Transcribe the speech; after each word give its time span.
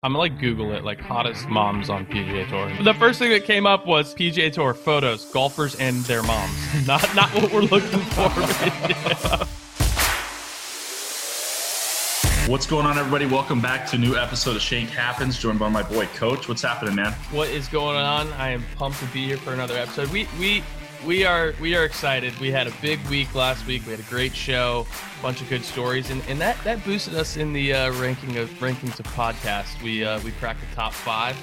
I'm 0.00 0.12
gonna 0.12 0.20
like 0.20 0.38
Google 0.38 0.74
it, 0.74 0.84
like 0.84 1.00
hottest 1.00 1.48
moms 1.48 1.90
on 1.90 2.06
PGA 2.06 2.48
Tour. 2.48 2.84
The 2.84 2.94
first 2.94 3.18
thing 3.18 3.30
that 3.30 3.44
came 3.44 3.66
up 3.66 3.84
was 3.84 4.14
PGA 4.14 4.52
Tour 4.52 4.72
photos, 4.72 5.24
golfers 5.32 5.74
and 5.74 6.04
their 6.04 6.22
moms. 6.22 6.54
Not 6.86 7.02
not 7.16 7.28
what 7.34 7.52
we're 7.52 7.62
looking 7.62 7.98
for. 7.98 8.28
What's 12.48 12.64
going 12.64 12.86
on, 12.86 12.96
everybody? 12.96 13.26
Welcome 13.26 13.60
back 13.60 13.88
to 13.88 13.96
a 13.96 13.98
new 13.98 14.14
episode 14.14 14.54
of 14.54 14.62
Shank 14.62 14.88
Happens, 14.90 15.36
joined 15.36 15.58
by 15.58 15.68
my 15.68 15.82
boy 15.82 16.06
Coach. 16.14 16.48
What's 16.48 16.62
happening, 16.62 16.94
man? 16.94 17.12
What 17.32 17.48
is 17.48 17.66
going 17.66 17.96
on? 17.96 18.32
I 18.34 18.50
am 18.50 18.62
pumped 18.76 19.00
to 19.00 19.06
be 19.06 19.24
here 19.26 19.36
for 19.36 19.52
another 19.52 19.76
episode. 19.76 20.10
We 20.10 20.28
we 20.38 20.62
we 21.06 21.24
are 21.24 21.54
we 21.60 21.74
are 21.76 21.84
excited. 21.84 22.36
We 22.38 22.50
had 22.50 22.66
a 22.66 22.72
big 22.82 23.00
week 23.08 23.34
last 23.34 23.66
week. 23.66 23.84
We 23.86 23.92
had 23.92 24.00
a 24.00 24.10
great 24.10 24.34
show, 24.34 24.86
a 25.18 25.22
bunch 25.22 25.40
of 25.40 25.48
good 25.48 25.64
stories, 25.64 26.10
and, 26.10 26.22
and 26.28 26.40
that 26.40 26.56
that 26.64 26.84
boosted 26.84 27.14
us 27.14 27.36
in 27.36 27.52
the 27.52 27.72
uh, 27.74 27.92
ranking 28.00 28.36
of 28.36 28.48
rankings 28.60 28.98
of 28.98 29.06
podcasts. 29.08 29.80
We 29.82 30.04
uh, 30.04 30.20
we 30.20 30.32
cracked 30.32 30.60
the 30.60 30.74
top 30.74 30.92
five. 30.92 31.36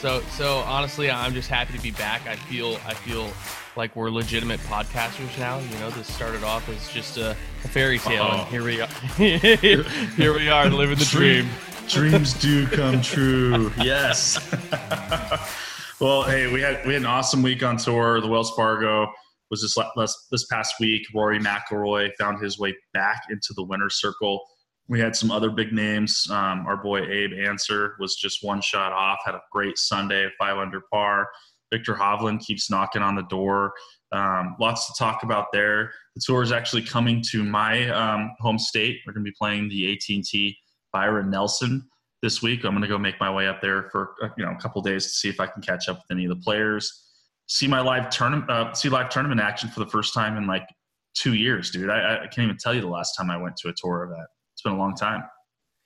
So 0.00 0.20
so 0.30 0.58
honestly, 0.58 1.10
I'm 1.10 1.32
just 1.32 1.48
happy 1.48 1.72
to 1.76 1.82
be 1.82 1.92
back. 1.92 2.26
I 2.26 2.36
feel 2.36 2.78
I 2.86 2.94
feel 2.94 3.30
like 3.76 3.96
we're 3.96 4.10
legitimate 4.10 4.60
podcasters 4.60 5.36
now. 5.38 5.58
You 5.58 5.78
know, 5.78 5.90
this 5.90 6.12
started 6.12 6.44
off 6.44 6.68
as 6.68 6.88
just 6.92 7.16
a, 7.16 7.30
a 7.30 7.68
fairy 7.68 7.98
tale, 7.98 8.22
Uh-oh. 8.24 8.40
and 8.40 8.48
here 8.48 8.64
we 8.64 8.80
are. 8.80 8.86
here 10.16 10.34
we 10.34 10.48
are 10.48 10.68
living 10.68 10.98
the 10.98 11.04
dream. 11.04 11.48
Dreams 11.88 12.34
do 12.34 12.66
come 12.68 13.02
true. 13.02 13.72
Yes. 13.78 14.38
well, 16.02 16.24
hey, 16.24 16.52
we 16.52 16.60
had 16.60 16.84
we 16.84 16.94
had 16.94 17.02
an 17.02 17.06
awesome 17.06 17.42
week 17.42 17.62
on 17.62 17.76
tour. 17.76 18.20
The 18.20 18.26
Wells 18.26 18.50
Fargo 18.56 19.06
was 19.52 19.62
this 19.62 19.76
last, 19.96 20.18
this 20.32 20.44
past 20.46 20.74
week. 20.80 21.06
Rory 21.14 21.38
McIlroy 21.38 22.10
found 22.18 22.42
his 22.42 22.58
way 22.58 22.74
back 22.92 23.22
into 23.30 23.52
the 23.54 23.62
winner's 23.62 24.00
circle. 24.00 24.42
We 24.88 24.98
had 24.98 25.14
some 25.14 25.30
other 25.30 25.48
big 25.48 25.72
names. 25.72 26.26
Um, 26.28 26.66
our 26.66 26.76
boy 26.76 27.02
Abe 27.08 27.34
Ancer 27.46 27.94
was 28.00 28.16
just 28.16 28.40
one 28.42 28.60
shot 28.60 28.92
off. 28.92 29.20
Had 29.24 29.36
a 29.36 29.42
great 29.52 29.78
Sunday, 29.78 30.28
five 30.40 30.58
under 30.58 30.80
par. 30.92 31.28
Viktor 31.72 31.94
Hovland 31.94 32.44
keeps 32.44 32.68
knocking 32.68 33.00
on 33.00 33.14
the 33.14 33.22
door. 33.22 33.72
Um, 34.10 34.56
lots 34.58 34.88
to 34.88 34.94
talk 34.98 35.22
about 35.22 35.52
there. 35.52 35.92
The 36.16 36.22
tour 36.26 36.42
is 36.42 36.50
actually 36.50 36.82
coming 36.82 37.22
to 37.30 37.44
my 37.44 37.88
um, 37.90 38.32
home 38.40 38.58
state. 38.58 38.98
We're 39.06 39.12
going 39.12 39.24
to 39.24 39.30
be 39.30 39.36
playing 39.38 39.68
the 39.68 39.92
AT&T 39.92 40.58
Byron 40.92 41.30
Nelson 41.30 41.88
this 42.22 42.40
week. 42.40 42.64
I'm 42.64 42.70
going 42.70 42.82
to 42.82 42.88
go 42.88 42.98
make 42.98 43.18
my 43.20 43.30
way 43.30 43.48
up 43.48 43.60
there 43.60 43.90
for 43.90 44.14
uh, 44.22 44.28
you 44.36 44.44
know 44.44 44.52
a 44.52 44.56
couple 44.56 44.80
days 44.82 45.04
to 45.04 45.10
see 45.10 45.28
if 45.28 45.40
I 45.40 45.46
can 45.46 45.60
catch 45.62 45.88
up 45.88 45.96
with 45.96 46.16
any 46.16 46.24
of 46.24 46.30
the 46.30 46.42
players. 46.42 47.10
See 47.46 47.66
my 47.66 47.80
live 47.80 48.08
tournament, 48.08 48.50
uh, 48.50 48.72
see 48.72 48.88
live 48.88 49.08
tournament 49.08 49.40
action 49.40 49.68
for 49.68 49.80
the 49.80 49.90
first 49.90 50.14
time 50.14 50.36
in 50.36 50.46
like 50.46 50.66
two 51.14 51.34
years, 51.34 51.70
dude. 51.70 51.90
I, 51.90 52.16
I 52.16 52.26
can't 52.26 52.44
even 52.44 52.56
tell 52.56 52.74
you 52.74 52.80
the 52.80 52.86
last 52.86 53.14
time 53.16 53.30
I 53.30 53.36
went 53.36 53.56
to 53.58 53.68
a 53.68 53.72
tour 53.76 54.04
event. 54.04 54.28
It's 54.54 54.62
been 54.62 54.72
a 54.72 54.78
long 54.78 54.94
time. 54.94 55.24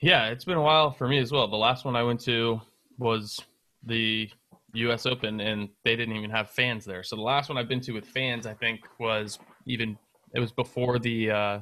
Yeah, 0.00 0.26
it's 0.28 0.44
been 0.44 0.58
a 0.58 0.62
while 0.62 0.90
for 0.90 1.08
me 1.08 1.18
as 1.18 1.32
well. 1.32 1.48
The 1.48 1.56
last 1.56 1.84
one 1.84 1.96
I 1.96 2.02
went 2.02 2.20
to 2.24 2.60
was 2.98 3.40
the 3.82 4.30
U.S. 4.74 5.06
Open, 5.06 5.40
and 5.40 5.70
they 5.84 5.96
didn't 5.96 6.16
even 6.16 6.30
have 6.30 6.50
fans 6.50 6.84
there. 6.84 7.02
So 7.02 7.16
the 7.16 7.22
last 7.22 7.48
one 7.48 7.56
I've 7.56 7.68
been 7.68 7.80
to 7.80 7.92
with 7.92 8.06
fans, 8.06 8.46
I 8.46 8.52
think, 8.52 8.80
was 8.98 9.38
even 9.64 9.96
it 10.34 10.40
was 10.40 10.52
before 10.52 10.98
the 10.98 11.30
uh, 11.30 11.58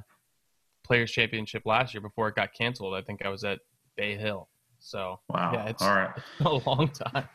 Players 0.82 1.12
Championship 1.12 1.64
last 1.64 1.94
year, 1.94 2.00
before 2.00 2.28
it 2.28 2.34
got 2.34 2.52
canceled. 2.52 2.94
I 2.94 3.02
think 3.02 3.24
I 3.24 3.28
was 3.28 3.44
at 3.44 3.60
Bay 3.96 4.16
Hill. 4.16 4.48
So 4.84 5.18
Wow. 5.30 5.52
yeah, 5.54 5.66
it's 5.66 5.82
All 5.82 5.94
right. 5.94 6.10
a 6.40 6.68
long 6.68 6.88
time. 6.88 7.26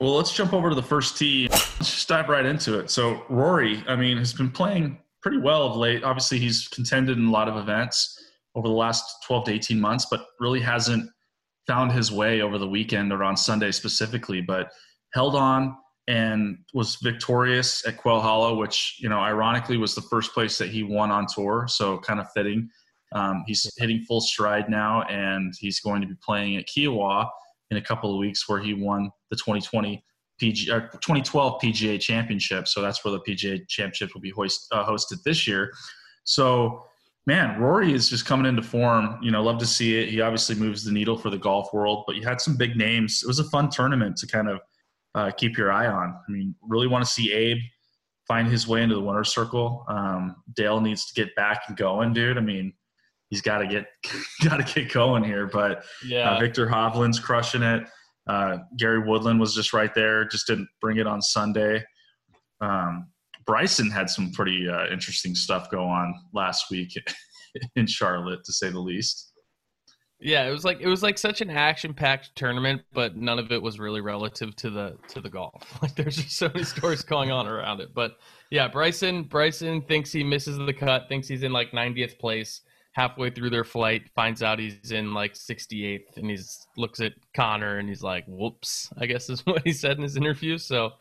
Well, 0.00 0.14
let's 0.16 0.32
jump 0.32 0.52
over 0.52 0.68
to 0.68 0.74
the 0.74 0.82
first 0.82 1.16
tee. 1.16 1.48
Let's 1.50 1.78
just 1.78 2.08
dive 2.08 2.28
right 2.28 2.44
into 2.44 2.78
it. 2.78 2.90
So, 2.90 3.24
Rory, 3.28 3.82
I 3.88 3.96
mean, 3.96 4.18
has 4.18 4.32
been 4.32 4.50
playing 4.50 4.98
pretty 5.22 5.38
well 5.38 5.62
of 5.62 5.76
late. 5.76 6.04
Obviously, 6.04 6.38
he's 6.38 6.68
contended 6.68 7.18
in 7.18 7.26
a 7.26 7.30
lot 7.30 7.48
of 7.48 7.56
events 7.56 8.18
over 8.54 8.68
the 8.68 8.74
last 8.74 9.04
12 9.26 9.44
to 9.46 9.52
18 9.52 9.80
months, 9.80 10.06
but 10.10 10.26
really 10.40 10.60
hasn't 10.60 11.08
found 11.66 11.92
his 11.92 12.12
way 12.12 12.42
over 12.42 12.58
the 12.58 12.68
weekend 12.68 13.12
or 13.12 13.24
on 13.24 13.36
Sunday 13.36 13.70
specifically. 13.70 14.40
But 14.40 14.70
held 15.14 15.34
on 15.34 15.76
and 16.06 16.58
was 16.74 16.96
victorious 16.96 17.86
at 17.86 17.96
Quail 17.96 18.20
Hollow, 18.20 18.56
which, 18.56 18.96
you 19.00 19.08
know, 19.08 19.20
ironically 19.20 19.76
was 19.76 19.94
the 19.94 20.02
first 20.02 20.32
place 20.32 20.58
that 20.58 20.68
he 20.70 20.82
won 20.82 21.10
on 21.10 21.26
tour. 21.26 21.66
So, 21.68 21.98
kind 21.98 22.20
of 22.20 22.26
fitting. 22.34 22.68
Um, 23.12 23.44
he's 23.46 23.70
hitting 23.76 24.02
full 24.02 24.20
stride 24.20 24.68
now, 24.68 25.02
and 25.02 25.52
he's 25.58 25.80
going 25.80 26.00
to 26.00 26.06
be 26.06 26.14
playing 26.22 26.56
at 26.56 26.66
Kiawah 26.66 27.28
in 27.70 27.76
a 27.76 27.82
couple 27.82 28.12
of 28.12 28.18
weeks, 28.18 28.48
where 28.48 28.60
he 28.60 28.74
won 28.74 29.10
the 29.30 29.36
2020 29.36 30.04
PG, 30.38 30.70
uh, 30.70 30.80
2012 30.80 31.60
PGA 31.60 32.00
Championship. 32.00 32.66
So 32.66 32.80
that's 32.80 33.04
where 33.04 33.12
the 33.12 33.20
PGA 33.20 33.66
Championship 33.68 34.14
will 34.14 34.20
be 34.20 34.30
hoist, 34.30 34.66
uh, 34.72 34.84
hosted 34.84 35.22
this 35.24 35.46
year. 35.46 35.72
So, 36.24 36.84
man, 37.26 37.60
Rory 37.60 37.92
is 37.92 38.08
just 38.08 38.26
coming 38.26 38.46
into 38.46 38.62
form. 38.62 39.18
You 39.22 39.30
know, 39.30 39.42
love 39.42 39.58
to 39.58 39.66
see 39.66 39.98
it. 40.00 40.08
He 40.08 40.20
obviously 40.20 40.54
moves 40.54 40.84
the 40.84 40.92
needle 40.92 41.16
for 41.16 41.30
the 41.30 41.38
golf 41.38 41.72
world, 41.72 42.04
but 42.06 42.16
you 42.16 42.22
had 42.22 42.40
some 42.40 42.56
big 42.56 42.76
names. 42.76 43.22
It 43.22 43.26
was 43.26 43.38
a 43.38 43.44
fun 43.44 43.68
tournament 43.70 44.16
to 44.18 44.26
kind 44.26 44.48
of 44.48 44.60
uh, 45.14 45.30
keep 45.32 45.58
your 45.58 45.72
eye 45.72 45.86
on. 45.86 46.16
I 46.26 46.32
mean, 46.32 46.54
really 46.62 46.86
want 46.86 47.04
to 47.04 47.10
see 47.10 47.32
Abe 47.32 47.58
find 48.26 48.46
his 48.46 48.68
way 48.68 48.80
into 48.82 48.94
the 48.94 49.00
winner's 49.00 49.32
circle. 49.32 49.84
Um, 49.88 50.36
Dale 50.54 50.80
needs 50.80 51.04
to 51.06 51.14
get 51.20 51.34
back 51.34 51.62
and 51.66 51.76
going, 51.76 52.12
dude. 52.12 52.38
I 52.38 52.40
mean, 52.40 52.72
he's 53.30 53.40
got 53.40 53.58
to 53.58 53.66
get 53.66 53.86
got 54.44 54.64
to 54.64 54.74
get 54.74 54.92
going 54.92 55.24
here. 55.24 55.46
But 55.46 55.84
Yeah, 56.04 56.32
uh, 56.32 56.40
Viktor 56.40 56.66
Hovland's 56.66 57.18
crushing 57.18 57.62
it. 57.62 57.84
Uh, 58.26 58.58
Gary 58.76 59.00
Woodland 59.00 59.40
was 59.40 59.54
just 59.54 59.72
right 59.72 59.94
there, 59.94 60.24
just 60.26 60.46
didn't 60.46 60.68
bring 60.80 60.98
it 60.98 61.06
on 61.06 61.22
Sunday. 61.22 61.82
Um, 62.60 63.08
Bryson 63.46 63.90
had 63.90 64.10
some 64.10 64.30
pretty 64.32 64.68
uh, 64.68 64.86
interesting 64.92 65.34
stuff 65.34 65.70
go 65.70 65.84
on 65.84 66.14
last 66.32 66.70
week 66.70 66.92
in 67.76 67.86
Charlotte, 67.86 68.44
to 68.44 68.52
say 68.52 68.70
the 68.70 68.78
least. 68.78 69.32
Yeah, 70.22 70.46
it 70.46 70.50
was 70.50 70.66
like 70.66 70.80
it 70.80 70.86
was 70.86 71.02
like 71.02 71.16
such 71.16 71.40
an 71.40 71.48
action-packed 71.48 72.36
tournament, 72.36 72.82
but 72.92 73.16
none 73.16 73.38
of 73.38 73.50
it 73.52 73.62
was 73.62 73.78
really 73.78 74.02
relative 74.02 74.54
to 74.56 74.68
the 74.68 74.98
to 75.08 75.20
the 75.20 75.30
golf. 75.30 75.64
Like 75.82 75.94
there's 75.94 76.16
just 76.16 76.36
so 76.36 76.48
many 76.48 76.64
stories 76.64 77.02
going 77.02 77.30
on 77.30 77.46
around 77.46 77.80
it. 77.80 77.94
But 77.94 78.18
yeah, 78.50 78.68
Bryson 78.68 79.22
Bryson 79.22 79.80
thinks 79.80 80.12
he 80.12 80.22
misses 80.22 80.58
the 80.58 80.74
cut, 80.74 81.08
thinks 81.08 81.26
he's 81.26 81.42
in 81.42 81.52
like 81.52 81.70
90th 81.70 82.18
place. 82.18 82.60
Halfway 82.92 83.30
through 83.30 83.50
their 83.50 83.64
flight, 83.64 84.02
finds 84.16 84.42
out 84.42 84.58
he's 84.58 84.90
in 84.90 85.14
like 85.14 85.34
68th, 85.34 86.16
and 86.16 86.28
he's 86.28 86.66
looks 86.76 87.00
at 87.00 87.12
Connor 87.36 87.78
and 87.78 87.88
he's 87.88 88.02
like, 88.02 88.24
"Whoops!" 88.26 88.90
I 88.98 89.06
guess 89.06 89.30
is 89.30 89.40
what 89.46 89.62
he 89.64 89.72
said 89.72 89.96
in 89.96 90.02
his 90.02 90.16
interview. 90.16 90.58
So 90.58 90.92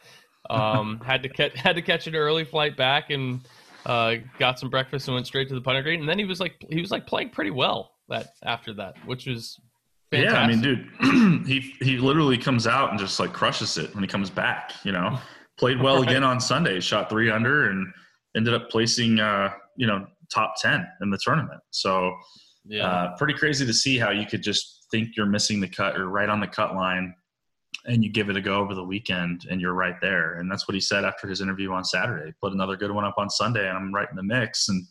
um, 0.49 0.99
had 1.05 1.23
to 1.23 1.29
catch 1.29 1.55
had 1.55 1.75
to 1.75 1.81
catch 1.81 2.05
an 2.07 2.15
early 2.15 2.45
flight 2.45 2.77
back 2.77 3.09
and 3.09 3.41
uh, 3.85 4.15
got 4.37 4.59
some 4.59 4.69
breakfast 4.69 5.07
and 5.07 5.15
went 5.15 5.25
straight 5.27 5.47
to 5.49 5.55
the 5.55 5.61
punter 5.61 5.81
green. 5.81 5.99
And 6.01 6.07
then 6.09 6.19
he 6.19 6.25
was 6.25 6.39
like 6.39 6.63
he 6.69 6.79
was 6.79 6.91
like 6.91 7.07
playing 7.07 7.31
pretty 7.31 7.51
well 7.51 7.91
that 8.07 8.27
after 8.43 8.73
that, 8.75 8.93
which 9.05 9.25
was 9.25 9.59
fantastic. 10.11 10.31
Yeah, 10.33 10.41
I 10.41 10.47
mean, 10.47 10.61
dude, 10.61 11.47
he 11.47 11.73
he 11.81 11.97
literally 11.97 12.37
comes 12.37 12.67
out 12.67 12.91
and 12.91 12.99
just 12.99 13.19
like 13.19 13.33
crushes 13.33 13.77
it 13.77 13.93
when 13.95 14.03
he 14.03 14.07
comes 14.07 14.29
back. 14.29 14.73
You 14.83 14.91
know, 14.91 15.17
played 15.57 15.81
well 15.81 15.97
Right. 16.01 16.09
again 16.09 16.23
on 16.23 16.39
Sunday, 16.39 16.79
shot 16.79 17.09
three 17.09 17.31
under, 17.31 17.69
and 17.69 17.91
ended 18.35 18.53
up 18.53 18.69
placing 18.69 19.19
uh, 19.19 19.53
you 19.75 19.87
know 19.87 20.05
top 20.33 20.53
ten 20.61 20.85
in 21.01 21.09
the 21.09 21.17
tournament. 21.21 21.61
So 21.71 22.13
yeah, 22.65 22.85
uh, 22.85 23.17
pretty 23.17 23.33
crazy 23.33 23.65
to 23.65 23.73
see 23.73 23.97
how 23.97 24.11
you 24.11 24.25
could 24.25 24.43
just 24.43 24.87
think 24.91 25.15
you're 25.15 25.25
missing 25.25 25.59
the 25.59 25.67
cut 25.67 25.95
or 25.97 26.07
right 26.09 26.29
on 26.29 26.39
the 26.39 26.47
cut 26.47 26.75
line, 26.75 27.13
and 27.85 28.03
you 28.03 28.11
give 28.11 28.29
it 28.29 28.35
a 28.37 28.41
go 28.41 28.55
over 28.59 28.73
the 28.75 28.83
weekend, 28.83 29.45
and 29.49 29.61
you're 29.61 29.73
right 29.73 29.95
there. 30.01 30.33
And 30.35 30.51
that's 30.51 30.67
what 30.67 30.75
he 30.75 30.81
said 30.81 31.05
after 31.05 31.27
his 31.27 31.41
interview 31.41 31.71
on 31.71 31.83
Saturday. 31.83 32.33
Put 32.41 32.53
another 32.53 32.75
good 32.75 32.91
one 32.91 33.05
up 33.05 33.15
on 33.17 33.29
Sunday, 33.29 33.67
and 33.67 33.77
I'm 33.77 33.93
right 33.93 34.07
in 34.09 34.15
the 34.15 34.23
mix. 34.23 34.69
And 34.69 34.85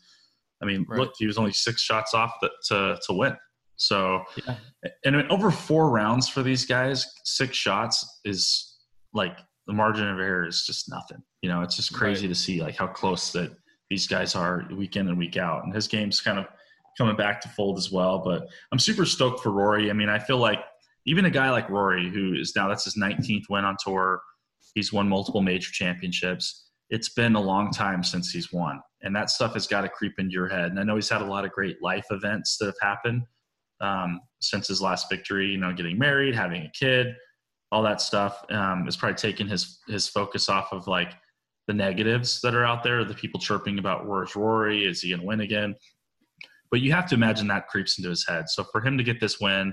I 0.61 0.65
mean, 0.65 0.85
Right. 0.89 0.99
look, 0.99 1.13
he 1.17 1.25
was 1.27 1.37
only 1.37 1.53
six 1.53 1.81
shots 1.81 2.13
off 2.13 2.33
the, 2.41 2.49
to 2.67 2.99
to 3.07 3.13
win. 3.13 3.35
So, 3.77 4.23
Yeah. 4.45 4.57
and 5.05 5.15
I 5.15 5.21
mean, 5.21 5.31
over 5.31 5.51
four 5.51 5.89
rounds 5.89 6.27
for 6.27 6.43
these 6.43 6.65
guys, 6.65 7.05
six 7.23 7.55
shots 7.55 8.19
is 8.25 8.77
like 9.13 9.37
the 9.67 9.73
margin 9.73 10.07
of 10.09 10.19
error 10.19 10.45
is 10.47 10.65
just 10.65 10.89
nothing. 10.89 11.23
You 11.41 11.49
know, 11.49 11.61
it's 11.61 11.75
just 11.77 11.93
crazy 11.93 12.27
Right. 12.27 12.33
to 12.33 12.39
see 12.39 12.61
like 12.61 12.75
how 12.75 12.87
close 12.87 13.31
that 13.33 13.51
these 13.89 14.07
guys 14.07 14.35
are 14.35 14.67
week 14.71 14.95
in 14.95 15.07
and 15.07 15.17
week 15.17 15.37
out. 15.37 15.63
And 15.63 15.73
his 15.73 15.87
game's 15.87 16.21
kind 16.21 16.39
of 16.39 16.45
coming 16.97 17.15
back 17.15 17.41
to 17.41 17.49
fold 17.49 17.77
as 17.77 17.91
well. 17.91 18.19
But 18.23 18.47
I'm 18.71 18.79
super 18.79 19.05
stoked 19.05 19.41
for 19.41 19.51
Rory. 19.51 19.89
I 19.89 19.93
mean, 19.93 20.09
I 20.09 20.19
feel 20.19 20.37
like 20.37 20.59
even 21.05 21.25
a 21.25 21.29
guy 21.29 21.49
like 21.49 21.69
Rory, 21.69 22.09
who 22.09 22.33
is 22.33 22.53
now 22.55 22.67
that's 22.67 22.83
his 22.83 22.95
19th 22.95 23.45
win 23.49 23.65
on 23.65 23.75
tour, 23.83 24.21
he's 24.75 24.93
won 24.93 25.07
multiple 25.07 25.41
major 25.41 25.71
championships. 25.71 26.67
It's 26.89 27.09
been 27.09 27.35
a 27.35 27.41
long 27.41 27.71
time 27.71 28.03
since 28.03 28.31
he's 28.31 28.51
won, 28.51 28.81
and 29.01 29.15
that 29.15 29.29
stuff 29.29 29.53
has 29.53 29.67
got 29.67 29.81
to 29.81 29.89
creep 29.89 30.13
into 30.17 30.33
your 30.33 30.47
head. 30.47 30.71
And 30.71 30.79
I 30.79 30.83
know 30.83 30.95
he's 30.95 31.09
had 31.09 31.21
a 31.21 31.25
lot 31.25 31.45
of 31.45 31.51
great 31.51 31.81
life 31.81 32.05
events 32.09 32.57
that 32.57 32.65
have 32.65 32.75
happened 32.81 33.23
um, 33.79 34.19
since 34.41 34.67
his 34.67 34.81
last 34.81 35.07
victory. 35.09 35.47
You 35.47 35.57
know, 35.57 35.71
getting 35.71 35.99
married, 35.99 36.35
having 36.35 36.63
a 36.63 36.71
kid, 36.77 37.15
all 37.71 37.83
that 37.83 38.01
stuff 38.01 38.43
um, 38.49 38.87
is 38.87 38.97
probably 38.97 39.15
taking 39.15 39.47
his 39.47 39.79
his 39.87 40.07
focus 40.07 40.49
off 40.49 40.71
of 40.71 40.87
like 40.87 41.13
the 41.69 41.73
negatives 41.75 42.41
that 42.41 42.55
are 42.55 42.65
out 42.65 42.81
there, 42.81 43.05
the 43.05 43.13
people 43.13 43.39
chirping 43.39 43.77
about 43.77 44.07
where's 44.07 44.35
Rory, 44.35 44.85
is 44.85 45.03
he 45.03 45.09
going 45.09 45.19
to 45.21 45.27
win 45.27 45.41
again? 45.41 45.75
But 46.71 46.81
you 46.81 46.91
have 46.93 47.07
to 47.09 47.15
imagine 47.15 47.45
that 47.49 47.67
creeps 47.67 47.99
into 47.99 48.09
his 48.09 48.27
head. 48.27 48.49
So 48.49 48.63
for 48.63 48.81
him 48.81 48.97
to 48.97 49.03
get 49.03 49.19
this 49.19 49.39
win, 49.39 49.71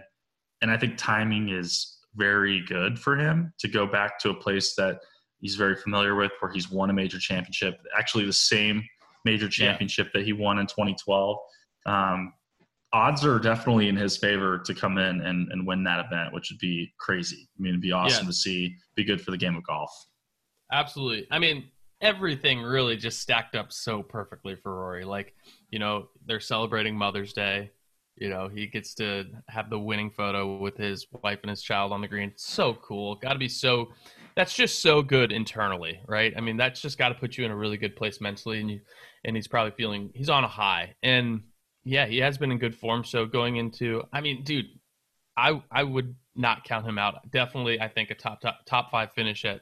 and 0.60 0.70
I 0.70 0.76
think 0.76 0.98
timing 0.98 1.48
is 1.48 1.96
very 2.14 2.62
good 2.68 2.98
for 2.98 3.16
him 3.16 3.54
to 3.60 3.68
go 3.68 3.86
back 3.86 4.18
to 4.18 4.28
a 4.28 4.34
place 4.34 4.74
that 4.74 4.98
he's 5.38 5.54
very 5.54 5.74
familiar 5.74 6.14
with, 6.14 6.32
where 6.40 6.52
he's 6.52 6.70
won 6.70 6.90
a 6.90 6.92
major 6.92 7.18
championship, 7.18 7.78
actually 7.96 8.26
the 8.26 8.32
same 8.32 8.84
major 9.24 9.48
championship 9.48 10.12
that 10.12 10.26
he 10.26 10.34
won 10.34 10.58
in 10.58 10.66
2012. 10.66 11.38
Um, 11.86 12.34
odds 12.92 13.24
are 13.24 13.38
definitely 13.38 13.88
in 13.88 13.96
his 13.96 14.18
favor 14.18 14.58
to 14.58 14.74
come 14.74 14.98
in 14.98 15.22
and, 15.22 15.50
and 15.50 15.66
win 15.66 15.82
that 15.84 16.04
event, 16.04 16.34
which 16.34 16.50
would 16.50 16.60
be 16.60 16.92
crazy. 17.00 17.48
I 17.58 17.62
mean, 17.62 17.70
it'd 17.70 17.80
be 17.80 17.92
awesome 17.92 18.26
yeah. 18.26 18.30
to 18.30 18.36
see. 18.36 18.76
Be 18.96 19.04
good 19.04 19.22
for 19.22 19.30
the 19.30 19.38
game 19.38 19.56
of 19.56 19.66
golf. 19.66 19.90
Absolutely. 20.70 21.26
I 21.30 21.38
mean, 21.38 21.70
everything 22.00 22.62
really 22.62 22.96
just 22.96 23.20
stacked 23.20 23.54
up 23.54 23.72
so 23.72 24.02
perfectly 24.02 24.54
for 24.54 24.74
Rory. 24.74 25.04
Like, 25.04 25.34
you 25.70 25.78
know, 25.78 26.08
they're 26.26 26.40
celebrating 26.40 26.96
Mother's 26.96 27.32
Day. 27.32 27.70
You 28.16 28.30
know, 28.30 28.48
he 28.48 28.66
gets 28.66 28.94
to 28.94 29.26
have 29.48 29.68
the 29.68 29.78
winning 29.78 30.10
photo 30.10 30.56
with 30.56 30.76
his 30.76 31.06
wife 31.22 31.40
and 31.42 31.50
his 31.50 31.62
child 31.62 31.92
on 31.92 32.00
the 32.00 32.08
green. 32.08 32.32
So 32.36 32.74
cool. 32.74 33.16
Got 33.16 33.34
to 33.34 33.38
be 33.38 33.48
so. 33.48 33.88
That's 34.36 34.54
just 34.54 34.80
so 34.80 35.02
good 35.02 35.32
internally, 35.32 36.00
right? 36.06 36.32
I 36.36 36.40
mean, 36.40 36.56
that's 36.56 36.80
just 36.80 36.98
got 36.98 37.08
to 37.08 37.14
put 37.14 37.36
you 37.38 37.44
in 37.44 37.50
a 37.50 37.56
really 37.56 37.76
good 37.78 37.96
place 37.96 38.20
mentally, 38.20 38.60
and 38.60 38.70
you, 38.70 38.80
and 39.24 39.36
he's 39.36 39.48
probably 39.48 39.72
feeling 39.72 40.10
he's 40.14 40.30
on 40.30 40.44
a 40.44 40.48
high. 40.48 40.94
And 41.02 41.42
yeah, 41.84 42.06
he 42.06 42.18
has 42.18 42.36
been 42.38 42.50
in 42.52 42.58
good 42.58 42.74
form. 42.74 43.04
So 43.04 43.26
going 43.26 43.56
into, 43.56 44.02
I 44.12 44.20
mean, 44.20 44.44
dude, 44.44 44.66
I 45.36 45.62
I 45.70 45.82
would 45.82 46.14
not 46.34 46.64
count 46.64 46.86
him 46.86 46.98
out. 46.98 47.30
Definitely, 47.30 47.80
I 47.80 47.88
think 47.88 48.10
a 48.10 48.14
top 48.14 48.40
top 48.40 48.60
top 48.66 48.90
five 48.90 49.12
finish 49.14 49.44
at 49.44 49.60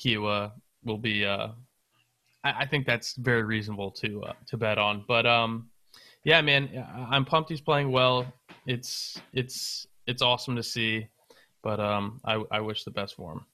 Kiawah 0.00 0.52
will 0.84 0.98
be. 0.98 1.24
Uh, 1.24 1.48
I, 2.44 2.52
I 2.62 2.66
think 2.66 2.86
that's 2.86 3.14
very 3.14 3.42
reasonable 3.42 3.90
to 3.92 4.22
uh, 4.24 4.32
to 4.48 4.56
bet 4.56 4.78
on. 4.78 5.04
But 5.06 5.26
um, 5.26 5.68
yeah, 6.24 6.40
man, 6.40 6.86
I'm 7.10 7.24
pumped 7.24 7.50
he's 7.50 7.60
playing 7.60 7.90
well. 7.90 8.32
It's 8.66 9.20
it's 9.32 9.86
it's 10.06 10.22
awesome 10.22 10.56
to 10.56 10.62
see, 10.62 11.08
but 11.62 11.80
um, 11.80 12.20
I 12.24 12.42
I 12.50 12.60
wish 12.60 12.84
the 12.84 12.90
best 12.90 13.16
for 13.16 13.32
him. 13.32 13.46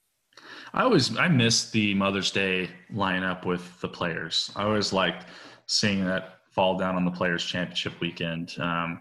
I 0.72 0.82
always 0.82 1.16
I 1.16 1.28
miss 1.28 1.70
the 1.70 1.94
Mother's 1.94 2.30
Day 2.30 2.70
lineup 2.92 3.44
with 3.44 3.80
the 3.80 3.88
players. 3.88 4.50
I 4.56 4.64
always 4.64 4.92
liked 4.92 5.26
seeing 5.66 6.04
that 6.04 6.40
fall 6.50 6.76
down 6.78 6.96
on 6.96 7.04
the 7.04 7.10
Players 7.10 7.44
Championship 7.44 8.00
weekend. 8.00 8.54
Um, 8.58 9.00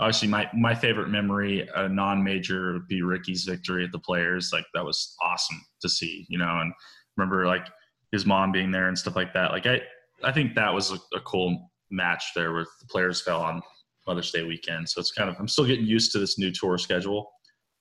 obviously, 0.00 0.28
my 0.28 0.48
my 0.54 0.74
favorite 0.74 1.08
memory, 1.08 1.68
a 1.74 1.88
non-major, 1.88 2.74
would 2.74 2.88
be 2.88 3.02
Ricky's 3.02 3.44
victory 3.44 3.84
at 3.84 3.92
the 3.92 3.98
Players. 3.98 4.50
Like 4.52 4.66
that 4.74 4.84
was 4.84 5.16
awesome 5.20 5.60
to 5.82 5.88
see, 5.88 6.26
you 6.28 6.38
know. 6.38 6.60
And 6.60 6.72
remember, 7.16 7.46
like 7.46 7.66
his 8.12 8.26
mom 8.26 8.52
being 8.52 8.70
there 8.70 8.88
and 8.88 8.98
stuff 8.98 9.16
like 9.16 9.32
that. 9.34 9.52
Like 9.52 9.66
I 9.66 9.80
I 10.22 10.32
think 10.32 10.54
that 10.54 10.72
was 10.72 10.92
a, 10.92 10.98
a 11.16 11.20
cool 11.20 11.70
match 11.90 12.32
there 12.34 12.52
where 12.52 12.64
the 12.80 12.86
players 12.88 13.20
fell 13.20 13.40
on 13.40 13.62
Mother's 14.06 14.30
Day 14.30 14.42
weekend. 14.42 14.88
So 14.88 15.00
it's 15.00 15.12
kind 15.12 15.30
of 15.30 15.36
I'm 15.38 15.48
still 15.48 15.66
getting 15.66 15.86
used 15.86 16.12
to 16.12 16.18
this 16.18 16.38
new 16.38 16.50
tour 16.52 16.78
schedule. 16.78 17.30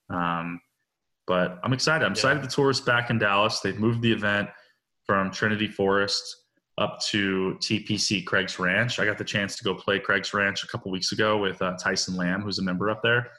Um, 0.09 0.59
but 1.25 1.59
I'm 1.63 1.74
excited. 1.74 2.06
I'm 2.06 2.12
yeah. 2.12 2.19
excited 2.19 2.44
the 2.44 2.47
tour 2.47 2.69
is 2.69 2.79
back 2.79 3.09
in 3.09 3.18
Dallas. 3.18 3.59
They've 3.59 3.77
moved 3.77 4.01
the 4.01 4.12
event 4.12 4.50
from 5.06 5.31
Trinity 5.31 5.68
Forest 5.68 6.24
up 6.77 7.00
to 7.01 7.57
TPC 7.59 8.25
Craig's 8.25 8.59
Ranch. 8.59 9.00
I 9.00 9.06
got 9.06 9.18
the 9.18 9.23
chance 9.23 9.56
to 9.57 9.63
go 9.63 9.73
play 9.73 10.00
Craig's 10.00 10.33
Ranch 10.33 10.63
a 10.63 10.68
couple 10.68 10.91
weeks 10.91 11.12
ago 11.12 11.38
with 11.38 11.62
uh, 11.62 11.75
Tyson 11.81 12.15
Lamb, 12.15 12.41
who's 12.41 12.59
a 12.59 12.63
member 12.63 12.89
up 12.89 13.01
there. 13.01 13.31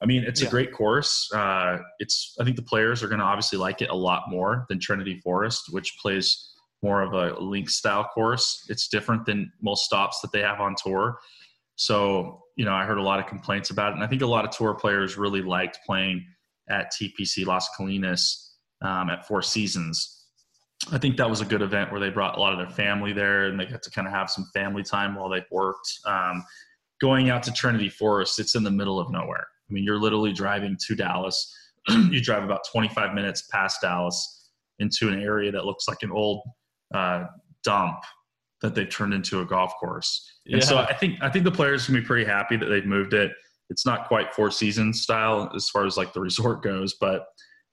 I 0.00 0.06
mean, 0.06 0.22
it's 0.22 0.42
yeah. 0.42 0.48
a 0.48 0.50
great 0.50 0.72
course. 0.72 1.28
Uh, 1.34 1.78
it's 1.98 2.36
I 2.40 2.44
think 2.44 2.56
the 2.56 2.62
players 2.62 3.02
are 3.02 3.08
going 3.08 3.18
to 3.18 3.24
obviously 3.24 3.58
like 3.58 3.82
it 3.82 3.90
a 3.90 3.96
lot 3.96 4.24
more 4.28 4.64
than 4.68 4.78
Trinity 4.78 5.20
Forest, 5.24 5.64
which 5.70 5.96
plays 6.00 6.54
more 6.82 7.02
of 7.02 7.12
a 7.12 7.38
link 7.40 7.68
style 7.68 8.04
course. 8.04 8.64
It's 8.68 8.88
different 8.88 9.26
than 9.26 9.52
most 9.60 9.84
stops 9.84 10.20
that 10.20 10.30
they 10.32 10.40
have 10.40 10.60
on 10.60 10.76
tour. 10.80 11.18
So, 11.74 12.42
you 12.56 12.64
know, 12.64 12.72
I 12.72 12.84
heard 12.84 12.98
a 12.98 13.02
lot 13.02 13.18
of 13.18 13.26
complaints 13.26 13.70
about 13.70 13.90
it. 13.90 13.94
And 13.96 14.04
I 14.04 14.06
think 14.06 14.22
a 14.22 14.26
lot 14.26 14.44
of 14.44 14.50
tour 14.50 14.74
players 14.74 15.16
really 15.16 15.42
liked 15.42 15.80
playing 15.84 16.24
at 16.68 16.92
TPC 16.92 17.46
Las 17.46 17.68
Colinas 17.78 18.50
um, 18.82 19.10
at 19.10 19.26
Four 19.26 19.42
Seasons. 19.42 20.26
I 20.92 20.98
think 20.98 21.16
that 21.16 21.28
was 21.28 21.40
a 21.40 21.44
good 21.44 21.62
event 21.62 21.90
where 21.90 22.00
they 22.00 22.10
brought 22.10 22.36
a 22.36 22.40
lot 22.40 22.52
of 22.52 22.58
their 22.58 22.70
family 22.70 23.12
there 23.12 23.46
and 23.46 23.58
they 23.58 23.66
got 23.66 23.82
to 23.82 23.90
kind 23.90 24.06
of 24.06 24.12
have 24.12 24.30
some 24.30 24.48
family 24.54 24.84
time 24.84 25.16
while 25.16 25.28
they 25.28 25.44
worked. 25.50 25.88
Um, 26.06 26.44
going 27.00 27.30
out 27.30 27.42
to 27.44 27.52
Trinity 27.52 27.88
Forest, 27.88 28.38
it's 28.38 28.54
in 28.54 28.62
the 28.62 28.70
middle 28.70 29.00
of 29.00 29.10
nowhere. 29.10 29.46
I 29.68 29.72
mean, 29.72 29.84
you're 29.84 29.98
literally 29.98 30.32
driving 30.32 30.76
to 30.86 30.94
Dallas. 30.94 31.54
you 31.88 32.20
drive 32.20 32.44
about 32.44 32.60
25 32.70 33.14
minutes 33.14 33.48
past 33.50 33.80
Dallas 33.82 34.50
into 34.78 35.08
an 35.08 35.20
area 35.20 35.50
that 35.52 35.64
looks 35.64 35.88
like 35.88 36.02
an 36.02 36.10
old 36.10 36.42
uh, 36.94 37.24
dump 37.64 37.98
that 38.62 38.74
they've 38.74 38.88
turned 38.88 39.14
into 39.14 39.40
a 39.40 39.44
golf 39.44 39.72
course. 39.78 40.40
And 40.46 40.60
yeah. 40.60 40.66
so 40.66 40.78
I 40.78 40.94
think 40.94 41.18
I 41.20 41.28
think 41.28 41.44
the 41.44 41.52
players 41.52 41.86
can 41.86 41.94
be 41.94 42.00
pretty 42.00 42.24
happy 42.24 42.56
that 42.56 42.66
they've 42.66 42.86
moved 42.86 43.14
it. 43.14 43.32
It's 43.70 43.84
not 43.84 44.08
quite 44.08 44.34
Four 44.34 44.50
Seasons 44.50 45.02
style 45.02 45.50
as 45.54 45.68
far 45.68 45.84
as 45.86 45.96
like 45.96 46.12
the 46.12 46.20
resort 46.20 46.62
goes, 46.62 46.94
but 47.00 47.26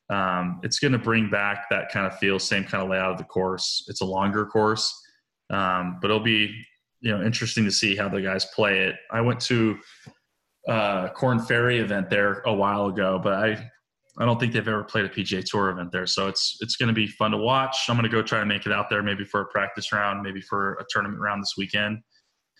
um, 0.09 0.59
it's 0.61 0.79
going 0.79 0.91
to 0.91 0.99
bring 0.99 1.29
back 1.29 1.65
that 1.69 1.89
kind 1.91 2.05
of 2.05 2.17
feel, 2.19 2.37
same 2.37 2.63
kind 2.63 2.83
of 2.83 2.89
layout 2.89 3.13
of 3.13 3.17
the 3.17 3.23
course. 3.23 3.85
It's 3.87 4.01
a 4.01 4.05
longer 4.05 4.45
course, 4.45 4.93
um, 5.49 5.97
but 6.01 6.11
it'll 6.11 6.19
be 6.19 6.53
you 7.01 7.11
know 7.11 7.23
interesting 7.23 7.65
to 7.65 7.71
see 7.71 7.95
how 7.95 8.09
the 8.09 8.21
guys 8.21 8.45
play 8.55 8.79
it. 8.81 8.95
I 9.11 9.21
went 9.21 9.39
to 9.41 9.77
uh, 10.67 11.09
Korn 11.09 11.39
Ferry 11.39 11.79
event 11.79 12.09
there 12.09 12.41
a 12.45 12.53
while 12.53 12.87
ago, 12.87 13.19
but 13.21 13.33
I 13.33 13.71
I 14.17 14.23
don't 14.23 14.39
think 14.39 14.53
they've 14.53 14.67
ever 14.67 14.83
played 14.83 15.05
a 15.05 15.09
PGA 15.09 15.43
Tour 15.43 15.69
event 15.69 15.91
there, 15.91 16.07
so 16.07 16.27
it's 16.27 16.57
it's 16.61 16.77
going 16.77 16.87
to 16.87 16.93
be 16.93 17.07
fun 17.07 17.31
to 17.31 17.37
watch. 17.37 17.77
I'm 17.89 17.95
going 17.95 18.09
to 18.09 18.15
go 18.15 18.21
try 18.21 18.39
to 18.39 18.45
make 18.45 18.65
it 18.65 18.71
out 18.71 18.89
there, 18.89 19.03
maybe 19.03 19.25
for 19.25 19.41
a 19.41 19.45
practice 19.47 19.91
round, 19.91 20.21
maybe 20.23 20.41
for 20.41 20.75
a 20.75 20.85
tournament 20.89 21.21
round 21.21 21.43
this 21.43 21.55
weekend, 21.57 21.99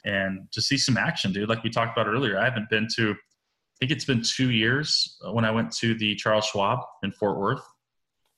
and 0.03 0.47
to 0.51 0.61
see 0.61 0.77
some 0.77 0.97
action, 0.97 1.31
dude. 1.31 1.47
Like 1.47 1.63
we 1.63 1.69
talked 1.69 1.97
about 1.97 2.09
earlier, 2.09 2.37
I 2.37 2.43
haven't 2.45 2.69
been 2.69 2.87
to. 2.97 3.11
I 3.11 3.77
think 3.79 3.91
it's 3.91 4.05
been 4.05 4.21
two 4.21 4.51
years 4.51 5.17
when 5.31 5.43
I 5.43 5.51
went 5.51 5.69
to 5.77 5.95
the 5.95 6.15
Charles 6.15 6.45
Schwab 6.45 6.79
in 7.03 7.11
Fort 7.11 7.37
Worth. 7.37 7.63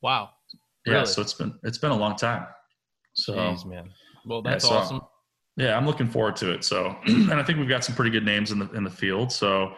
Wow. 0.01 0.29
Yeah, 0.85 0.93
really? 0.93 1.05
so 1.05 1.21
it's 1.21 1.33
been 1.33 1.53
it's 1.63 1.77
been 1.77 1.91
a 1.91 1.97
long 1.97 2.15
time. 2.15 2.47
So, 3.13 3.33
Jeez, 3.33 3.65
man. 3.65 3.89
Well, 4.25 4.41
that's 4.41 4.63
yeah, 4.63 4.69
so, 4.69 4.75
awesome. 4.77 5.01
Yeah, 5.57 5.75
I'm 5.75 5.87
looking 5.87 6.07
forward 6.07 6.35
to 6.37 6.51
it. 6.53 6.63
So, 6.63 6.95
and 7.05 7.33
I 7.33 7.43
think 7.43 7.57
we've 7.57 7.67
got 7.67 7.83
some 7.83 7.95
pretty 7.95 8.11
good 8.11 8.23
names 8.23 8.51
in 8.51 8.59
the 8.59 8.69
in 8.71 8.83
the 8.83 8.91
field. 8.91 9.31
So, 9.31 9.73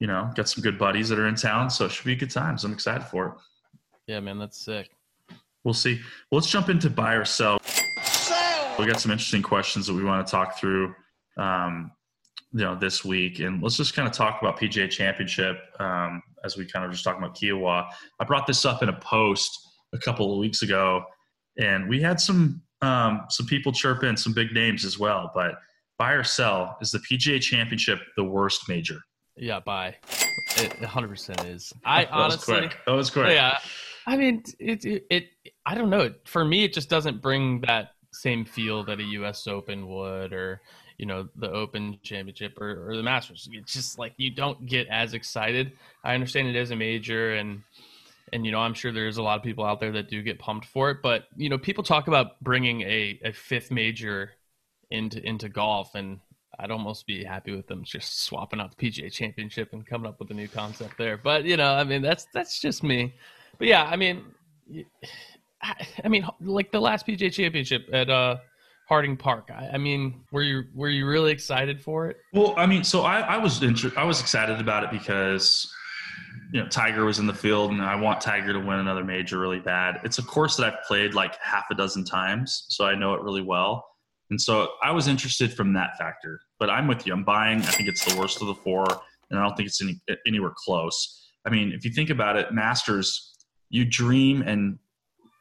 you 0.00 0.06
know, 0.06 0.30
got 0.34 0.48
some 0.48 0.62
good 0.62 0.78
buddies 0.78 1.08
that 1.10 1.18
are 1.18 1.28
in 1.28 1.36
town, 1.36 1.70
so 1.70 1.84
it 1.84 1.92
should 1.92 2.06
be 2.06 2.14
a 2.14 2.16
good 2.16 2.30
times. 2.30 2.64
I'm 2.64 2.72
excited 2.72 3.04
for 3.04 3.26
it. 3.26 3.32
Yeah, 4.06 4.20
man, 4.20 4.38
that's 4.38 4.64
sick. 4.64 4.90
We'll 5.64 5.74
see. 5.74 5.94
Well, 6.30 6.40
let's 6.40 6.50
jump 6.50 6.70
into 6.70 6.90
buy 6.90 7.14
or 7.14 7.24
sell. 7.24 7.60
sell. 7.62 8.74
We 8.78 8.86
got 8.86 9.00
some 9.00 9.12
interesting 9.12 9.42
questions 9.42 9.86
that 9.86 9.94
we 9.94 10.02
want 10.02 10.26
to 10.26 10.30
talk 10.30 10.58
through, 10.58 10.94
um, 11.36 11.92
you 12.52 12.64
know, 12.64 12.74
this 12.74 13.04
week, 13.04 13.38
and 13.38 13.62
let's 13.62 13.76
just 13.76 13.94
kind 13.94 14.08
of 14.08 14.14
talk 14.14 14.40
about 14.40 14.58
PGA 14.58 14.90
Championship 14.90 15.58
um, 15.78 16.22
as 16.42 16.56
we 16.56 16.64
kind 16.64 16.84
of 16.84 16.90
just 16.90 17.04
talking 17.04 17.22
about 17.22 17.36
Kiawah. 17.36 17.86
I 18.18 18.24
brought 18.24 18.46
this 18.46 18.64
up 18.64 18.82
in 18.82 18.88
a 18.88 18.98
post 18.98 19.68
a 19.92 19.98
couple 19.98 20.32
of 20.32 20.38
weeks 20.38 20.62
ago, 20.62 21.04
and 21.58 21.88
we 21.88 22.00
had 22.00 22.18
some 22.18 22.62
um, 22.82 23.22
some 23.28 23.46
people 23.46 23.72
chirp 23.72 24.04
in 24.04 24.16
some 24.16 24.32
big 24.32 24.52
names 24.52 24.84
as 24.84 24.98
well. 24.98 25.30
But 25.34 25.54
buy 25.98 26.12
or 26.12 26.24
sell 26.24 26.76
is 26.80 26.90
the 26.90 26.98
PGA 26.98 27.40
Championship 27.40 28.00
the 28.16 28.24
worst 28.24 28.68
major? 28.68 29.00
Yeah, 29.36 29.60
buy. 29.60 29.96
It 30.56 30.72
100% 30.80 31.48
is. 31.54 31.72
I 31.84 32.04
that 32.04 32.12
honestly. 32.12 32.54
Was 32.54 32.60
quick. 32.60 32.78
That 32.86 32.92
was 32.92 33.10
quick. 33.10 33.30
Yeah. 33.30 33.58
I 34.06 34.16
mean, 34.16 34.42
it, 34.58 34.84
it, 34.84 35.06
it, 35.10 35.28
I 35.64 35.74
don't 35.74 35.90
know. 35.90 36.12
For 36.24 36.44
me, 36.44 36.64
it 36.64 36.72
just 36.72 36.90
doesn't 36.90 37.22
bring 37.22 37.60
that 37.62 37.92
same 38.12 38.44
feel 38.44 38.84
that 38.84 38.98
a 38.98 39.04
U.S. 39.04 39.46
Open 39.46 39.86
would, 39.88 40.32
or 40.32 40.60
you 40.98 41.06
know, 41.06 41.28
the 41.36 41.50
Open 41.50 41.98
Championship 42.02 42.60
or, 42.60 42.90
or 42.90 42.96
the 42.96 43.02
Masters. 43.02 43.48
It's 43.52 43.72
just 43.72 43.98
like 43.98 44.12
you 44.16 44.30
don't 44.30 44.66
get 44.66 44.88
as 44.88 45.14
excited. 45.14 45.72
I 46.04 46.14
understand 46.14 46.48
it 46.48 46.56
is 46.56 46.72
a 46.72 46.76
major, 46.76 47.34
and 47.34 47.62
and 48.32 48.44
you 48.44 48.52
know, 48.52 48.60
I'm 48.60 48.74
sure 48.74 48.92
there's 48.92 49.18
a 49.18 49.22
lot 49.22 49.38
of 49.38 49.42
people 49.42 49.64
out 49.64 49.80
there 49.80 49.92
that 49.92 50.08
do 50.08 50.22
get 50.22 50.38
pumped 50.38 50.66
for 50.66 50.90
it. 50.90 50.98
But 51.02 51.24
you 51.36 51.48
know, 51.48 51.58
people 51.58 51.84
talk 51.84 52.08
about 52.08 52.40
bringing 52.40 52.82
a, 52.82 53.20
a 53.24 53.32
fifth 53.32 53.70
major 53.70 54.32
into 54.90 55.24
into 55.26 55.48
golf, 55.48 55.94
and 55.94 56.20
I'd 56.58 56.70
almost 56.70 57.06
be 57.06 57.24
happy 57.24 57.54
with 57.54 57.66
them 57.66 57.84
just 57.84 58.24
swapping 58.24 58.60
out 58.60 58.76
the 58.76 58.90
PGA 58.90 59.12
Championship 59.12 59.72
and 59.72 59.86
coming 59.86 60.06
up 60.06 60.18
with 60.18 60.30
a 60.30 60.34
new 60.34 60.48
concept 60.48 60.98
there. 60.98 61.16
But 61.16 61.44
you 61.44 61.56
know, 61.56 61.72
I 61.72 61.84
mean, 61.84 62.02
that's 62.02 62.26
that's 62.32 62.60
just 62.60 62.82
me. 62.82 63.14
But 63.58 63.68
yeah, 63.68 63.84
I 63.84 63.96
mean, 63.96 64.24
I 65.62 66.08
mean, 66.08 66.26
like 66.40 66.72
the 66.72 66.80
last 66.80 67.06
PGA 67.06 67.32
Championship 67.32 67.88
at 67.92 68.10
uh, 68.10 68.36
Harding 68.88 69.16
Park. 69.16 69.50
I, 69.50 69.70
I, 69.74 69.78
mean, 69.78 70.22
were 70.32 70.42
you 70.42 70.64
were 70.74 70.88
you 70.88 71.06
really 71.06 71.32
excited 71.32 71.80
for 71.80 72.08
it? 72.08 72.18
Well, 72.32 72.54
I 72.56 72.66
mean, 72.66 72.84
so 72.84 73.02
I, 73.02 73.20
I 73.20 73.36
was 73.38 73.62
inter- 73.62 73.92
I 73.96 74.04
was 74.04 74.20
excited 74.20 74.60
about 74.60 74.84
it 74.84 74.90
because 74.90 75.72
you 76.52 76.62
know 76.62 76.68
Tiger 76.68 77.04
was 77.04 77.18
in 77.18 77.26
the 77.26 77.34
field, 77.34 77.70
and 77.70 77.80
I 77.80 77.94
want 77.96 78.20
Tiger 78.20 78.52
to 78.52 78.58
win 78.60 78.78
another 78.78 79.02
major 79.02 79.38
really 79.38 79.58
bad. 79.58 80.00
It's 80.04 80.18
a 80.18 80.22
course 80.22 80.56
that 80.56 80.66
I've 80.66 80.82
played 80.84 81.14
like 81.14 81.36
half 81.40 81.64
a 81.70 81.74
dozen 81.74 82.04
times, 82.04 82.66
so 82.68 82.84
I 82.84 82.94
know 82.94 83.14
it 83.14 83.22
really 83.22 83.40
well. 83.40 83.86
And 84.30 84.40
so 84.40 84.68
I 84.82 84.92
was 84.92 85.08
interested 85.08 85.52
from 85.52 85.72
that 85.74 85.96
factor. 85.98 86.40
But 86.58 86.70
I'm 86.70 86.86
with 86.86 87.06
you. 87.06 87.12
I'm 87.12 87.24
buying. 87.24 87.60
I 87.60 87.70
think 87.72 87.88
it's 87.88 88.04
the 88.04 88.18
worst 88.18 88.40
of 88.42 88.48
the 88.48 88.54
four, 88.54 88.86
and 89.30 89.38
I 89.38 89.42
don't 89.42 89.56
think 89.56 89.66
it's 89.66 89.80
any, 89.80 90.00
anywhere 90.26 90.52
close. 90.54 91.26
I 91.46 91.50
mean, 91.50 91.72
if 91.72 91.84
you 91.86 91.90
think 91.90 92.10
about 92.10 92.36
it, 92.36 92.52
Masters, 92.52 93.34
you 93.70 93.84
dream 93.86 94.42
and 94.42 94.78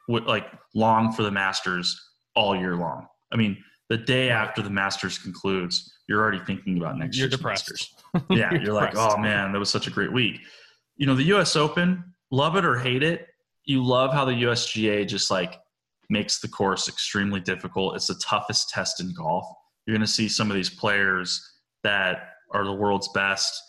like 0.08 0.48
long 0.74 1.12
for 1.12 1.24
the 1.24 1.32
Masters 1.32 2.00
all 2.36 2.56
year 2.56 2.76
long. 2.78 3.08
I 3.34 3.36
mean, 3.36 3.58
the 3.90 3.98
day 3.98 4.30
after 4.30 4.62
the 4.62 4.70
Masters 4.70 5.18
concludes, 5.18 5.92
you're 6.08 6.22
already 6.22 6.40
thinking 6.40 6.78
about 6.78 6.98
next 6.98 7.18
you're 7.18 7.28
year's 7.28 7.38
depressed. 7.38 7.70
Masters. 7.70 7.96
Yeah, 8.30 8.52
you're, 8.54 8.62
you're 8.64 8.74
like, 8.74 8.96
oh 8.96 9.18
man, 9.18 9.52
that 9.52 9.60
was 9.60 9.70
such 9.70 9.88
a 9.88 9.92
great 9.92 10.12
week. 10.12 10.40
You 10.98 11.08
know, 11.08 11.16
the 11.16 11.24
U.S. 11.24 11.56
Open, 11.56 12.04
love 12.32 12.56
it 12.56 12.66
or 12.66 12.78
hate 12.78 13.04
it, 13.04 13.28
you 13.66 13.84
love 13.84 14.14
how 14.14 14.26
the 14.26 14.32
USGA 14.32 15.08
just 15.08 15.32
like 15.32 15.60
makes 16.10 16.40
the 16.40 16.48
course 16.48 16.90
extremely 16.90 17.40
difficult. 17.40 17.96
It's 17.96 18.08
the 18.08 18.22
toughest 18.24 18.70
test 18.70 19.00
in 19.00 19.14
golf. 19.14 19.46
You're 19.86 19.96
going 19.96 20.06
to 20.06 20.12
see 20.12 20.28
some 20.28 20.50
of 20.50 20.56
these 20.56 20.70
players 20.70 21.42
that 21.84 22.30
are 22.52 22.66
the 22.66 22.74
world's 22.74 23.08
best, 23.10 23.60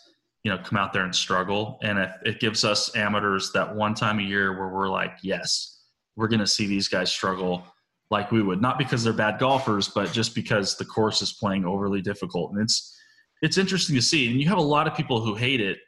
you 0.43 0.51
know, 0.51 0.57
come 0.57 0.77
out 0.77 0.93
there 0.93 1.05
and 1.05 1.15
struggle. 1.15 1.79
And 1.81 1.97
it, 1.97 2.09
it 2.25 2.39
gives 2.39 2.65
us 2.65 2.95
amateurs 2.95 3.51
that 3.53 3.73
one 3.75 3.93
time 3.93 4.19
a 4.19 4.23
year 4.23 4.57
where 4.57 4.69
we're 4.69 4.89
like, 4.89 5.13
yes, 5.23 5.81
we're 6.15 6.27
going 6.27 6.39
to 6.39 6.47
see 6.47 6.67
these 6.67 6.87
guys 6.87 7.11
struggle 7.11 7.65
like 8.11 8.31
we 8.31 8.43
would, 8.43 8.61
not 8.61 8.77
because 8.77 9.03
they're 9.03 9.13
bad 9.13 9.39
golfers, 9.39 9.87
but 9.87 10.11
just 10.11 10.35
because 10.35 10.77
the 10.77 10.85
course 10.85 11.21
is 11.21 11.33
playing 11.33 11.65
overly 11.65 12.01
difficult. 12.01 12.51
And 12.51 12.61
it's, 12.61 12.95
it's 13.41 13.57
interesting 13.57 13.95
to 13.95 14.01
see. 14.01 14.29
And 14.29 14.39
you 14.39 14.47
have 14.49 14.57
a 14.57 14.61
lot 14.61 14.85
of 14.85 14.95
people 14.95 15.21
who 15.21 15.33
hate 15.33 15.61
it, 15.61 15.79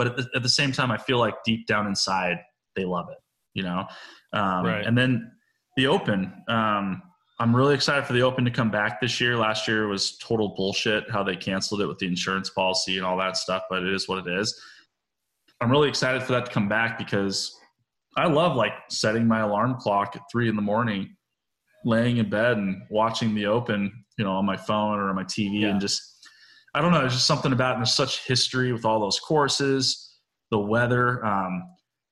but 0.00 0.06
at 0.06 0.16
the, 0.16 0.26
at 0.34 0.42
the 0.42 0.48
same 0.48 0.72
time, 0.72 0.90
I 0.90 0.96
feel 0.96 1.18
like 1.18 1.34
deep 1.44 1.66
down 1.66 1.86
inside, 1.86 2.38
they 2.74 2.86
love 2.86 3.08
it, 3.10 3.18
you 3.52 3.62
know? 3.62 3.84
Um, 4.32 4.64
right. 4.64 4.86
And 4.86 4.96
then 4.96 5.30
the 5.76 5.88
Open, 5.88 6.32
um, 6.48 7.02
I'm 7.38 7.54
really 7.54 7.74
excited 7.74 8.06
for 8.06 8.14
the 8.14 8.22
Open 8.22 8.42
to 8.46 8.50
come 8.50 8.70
back 8.70 8.98
this 8.98 9.20
year. 9.20 9.36
Last 9.36 9.68
year 9.68 9.88
was 9.88 10.16
total 10.16 10.54
bullshit 10.56 11.10
how 11.10 11.22
they 11.22 11.36
canceled 11.36 11.82
it 11.82 11.86
with 11.86 11.98
the 11.98 12.06
insurance 12.06 12.48
policy 12.48 12.96
and 12.96 13.04
all 13.04 13.18
that 13.18 13.36
stuff, 13.36 13.64
but 13.68 13.82
it 13.82 13.92
is 13.92 14.08
what 14.08 14.26
it 14.26 14.40
is. 14.40 14.58
I'm 15.60 15.70
really 15.70 15.90
excited 15.90 16.22
for 16.22 16.32
that 16.32 16.46
to 16.46 16.50
come 16.50 16.66
back 16.66 16.96
because 16.96 17.54
I 18.16 18.26
love 18.26 18.56
like 18.56 18.72
setting 18.88 19.28
my 19.28 19.40
alarm 19.40 19.76
clock 19.78 20.16
at 20.16 20.22
three 20.32 20.48
in 20.48 20.56
the 20.56 20.62
morning, 20.62 21.14
laying 21.84 22.16
in 22.16 22.30
bed 22.30 22.56
and 22.56 22.80
watching 22.88 23.34
the 23.34 23.44
Open, 23.44 23.92
you 24.16 24.24
know, 24.24 24.32
on 24.32 24.46
my 24.46 24.56
phone 24.56 24.98
or 24.98 25.10
on 25.10 25.14
my 25.14 25.24
TV, 25.24 25.60
yeah. 25.60 25.68
and 25.68 25.78
just 25.78 26.19
I 26.74 26.80
don't 26.80 26.92
know, 26.92 27.00
there's 27.00 27.14
just 27.14 27.26
something 27.26 27.52
about 27.52 27.72
it. 27.72 27.74
And 27.74 27.80
there's 27.80 27.94
such 27.94 28.26
history 28.26 28.72
with 28.72 28.84
all 28.84 29.00
those 29.00 29.18
courses, 29.18 30.16
the 30.50 30.58
weather. 30.58 31.24
Um, 31.24 31.64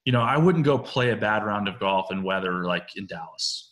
you 0.04 0.12
know, 0.12 0.22
I 0.22 0.36
wouldn't 0.36 0.64
go 0.64 0.78
play 0.78 1.10
a 1.10 1.16
bad 1.16 1.44
round 1.44 1.68
of 1.68 1.78
golf 1.78 2.10
in 2.10 2.22
weather 2.22 2.64
like 2.64 2.96
in 2.96 3.06
Dallas 3.06 3.68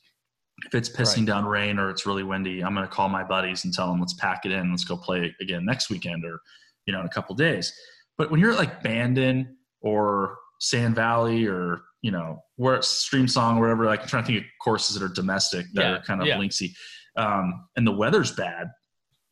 if 0.65 0.75
it's 0.75 0.89
pissing 0.89 1.19
right. 1.19 1.27
down 1.27 1.45
rain 1.45 1.79
or 1.79 1.91
it's 1.91 2.07
really 2.07 2.23
windy, 2.23 2.65
I'm 2.65 2.75
going 2.75 2.87
to 2.87 2.93
call 2.93 3.09
my 3.09 3.23
buddies 3.23 3.65
and 3.65 3.75
tell 3.75 3.89
them, 3.89 4.01
let's 4.01 4.15
pack 4.15 4.47
it 4.47 4.53
in. 4.53 4.71
Let's 4.71 4.85
go 4.85 4.97
play 4.97 5.35
again 5.41 5.65
next 5.65 5.91
weekend 5.91 6.25
or, 6.25 6.41
you 6.87 6.95
know, 6.95 7.01
in 7.01 7.07
a 7.07 7.11
couple 7.11 7.35
days. 7.35 7.73
But 8.17 8.31
when 8.31 8.41
you're 8.41 8.53
at 8.53 8.59
like 8.59 8.83
Bandon 8.83 9.57
or 9.83 10.39
Sand 10.61 10.95
Valley 10.95 11.47
or, 11.47 11.83
you 12.01 12.11
know, 12.11 12.43
where 12.57 12.79
Streamsong 12.79 13.59
or 13.59 13.61
whatever, 13.61 13.85
like 13.85 14.03
I'm 14.03 14.09
trying 14.09 14.23
to 14.23 14.27
think 14.27 14.39
of 14.39 14.45
courses 14.63 14.99
that 14.99 15.05
are 15.05 15.13
domestic 15.13 15.67
that 15.75 15.83
yeah, 15.83 15.91
are 15.93 16.03
kind 16.03 16.23
of 16.23 16.27
yeah. 16.27 16.39
linksy. 16.39 16.73
Um, 17.17 17.67
and 17.77 17.87
the 17.87 17.93
weather's 17.93 18.33
bad. 18.33 18.69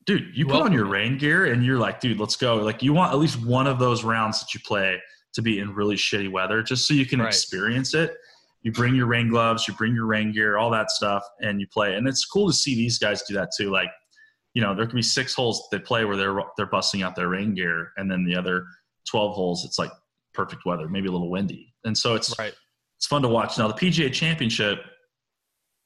Dude, 0.07 0.37
you 0.37 0.47
put 0.47 0.61
on 0.61 0.73
your 0.73 0.85
rain 0.85 1.17
gear 1.17 1.47
and 1.47 1.65
you're 1.65 1.79
like, 1.79 2.01
dude, 2.01 2.21
let's 2.21 2.37
go. 2.37 2.57
Like 2.57 2.83
you 2.83 2.93
want 2.93 3.13
at 3.13 3.19
least 3.19 3.43
one 3.43 3.67
of 3.67 3.79
those 3.79 4.05
rounds 4.05 4.41
that 4.41 4.53
you 4.53 4.61
play 4.61 5.01
to 5.33 5.43
be 5.43 5.59
in 5.59 5.75
really 5.75 5.97
shitty 5.97 6.31
weather 6.31 6.63
just 6.63 6.87
so 6.87 6.95
you 6.95 7.07
can 7.07 7.21
right. 7.21 7.29
experience 7.29 7.95
it 7.95 8.15
you 8.65 8.73
bring 8.73 8.95
your 8.95 9.07
rain 9.07 9.29
gloves, 9.29 9.69
you 9.69 9.75
bring 9.75 9.95
your 9.95 10.07
rain 10.07 10.33
gear, 10.33 10.57
all 10.57 10.71
that 10.71 10.91
stuff, 10.91 11.23
and 11.41 11.61
you 11.61 11.67
play. 11.69 11.95
And 11.95 12.09
it's 12.09 12.25
cool 12.25 12.49
to 12.49 12.55
see 12.55 12.75
these 12.75 12.99
guys 12.99 13.23
do 13.23 13.35
that 13.35 13.51
too. 13.57 13.71
Like, 13.71 13.91
you 14.55 14.63
know, 14.63 14.75
there 14.75 14.87
can 14.87 14.97
be 14.97 15.03
six 15.03 15.35
holes 15.35 15.69
they 15.71 15.79
play 15.79 16.05
where 16.07 16.17
they're 16.17 16.41
they're 16.57 16.67
busting 16.67 17.03
out 17.03 17.15
their 17.15 17.29
rain 17.29 17.55
gear, 17.55 17.93
and 17.99 18.11
then 18.11 18.25
the 18.25 18.35
other 18.35 18.65
twelve 19.09 19.35
holes 19.35 19.65
it's 19.65 19.79
like 19.79 19.91
perfect 20.33 20.65
weather, 20.65 20.89
maybe 20.89 21.09
a 21.09 21.13
little 21.13 21.31
windy, 21.31 21.75
and 21.85 21.97
so 21.97 22.15
it's 22.15 22.37
right. 22.39 22.55
it's 22.97 23.07
fun 23.07 23.21
to 23.23 23.29
watch. 23.29 23.59
Now 23.59 23.69
the 23.69 23.75
PGA 23.75 24.11
Championship, 24.13 24.79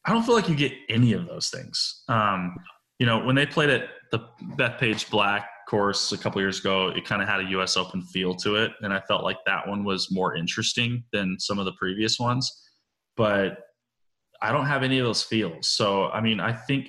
I 0.04 0.12
don't 0.12 0.22
feel 0.22 0.36
like 0.36 0.48
you 0.48 0.54
get 0.54 0.72
any 0.88 1.14
of 1.14 1.26
those 1.26 1.48
things. 1.48 2.04
Um, 2.08 2.54
you 2.98 3.06
know, 3.06 3.24
when 3.24 3.36
they 3.36 3.46
played 3.46 3.70
at 3.70 3.88
the 4.10 4.20
Bethpage 4.56 5.10
Black 5.10 5.48
course 5.68 6.12
a 6.12 6.18
couple 6.18 6.40
years 6.40 6.60
ago, 6.60 6.88
it 6.88 7.04
kind 7.04 7.22
of 7.22 7.28
had 7.28 7.40
a 7.40 7.44
U.S. 7.50 7.76
Open 7.76 8.02
feel 8.02 8.34
to 8.36 8.56
it, 8.56 8.72
and 8.80 8.92
I 8.92 9.00
felt 9.00 9.22
like 9.22 9.38
that 9.46 9.68
one 9.68 9.84
was 9.84 10.10
more 10.10 10.34
interesting 10.34 11.04
than 11.12 11.36
some 11.38 11.58
of 11.58 11.64
the 11.64 11.72
previous 11.72 12.18
ones 12.18 12.64
but 13.18 13.58
I 14.40 14.52
don't 14.52 14.66
have 14.66 14.84
any 14.84 14.98
of 14.98 15.04
those 15.04 15.22
feels. 15.22 15.68
So, 15.68 16.06
I 16.06 16.22
mean, 16.22 16.40
I 16.40 16.52
think, 16.52 16.88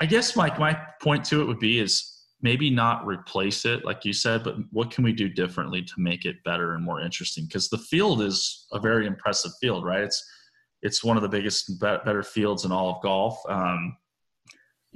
I 0.00 0.06
guess 0.06 0.34
my, 0.34 0.56
my 0.58 0.76
point 1.00 1.24
to 1.26 1.42
it 1.42 1.44
would 1.44 1.60
be 1.60 1.78
is 1.78 2.24
maybe 2.40 2.70
not 2.70 3.06
replace 3.06 3.66
it, 3.66 3.84
like 3.84 4.04
you 4.04 4.14
said, 4.14 4.42
but 4.42 4.56
what 4.72 4.90
can 4.90 5.04
we 5.04 5.12
do 5.12 5.28
differently 5.28 5.82
to 5.82 5.92
make 5.98 6.24
it 6.24 6.42
better 6.44 6.74
and 6.74 6.84
more 6.84 7.00
interesting? 7.00 7.44
Because 7.44 7.68
the 7.68 7.78
field 7.78 8.22
is 8.22 8.66
a 8.72 8.80
very 8.80 9.06
impressive 9.06 9.52
field, 9.60 9.84
right? 9.84 10.04
It's, 10.04 10.24
it's 10.82 11.04
one 11.04 11.16
of 11.16 11.22
the 11.22 11.28
biggest, 11.28 11.78
better 11.78 12.22
fields 12.22 12.64
in 12.64 12.72
all 12.72 12.96
of 12.96 13.02
golf. 13.02 13.38
Um, 13.48 13.96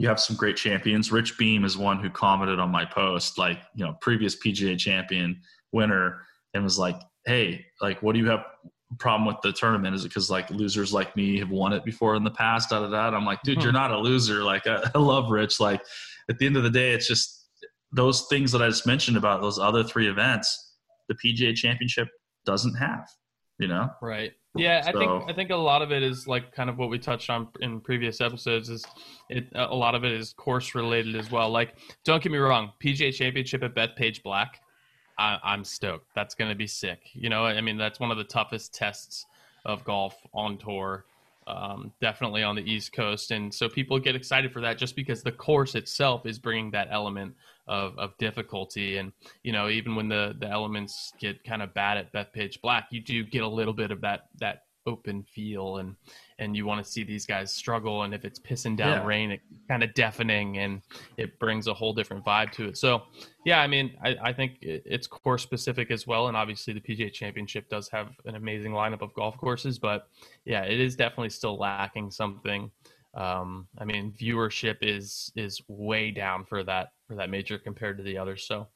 you 0.00 0.09
have 0.09 0.19
some 0.19 0.35
great 0.35 0.57
champions. 0.57 1.12
Rich 1.12 1.37
Beem 1.37 1.62
is 1.62 1.76
one 1.76 1.99
who 1.99 2.09
commented 2.09 2.59
on 2.59 2.71
my 2.71 2.87
post, 2.87 3.37
like, 3.37 3.59
you 3.75 3.85
know, 3.85 3.95
previous 4.00 4.35
PGA 4.35 4.78
champion 4.78 5.38
winner, 5.73 6.23
and 6.54 6.64
was 6.64 6.78
like, 6.78 6.99
hey, 7.26 7.66
like, 7.83 8.02
what 8.02 8.14
do 8.14 8.19
you 8.19 8.28
have? 8.30 8.45
problem 8.99 9.25
with 9.25 9.37
the 9.45 9.52
tournament 9.52 9.95
is 9.95 10.04
it 10.04 10.09
because 10.09 10.28
like 10.28 10.50
losers 10.50 10.92
like 10.92 11.14
me 11.14 11.38
have 11.38 11.49
won 11.49 11.73
it 11.73 11.85
before 11.85 12.16
in 12.16 12.25
the 12.25 12.30
past 12.33 12.71
da 12.71 12.80
da 12.80 12.88
da 12.88 13.16
i'm 13.16 13.25
like 13.25 13.40
dude 13.45 13.62
you're 13.62 13.71
hmm. 13.71 13.76
not 13.76 13.92
a 13.92 13.97
loser 13.97 14.42
like 14.42 14.66
I, 14.66 14.83
I, 14.92 14.99
love 14.99 15.30
rich 15.30 15.61
like 15.61 15.80
at 16.28 16.40
the 16.40 16.47
end 16.47 16.57
of 16.57 16.64
the 16.64 16.71
day 16.71 16.90
it's 16.90 17.07
just 17.07 17.47
those 17.92 18.26
things 18.26 18.50
that 18.50 18.61
i 18.61 18.69
just 18.69 18.88
mentioned 18.88 19.16
about 19.16 19.42
those 19.42 19.61
other 19.61 19.85
three 19.85 20.09
events 20.09 20.75
the 21.09 21.14
pga 21.14 21.54
championship 21.54 22.09
doesn't 22.45 22.75
have 22.75 23.07
you 23.61 23.69
know 23.69 23.90
right 24.02 24.33
yeah 24.57 24.83
so, 24.83 24.88
i 24.88 24.92
think 24.92 25.30
i 25.30 25.33
think 25.33 25.50
a 25.50 25.57
lot 25.57 25.80
of 25.80 25.92
it 25.92 26.02
is 26.02 26.26
like 26.26 26.52
kind 26.52 26.69
of 26.69 26.78
what 26.78 26.90
we 26.90 26.99
touched 26.99 27.30
on 27.30 27.49
in 27.61 27.80
previous 27.80 28.21
episodes 28.21 28.69
is 28.69 28.85
it 29.28 29.47
a 29.54 29.75
lot 29.75 29.95
of 29.95 30.04
it 30.04 30.12
is 30.12 30.33
course 30.33 30.75
related 30.75 31.14
as 31.14 31.30
well 31.30 31.50
like 31.50 31.75
don't 32.04 32.23
get 32.23 32.33
me 32.33 32.38
wrong 32.38 32.73
pga 32.83 33.14
championship 33.14 33.62
at 33.62 33.75
bethpage 33.75 34.23
black 34.23 34.61
I, 35.21 35.54
am 35.54 35.64
stoked. 35.64 36.14
That's 36.14 36.35
going 36.35 36.50
to 36.50 36.57
be 36.57 36.66
sick. 36.66 37.11
You 37.12 37.28
know, 37.28 37.45
I 37.45 37.61
mean, 37.61 37.76
that's 37.76 38.00
one 38.00 38.11
of 38.11 38.16
the 38.16 38.25
toughest 38.25 38.75
tests 38.75 39.26
of 39.66 39.85
golf 39.85 40.16
on 40.33 40.57
tour, 40.57 41.04
um, 41.50 41.92
definitely 42.00 42.42
on 42.42 42.57
the 42.57 42.62
East 42.62 42.92
Coast. 42.92 43.30
And 43.30 43.52
so 43.52 43.69
people 43.69 43.99
get 43.99 44.14
excited 44.14 44.52
for 44.52 44.61
that 44.62 44.78
just 44.78 44.97
because 44.97 45.23
the 45.23 45.33
course 45.33 45.75
itself 45.75 46.26
is 46.26 46.38
bringing 46.38 46.71
that 46.73 46.88
element 46.90 47.35
of, 47.66 47.99
of 47.99 48.16
difficulty. 48.19 48.99
And, 48.99 49.12
you 49.42 49.52
know, 49.52 49.69
even 49.69 49.95
when 49.95 50.09
the, 50.09 50.35
the 50.38 50.49
elements 50.49 51.12
get 51.19 51.45
kind 51.45 51.62
of 51.62 51.75
bad 51.75 51.99
at 51.99 52.12
Bethpage 52.12 52.61
Black, 52.61 52.88
you 52.90 53.00
do 53.00 53.25
get 53.25 53.42
a 53.42 53.49
little 53.49 53.75
bit 53.75 53.90
of 53.90 54.00
that, 54.00 54.26
that 54.38 54.62
open 54.87 55.22
feel 55.22 55.78
and 55.78 55.94
and 56.38 56.56
you 56.56 56.64
want 56.64 56.82
to 56.84 56.90
see 56.90 57.04
these 57.04 57.26
guys 57.26 57.52
struggle 57.52 58.02
and 58.02 58.14
if 58.14 58.25
it's 58.25 58.38
pissing 58.38 58.76
down 58.76 58.99
yeah. 58.99 59.04
rain 59.04 59.30
it 59.30 59.40
kind 59.68 59.82
of 59.82 59.92
deafening 59.94 60.58
and 60.58 60.80
it 61.16 61.38
brings 61.38 61.66
a 61.66 61.75
whole 61.75 61.92
different 61.92 62.25
vibe 62.25 62.50
to 62.52 62.66
it. 62.66 62.78
So 62.78 63.02
yeah 63.44 63.60
i 63.60 63.66
mean 63.66 63.96
i, 64.04 64.16
I 64.22 64.32
think 64.32 64.58
it's 64.62 65.06
course 65.06 65.42
specific 65.42 65.90
as 65.90 66.06
well 66.06 66.28
and 66.28 66.37
obviously 66.37 66.72
the 66.72 66.80
pga 66.80 67.12
championship 67.12 67.68
does 67.68 67.88
have 67.88 68.08
an 68.25 68.34
amazing 68.34 68.72
lineup 68.72 69.02
of 69.02 69.14
golf 69.14 69.37
courses 69.38 69.78
but 69.78 70.08
yeah 70.44 70.62
it 70.62 70.80
is 70.80 70.96
definitely 70.96 71.30
still 71.30 71.58
lacking 71.58 72.10
something. 72.10 72.70
Um, 73.12 73.66
i 73.78 73.84
mean 73.84 74.12
viewership 74.12 74.76
is 74.82 75.32
is 75.37 75.60
way 75.68 76.10
down 76.10 76.44
for 76.44 76.62
that 76.64 76.92
for 77.08 77.16
that 77.16 77.28
major 77.28 77.58
compared 77.58 77.99
to 77.99 78.04
the 78.04 78.16
others. 78.16 78.44
So 78.44 78.68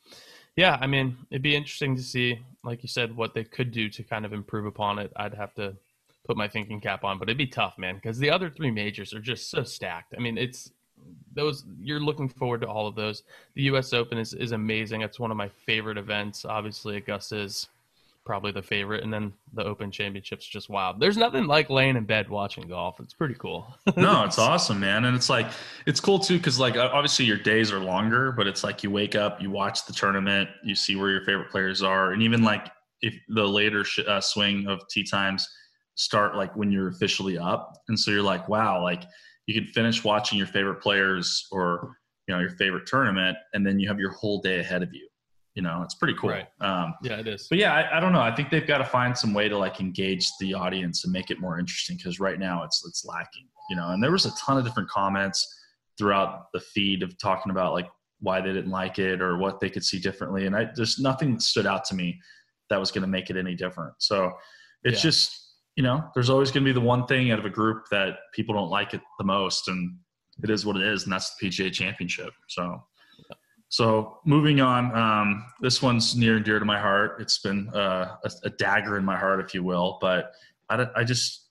yeah 0.56 0.76
i 0.80 0.86
mean 0.86 1.16
it'd 1.30 1.42
be 1.42 1.56
interesting 1.56 1.96
to 1.96 2.02
see 2.02 2.40
like 2.64 2.82
you 2.82 2.88
said 2.88 3.14
what 3.14 3.34
they 3.34 3.44
could 3.44 3.70
do 3.70 3.88
to 3.90 4.02
kind 4.02 4.24
of 4.24 4.32
improve 4.32 4.66
upon 4.66 4.98
it. 4.98 5.12
I'd 5.16 5.34
have 5.34 5.54
to 5.54 5.76
put 6.24 6.36
my 6.36 6.48
thinking 6.48 6.80
cap 6.80 7.04
on, 7.04 7.18
but 7.18 7.28
it'd 7.28 7.38
be 7.38 7.46
tough, 7.46 7.78
man, 7.78 7.96
because 7.96 8.18
the 8.18 8.30
other 8.30 8.50
three 8.50 8.70
majors 8.70 9.12
are 9.12 9.20
just 9.20 9.50
so 9.50 9.62
stacked. 9.62 10.14
I 10.16 10.20
mean, 10.20 10.38
it's 10.38 10.72
those 11.34 11.64
you're 11.80 12.00
looking 12.00 12.28
forward 12.28 12.62
to 12.62 12.68
all 12.68 12.86
of 12.86 12.94
those. 12.94 13.24
The 13.54 13.62
U.S. 13.64 13.92
Open 13.92 14.18
is 14.18 14.32
is 14.34 14.52
amazing. 14.52 15.02
It's 15.02 15.20
one 15.20 15.30
of 15.30 15.36
my 15.36 15.48
favorite 15.48 15.98
events. 15.98 16.44
Obviously, 16.44 16.96
Augusta 16.96 17.38
is 17.38 17.68
probably 18.24 18.52
the 18.52 18.62
favorite, 18.62 19.04
and 19.04 19.12
then 19.12 19.32
the 19.52 19.64
Open 19.64 19.90
Championship's 19.90 20.46
just 20.46 20.70
wild. 20.70 20.98
There's 20.98 21.18
nothing 21.18 21.46
like 21.46 21.68
laying 21.68 21.96
in 21.96 22.04
bed 22.04 22.30
watching 22.30 22.66
golf. 22.68 22.98
It's 23.00 23.12
pretty 23.12 23.34
cool. 23.34 23.76
no, 23.96 24.24
it's 24.24 24.38
awesome, 24.38 24.80
man, 24.80 25.04
and 25.04 25.14
it's 25.14 25.28
like 25.28 25.46
it's 25.86 26.00
cool 26.00 26.18
too 26.18 26.38
because 26.38 26.58
like 26.58 26.76
obviously 26.76 27.26
your 27.26 27.36
days 27.36 27.70
are 27.70 27.80
longer, 27.80 28.32
but 28.32 28.46
it's 28.46 28.64
like 28.64 28.82
you 28.82 28.90
wake 28.90 29.14
up, 29.14 29.42
you 29.42 29.50
watch 29.50 29.84
the 29.86 29.92
tournament, 29.92 30.48
you 30.62 30.74
see 30.74 30.96
where 30.96 31.10
your 31.10 31.24
favorite 31.24 31.50
players 31.50 31.82
are, 31.82 32.12
and 32.12 32.22
even 32.22 32.42
like 32.42 32.68
if 33.02 33.14
the 33.28 33.46
later 33.46 33.84
sh- 33.84 34.00
uh, 34.08 34.20
swing 34.20 34.66
of 34.66 34.86
tee 34.88 35.04
times 35.04 35.46
start 35.94 36.36
like 36.36 36.54
when 36.56 36.70
you're 36.70 36.88
officially 36.88 37.38
up. 37.38 37.72
And 37.88 37.98
so 37.98 38.10
you're 38.10 38.22
like 38.22 38.48
wow 38.48 38.82
like 38.82 39.04
you 39.46 39.54
can 39.54 39.70
finish 39.72 40.04
watching 40.04 40.38
your 40.38 40.46
favorite 40.46 40.80
players 40.80 41.46
or 41.50 41.96
you 42.26 42.34
know 42.34 42.40
your 42.40 42.50
favorite 42.50 42.86
tournament 42.86 43.36
and 43.52 43.66
then 43.66 43.78
you 43.78 43.88
have 43.88 43.98
your 43.98 44.12
whole 44.12 44.40
day 44.40 44.60
ahead 44.60 44.82
of 44.82 44.92
you. 44.92 45.08
You 45.54 45.62
know 45.62 45.82
it's 45.82 45.94
pretty 45.94 46.14
cool. 46.20 46.30
Right. 46.30 46.48
um, 46.60 46.94
yeah 47.02 47.20
it 47.20 47.28
is. 47.28 47.46
but 47.48 47.58
yeah 47.58 47.74
I, 47.74 47.98
I, 47.98 48.00
don't 48.00 48.12
know. 48.12 48.20
I 48.20 48.34
think 48.34 48.50
they've 48.50 48.66
got 48.66 48.78
to 48.78 48.84
find 48.84 49.16
some 49.16 49.32
way 49.34 49.48
to 49.48 49.56
like 49.56 49.80
engage 49.80 50.28
the 50.40 50.54
audience 50.54 51.04
and 51.04 51.12
make 51.12 51.30
it 51.30 51.40
more 51.40 51.58
interesting 51.58 51.96
because 51.96 52.18
right 52.18 52.38
now 52.38 52.64
it's 52.64 52.84
it's 52.86 53.04
lacking 53.04 53.46
you 53.70 53.76
know? 53.76 53.90
And 53.90 54.02
there 54.02 54.12
was 54.12 54.26
a 54.26 54.34
ton 54.36 54.58
of 54.58 54.64
different 54.64 54.88
comments 54.88 55.46
throughout 55.96 56.52
the 56.52 56.60
feed 56.60 57.02
of 57.02 57.16
talking 57.18 57.50
about 57.50 57.72
like 57.72 57.88
why 58.20 58.40
they 58.40 58.52
didn't 58.52 58.70
like 58.70 58.98
it 58.98 59.20
or 59.20 59.38
what 59.38 59.60
they 59.60 59.70
could 59.70 59.84
see 59.84 59.98
differently 59.98 60.46
and 60.46 60.56
i 60.56 60.66
there's 60.74 60.98
nothing 60.98 61.32
that 61.32 61.42
stood 61.42 61.66
out 61.66 61.84
to 61.84 61.94
me 61.94 62.18
that 62.70 62.80
was 62.80 62.90
going 62.90 63.02
to 63.02 63.08
make 63.08 63.30
it 63.30 63.36
any 63.36 63.54
different. 63.54 63.94
So 63.98 64.32
it's 64.82 64.98
yeah. 64.98 65.10
just 65.10 65.43
you 65.76 65.82
know, 65.82 66.04
there's 66.14 66.30
always 66.30 66.50
going 66.50 66.64
to 66.64 66.68
be 66.68 66.72
the 66.72 66.84
one 66.84 67.06
thing 67.06 67.30
out 67.30 67.38
of 67.38 67.44
a 67.44 67.50
group 67.50 67.86
that 67.90 68.16
people 68.32 68.54
don't 68.54 68.70
like 68.70 68.94
it 68.94 69.00
the 69.18 69.24
most, 69.24 69.68
and 69.68 69.96
it 70.42 70.50
is 70.50 70.64
what 70.64 70.76
it 70.76 70.82
is, 70.82 71.04
and 71.04 71.12
that's 71.12 71.34
the 71.36 71.48
PGA 71.48 71.72
Championship. 71.72 72.32
So, 72.48 72.82
so 73.68 74.18
moving 74.24 74.60
on, 74.60 74.96
um, 74.96 75.44
this 75.60 75.82
one's 75.82 76.16
near 76.16 76.36
and 76.36 76.44
dear 76.44 76.58
to 76.58 76.64
my 76.64 76.78
heart. 76.78 77.20
It's 77.20 77.38
been 77.38 77.68
uh, 77.70 78.16
a, 78.24 78.30
a, 78.44 78.50
dagger 78.50 78.96
in 78.96 79.04
my 79.04 79.16
heart, 79.16 79.40
if 79.40 79.52
you 79.52 79.64
will, 79.64 79.98
but 80.00 80.32
I, 80.68 80.86
I 80.94 81.04
just, 81.04 81.48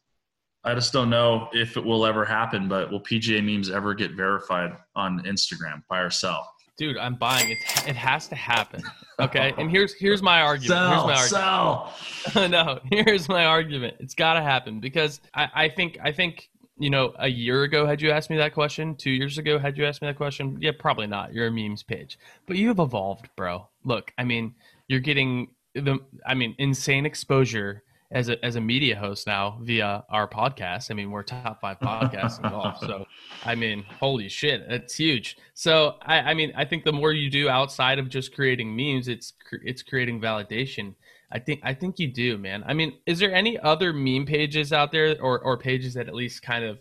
I 0.64 0.74
just 0.74 0.94
don't 0.94 1.10
know 1.10 1.50
if 1.52 1.76
it 1.76 1.84
will 1.84 2.06
ever 2.06 2.24
happen. 2.24 2.70
But 2.70 2.92
will 2.92 3.02
PGA 3.02 3.44
memes 3.44 3.70
ever 3.70 3.94
get 3.94 4.12
verified 4.12 4.72
on 4.96 5.22
Instagram 5.24 5.84
by 5.90 6.00
ourselves? 6.00 6.48
Dude, 6.78 6.98
I'm 6.98 7.16
buying 7.16 7.52
it. 7.52 7.58
It 7.88 7.96
has 7.96 8.28
to 8.30 8.36
happen. 8.36 8.84
Okay, 9.20 9.54
and 9.58 9.70
here's 9.70 9.94
here's 10.00 10.22
my 10.22 10.42
argument. 10.42 10.70
Sell, 10.70 11.08
here's 11.08 11.32
my 11.32 11.40
argument. 11.40 12.34
sell. 12.34 12.50
no, 12.50 12.80
here's 12.92 13.30
my 13.30 13.46
argument. 13.46 13.98
It's 14.00 14.16
got 14.16 14.34
to 14.34 14.42
happen 14.42 14.80
because 14.80 15.22
I, 15.34 15.50
I 15.54 15.70
think 15.70 15.98
I 16.04 16.12
think 16.12 16.50
you 16.78 16.90
know 16.90 17.14
a 17.20 17.28
year 17.28 17.64
ago 17.64 17.86
had 17.86 18.02
you 18.02 18.12
asked 18.12 18.30
me 18.30 18.38
that 18.38 18.54
question, 18.54 18.96
two 18.96 19.12
years 19.12 19.38
ago 19.38 19.60
had 19.60 19.78
you 19.78 19.86
asked 19.86 20.02
me 20.02 20.08
that 20.08 20.18
question, 20.18 20.58
yeah, 20.62 20.72
probably 20.78 21.08
not. 21.08 21.34
You're 21.34 21.48
a 21.48 21.52
memes 21.52 21.84
page, 21.84 22.18
but 22.46 22.58
you 22.58 22.68
have 22.70 22.80
evolved, 22.80 23.30
bro. 23.36 23.68
Look, 23.84 24.14
I 24.18 24.24
mean, 24.24 24.56
you're 24.88 25.00
getting 25.00 25.50
the, 25.74 26.00
I 26.26 26.34
mean, 26.34 26.56
insane 26.58 27.06
exposure 27.06 27.84
as 28.14 28.30
a 28.30 28.44
as 28.46 28.56
a 28.56 28.62
media 28.62 28.96
host 28.96 29.28
now 29.28 29.58
via 29.62 30.06
our 30.10 30.28
podcast. 30.28 30.92
I 30.92 30.94
mean, 30.94 31.12
we're 31.12 31.24
top 31.24 31.60
five 31.60 31.80
podcasts 31.80 32.42
in 32.42 32.50
golf. 32.50 32.80
So, 32.80 33.06
I 33.46 33.56
mean, 33.56 33.84
holy 34.00 34.30
shit, 34.30 34.62
it's 34.70 34.96
huge. 34.96 35.38
So, 35.56 35.96
I, 36.04 36.20
I 36.20 36.34
mean, 36.34 36.54
I 36.56 36.64
think 36.64 36.86
the 36.86 36.94
more 36.94 37.12
you 37.12 37.30
do 37.30 37.50
outside 37.50 38.00
of 38.00 38.10
just 38.10 38.34
creating 38.34 38.76
memes, 38.76 39.08
it's 39.08 39.34
it's 39.64 39.82
creating 39.82 40.22
validation. 40.22 40.94
I 41.32 41.40
think 41.40 41.62
I 41.64 41.74
think 41.74 42.00
you 42.00 42.08
do, 42.08 42.38
man. 42.38 42.64
I 42.68 42.74
mean, 42.74 42.94
is 43.08 43.18
there 43.18 43.34
any 43.34 43.60
other 43.60 43.92
meme 43.92 44.26
pages 44.28 44.72
out 44.72 44.92
there, 44.92 45.20
or 45.20 45.40
or 45.40 45.58
pages 45.58 45.96
that 45.96 46.08
at 46.08 46.14
least 46.14 46.44
kind 46.44 46.64
of 46.64 46.80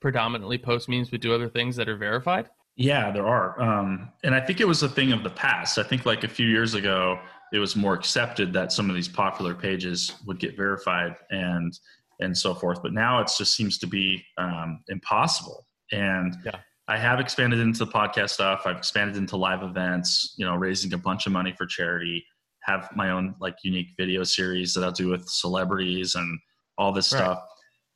predominantly 0.00 0.58
post 0.58 0.88
memes 0.88 1.08
but 1.08 1.22
do 1.22 1.34
other 1.34 1.48
things 1.48 1.76
that 1.76 1.88
are 1.88 1.96
verified? 1.96 2.50
Yeah, 2.76 3.10
there 3.12 3.26
are. 3.26 3.60
Um, 3.60 4.10
and 4.24 4.34
I 4.34 4.40
think 4.40 4.60
it 4.60 4.66
was 4.66 4.82
a 4.82 4.88
thing 4.88 5.12
of 5.12 5.22
the 5.22 5.30
past. 5.30 5.78
I 5.78 5.84
think 5.84 6.04
like 6.04 6.24
a 6.24 6.28
few 6.28 6.48
years 6.48 6.74
ago, 6.74 7.20
it 7.54 7.60
was 7.60 7.76
more 7.76 7.94
accepted 7.94 8.52
that 8.52 8.72
some 8.72 8.90
of 8.90 8.96
these 8.96 9.06
popular 9.06 9.54
pages 9.54 10.12
would 10.26 10.40
get 10.40 10.56
verified 10.56 11.14
and 11.30 11.72
and 12.20 12.36
so 12.36 12.52
forth. 12.52 12.82
But 12.82 12.92
now 12.92 13.20
it 13.20 13.30
just 13.38 13.54
seems 13.54 13.78
to 13.78 13.86
be 13.86 14.24
um, 14.38 14.80
impossible. 14.88 15.66
And 15.92 16.36
yeah. 16.44 16.56
I 16.88 16.98
have 16.98 17.20
expanded 17.20 17.60
into 17.60 17.84
the 17.84 17.90
podcast 17.90 18.30
stuff. 18.30 18.62
I've 18.66 18.76
expanded 18.76 19.16
into 19.16 19.36
live 19.36 19.62
events. 19.62 20.34
You 20.36 20.44
know, 20.46 20.56
raising 20.56 20.92
a 20.94 20.98
bunch 20.98 21.26
of 21.26 21.32
money 21.32 21.54
for 21.56 21.64
charity. 21.64 22.24
Have 22.64 22.90
my 22.96 23.10
own 23.10 23.36
like 23.40 23.54
unique 23.62 23.90
video 23.96 24.24
series 24.24 24.74
that 24.74 24.82
I'll 24.82 24.90
do 24.90 25.08
with 25.08 25.28
celebrities 25.28 26.16
and 26.16 26.38
all 26.76 26.90
this 26.90 27.12
right. 27.12 27.20
stuff. 27.20 27.38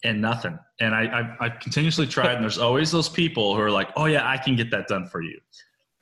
And 0.04 0.22
nothing. 0.22 0.56
And 0.78 0.94
I, 0.94 1.18
I've, 1.18 1.36
I've 1.40 1.60
continuously 1.60 2.06
tried, 2.06 2.34
and 2.34 2.44
there's 2.44 2.58
always 2.58 2.92
those 2.92 3.08
people 3.08 3.56
who 3.56 3.60
are 3.60 3.72
like, 3.72 3.88
"Oh 3.96 4.04
yeah, 4.04 4.28
I 4.28 4.36
can 4.36 4.54
get 4.54 4.70
that 4.70 4.86
done 4.86 5.08
for 5.08 5.20
you." 5.20 5.36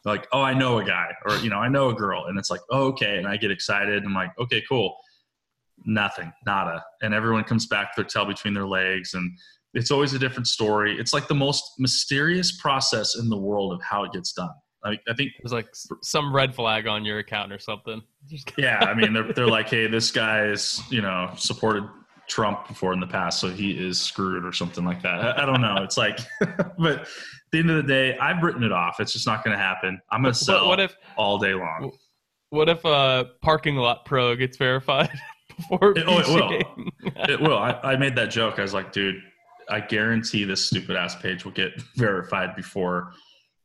Like, 0.07 0.27
oh, 0.33 0.41
I 0.41 0.55
know 0.55 0.79
a 0.79 0.85
guy, 0.85 1.09
or 1.27 1.37
you 1.39 1.51
know, 1.51 1.59
I 1.59 1.69
know 1.69 1.91
a 1.91 1.95
girl, 1.95 2.27
and 2.27 2.39
it's 2.39 2.51
like, 2.51 2.61
oh, 2.71 2.87
okay, 2.89 3.19
and 3.19 3.27
I 3.27 3.37
get 3.37 3.51
excited. 3.51 4.05
I'm 4.05 4.15
like, 4.15 4.31
okay, 4.39 4.63
cool. 4.69 4.97
Nothing, 5.85 6.33
nada, 6.47 6.83
and 7.03 7.13
everyone 7.13 7.45
comes 7.45 7.67
back 7.67 7.95
to 7.95 8.03
their 8.03 8.09
tail 8.09 8.25
between 8.25 8.55
their 8.55 8.67
legs, 8.67 9.15
and 9.15 9.31
it's 9.75 9.91
always 9.91 10.15
a 10.15 10.19
different 10.19 10.47
story. 10.47 10.99
It's 10.99 11.13
like 11.13 11.29
the 11.29 11.35
most 11.35 11.65
mysterious 11.79 12.57
process 12.59 13.17
in 13.17 13.29
the 13.29 13.37
world 13.37 13.75
of 13.75 13.83
how 13.83 14.05
it 14.05 14.13
gets 14.13 14.33
done. 14.33 14.51
I, 14.85 14.99
I 15.09 15.15
think 15.15 15.33
there's 15.43 15.53
like 15.53 15.69
some 16.03 16.35
red 16.35 16.55
flag 16.55 16.87
on 16.87 17.05
your 17.05 17.19
account 17.19 17.53
or 17.53 17.59
something. 17.59 18.01
yeah, 18.57 18.79
I 18.79 18.95
mean, 18.95 19.13
they're 19.13 19.33
they're 19.33 19.49
like, 19.49 19.69
hey, 19.71 19.89
this 19.89 20.11
guy 20.11 20.47
is 20.47 20.81
you 20.89 21.03
know 21.03 21.31
supported 21.37 21.85
Trump 22.29 22.69
before 22.69 22.93
in 22.93 23.01
the 23.01 23.07
past, 23.07 23.41
so 23.41 23.49
he 23.49 23.73
is 23.73 24.01
screwed 24.01 24.45
or 24.45 24.53
something 24.53 24.85
like 24.85 25.03
that. 25.03 25.21
I, 25.21 25.43
I 25.43 25.47
don't 25.47 25.61
know. 25.61 25.77
It's 25.83 25.97
like, 25.97 26.19
but 26.79 27.09
the 27.57 27.71
end 27.71 27.79
of 27.79 27.87
the 27.87 27.93
day, 27.93 28.19
I've 28.19 28.43
written 28.43 28.63
it 28.63 28.73
off. 28.73 29.01
It's 29.01 29.13
just 29.13 29.27
not 29.27 29.45
going 29.45 29.57
to 29.57 29.63
happen. 29.63 30.01
I'm 30.11 30.23
going 30.23 30.35
to 30.35 30.39
sell 30.39 30.69
what 30.69 30.81
if, 30.81 30.97
all 31.17 31.39
day 31.39 31.55
long. 31.55 31.93
What 32.51 32.69
if 32.69 32.85
a 32.85 33.31
parking 33.43 33.77
lot 33.77 34.05
pro 34.05 34.37
gets 34.37 34.57
verified 34.57 35.11
before? 35.57 35.93
It, 35.97 36.05
oh, 36.07 36.19
it 36.19 36.29
will. 36.29 37.13
it 37.29 37.41
will. 37.41 37.59
I, 37.59 37.73
I 37.83 37.97
made 37.97 38.15
that 38.17 38.31
joke. 38.31 38.59
I 38.59 38.63
was 38.63 38.75
like, 38.75 38.93
dude, 38.93 39.17
I 39.69 39.81
guarantee 39.81 40.45
this 40.45 40.67
stupid 40.67 40.97
ass 40.97 41.17
page 41.17 41.45
will 41.45 41.53
get 41.53 41.81
verified 41.97 42.55
before 42.55 43.13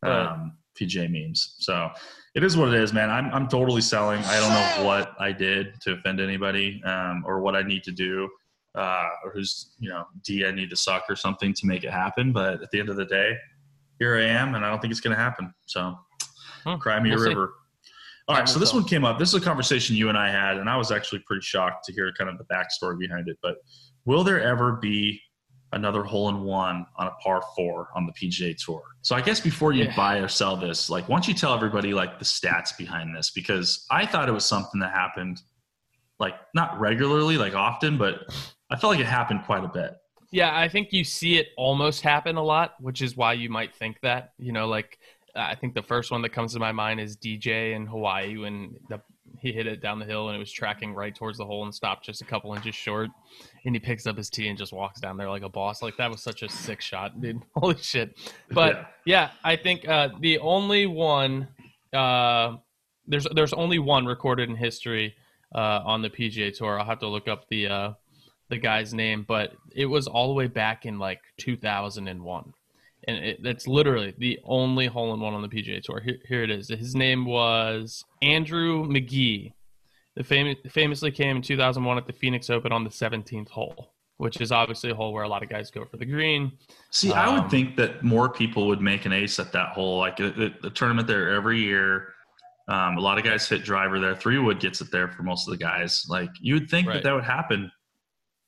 um, 0.04 0.58
PGA 0.80 1.10
memes. 1.10 1.58
So 1.60 1.90
it 2.34 2.44
is 2.44 2.58
what 2.58 2.70
it 2.70 2.82
is, 2.82 2.94
man. 2.94 3.10
I'm 3.10 3.32
I'm 3.34 3.48
totally 3.48 3.82
selling. 3.82 4.20
I 4.24 4.40
don't 4.40 4.50
know 4.50 4.88
what 4.88 5.14
I 5.20 5.32
did 5.32 5.80
to 5.82 5.94
offend 5.94 6.20
anybody 6.20 6.82
um, 6.86 7.24
or 7.28 7.42
what 7.42 7.56
I 7.56 7.62
need 7.62 7.84
to 7.84 7.92
do 7.92 8.30
uh, 8.76 9.10
or 9.24 9.32
who's 9.32 9.76
you 9.80 9.90
know 9.90 10.06
D 10.24 10.46
I 10.46 10.52
need 10.52 10.70
to 10.70 10.76
suck 10.76 11.04
or 11.10 11.16
something 11.16 11.54
to 11.54 11.68
make 11.68 11.84
it 11.84 11.92
happen. 11.92 12.32
But 12.32 12.62
at 12.62 12.72
the 12.72 12.80
end 12.80 12.90
of 12.90 12.96
the 12.96 13.06
day, 13.06 13.36
here 14.02 14.16
I 14.16 14.24
am, 14.24 14.56
and 14.56 14.66
I 14.66 14.70
don't 14.70 14.82
think 14.82 14.90
it's 14.90 15.00
going 15.00 15.16
to 15.16 15.22
happen. 15.22 15.54
So, 15.68 15.96
huh, 16.64 16.78
cry 16.78 17.00
me 17.00 17.12
we'll 17.12 17.24
a 17.24 17.30
river. 17.30 17.54
All 18.28 18.36
right, 18.36 18.50
so 18.50 18.58
this 18.58 18.74
one 18.74 18.84
came 18.84 19.06
up. 19.06 19.20
This 19.20 19.30
is 19.30 19.36
a 19.36 19.42
conversation 19.42 19.96
you 19.96 20.10
and 20.10 20.18
I 20.18 20.32
had, 20.32 20.58
and 20.58 20.68
I 20.68 20.76
was 20.76 20.92
actually 20.92 21.20
pretty 21.20 21.44
shocked 21.44 21.86
to 21.86 21.94
hear 21.94 22.12
kind 22.18 22.28
of 22.28 22.40
the 22.40 22.46
backstory 22.46 22.98
behind 22.98 23.30
it. 23.30 23.38
But 23.44 23.58
will 24.06 24.24
there 24.24 24.42
ever 24.42 24.80
be 24.82 25.22
another 25.74 26.04
hole 26.04 26.30
in 26.30 26.42
one 26.42 26.84
on 26.98 27.08
a 27.08 27.12
par 27.24 27.44
four 27.56 27.90
on 27.96 28.08
the 28.08 28.14
PGA 28.14 28.56
Tour? 28.58 28.82
So 29.04 29.16
I 29.16 29.22
guess 29.22 29.40
before 29.40 29.72
you 29.72 29.84
yeah. 29.84 29.96
buy 29.96 30.18
or 30.18 30.28
sell 30.28 30.58
this, 30.58 30.90
like, 30.90 31.08
why 31.08 31.18
don't 31.18 31.28
you 31.28 31.36
tell 31.36 31.54
everybody 31.54 31.94
like 31.94 32.18
the 32.18 32.26
stats 32.26 32.76
behind 32.76 33.16
this? 33.16 33.30
Because 33.30 33.86
I 33.92 34.08
thought 34.08 34.28
it 34.28 34.34
was 34.34 34.46
something 34.46 34.80
that 34.80 34.94
happened, 34.94 35.42
like 36.20 36.36
not 36.56 36.80
regularly, 36.80 37.38
like 37.38 37.54
often, 37.54 38.00
but 38.00 38.34
I 38.72 38.78
felt 38.78 38.94
like 38.94 39.00
it 39.00 39.06
happened 39.06 39.44
quite 39.46 39.64
a 39.64 39.68
bit. 39.68 39.94
Yeah, 40.32 40.58
I 40.58 40.70
think 40.70 40.94
you 40.94 41.04
see 41.04 41.38
it 41.38 41.50
almost 41.58 42.02
happen 42.02 42.38
a 42.38 42.44
lot, 42.44 42.76
which 42.80 43.02
is 43.02 43.18
why 43.18 43.34
you 43.34 43.50
might 43.50 43.76
think 43.76 44.00
that. 44.02 44.34
You 44.40 44.54
know, 44.54 44.68
like 44.68 44.98
I 45.36 45.56
think 45.56 45.74
the 45.74 45.84
first 45.84 46.12
one 46.12 46.22
that 46.22 46.30
comes 46.30 46.54
to 46.54 46.60
my 46.60 46.72
mind 46.72 47.00
is 47.00 47.18
DJ 47.18 47.76
in 47.76 47.86
Hawaii 47.86 48.38
when 48.38 48.76
the, 48.90 49.02
he 49.40 49.52
hit 49.52 49.68
it 49.68 49.82
down 49.82 50.00
the 50.00 50.06
hill 50.06 50.30
and 50.30 50.36
it 50.36 50.40
was 50.40 50.52
tracking 50.52 50.94
right 50.94 51.14
towards 51.14 51.38
the 51.38 51.46
hole 51.46 51.64
and 51.64 51.74
stopped 51.74 52.06
just 52.06 52.22
a 52.22 52.26
couple 52.26 52.54
inches 52.54 52.76
short. 52.76 53.10
And 53.66 53.76
he 53.76 53.80
picks 53.80 54.08
up 54.08 54.18
his 54.18 54.30
tee 54.30 54.48
and 54.48 54.58
just 54.58 54.72
walks 54.72 55.00
down 55.02 55.18
there 55.18 55.30
like 55.30 55.44
a 55.44 55.50
boss. 55.50 55.82
Like 55.82 55.98
that 55.98 56.10
was 56.10 56.22
such 56.22 56.44
a 56.44 56.50
sick 56.50 56.82
shot, 56.82 57.20
dude. 57.20 57.42
Holy 57.56 57.78
shit. 57.78 58.18
But 58.52 58.76
yeah, 58.76 58.86
yeah 59.06 59.32
I 59.44 59.56
think 59.58 59.88
uh, 59.88 60.10
the 60.20 60.40
only 60.40 60.86
one 60.86 61.48
uh, 61.94 62.58
there's 63.08 63.28
there's 63.34 63.54
only 63.54 63.80
one 63.80 64.06
recorded 64.06 64.50
in 64.50 64.56
history 64.56 65.16
uh, 65.54 65.82
on 65.84 66.02
the 66.02 66.10
PGA 66.10 66.56
Tour. 66.56 66.80
I'll 66.80 66.86
have 66.86 67.00
to 67.00 67.08
look 67.08 67.28
up 67.28 67.48
the 67.50 67.68
uh, 67.68 67.94
the 68.52 68.58
guy's 68.58 68.94
name, 68.94 69.26
but 69.28 69.54
it 69.74 69.88
was 69.88 70.06
all 70.06 70.28
the 70.28 70.34
way 70.34 70.46
back 70.46 70.86
in 70.86 71.00
like 71.00 71.22
2001. 71.38 72.54
And 73.08 73.18
it, 73.18 73.40
it's 73.44 73.66
literally 73.66 74.14
the 74.20 74.40
only 74.44 74.86
hole 74.86 75.14
in 75.14 75.20
one 75.20 75.34
on 75.34 75.42
the 75.42 75.48
PGA 75.48 75.82
Tour. 75.82 76.02
Here, 76.02 76.18
here 76.28 76.44
it 76.44 76.52
is. 76.52 76.68
His 76.68 76.94
name 76.94 77.26
was 77.26 78.06
Andrew 78.22 78.84
Magee. 78.84 79.56
The 80.16 80.24
famous, 80.24 80.58
famously 80.70 81.10
came 81.10 81.38
in 81.38 81.42
2001 81.42 81.98
at 81.98 82.06
the 82.06 82.14
Phoenix 82.14 82.50
Open 82.50 82.72
on 82.72 82.84
the 82.84 82.90
17th 82.90 83.50
hole, 83.50 83.94
which 84.18 84.42
is 84.42 84.52
obviously 84.52 84.92
a 84.92 84.96
hole 84.96 85.14
where 85.14 85.24
a 85.24 85.30
lot 85.30 85.42
of 85.42 85.50
guys 85.50 85.72
go 85.72 85.86
for 85.86 85.98
the 85.98 86.06
green. 86.06 86.52
See, 86.92 87.12
um, 87.12 87.18
I 87.18 87.34
would 87.34 87.44
um, 87.44 87.50
think 87.50 87.78
that 87.78 88.04
more 88.04 88.30
people 88.30 88.68
would 88.68 88.82
make 88.82 89.06
an 89.06 89.14
ace 89.14 89.40
at 89.40 89.54
that 89.54 89.70
hole. 89.70 89.98
Like 89.98 90.18
the, 90.18 90.54
the 90.62 90.70
tournament 90.70 91.08
there 91.08 91.34
every 91.34 91.60
year. 91.62 92.10
Um, 92.68 92.98
a 92.98 93.02
lot 93.02 93.18
of 93.18 93.24
guys 93.24 93.48
hit 93.48 93.64
driver 93.64 94.00
there. 94.00 94.16
Three 94.16 94.38
wood 94.38 94.60
gets 94.60 94.82
it 94.82 94.92
there 94.92 95.08
for 95.08 95.24
most 95.24 95.48
of 95.48 95.52
the 95.52 95.58
guys. 95.58 96.06
Like 96.10 96.30
you 96.40 96.56
would 96.56 96.70
think 96.70 96.88
right. 96.88 96.96
that 96.96 97.04
that 97.04 97.16
would 97.16 97.24
happen 97.24 97.72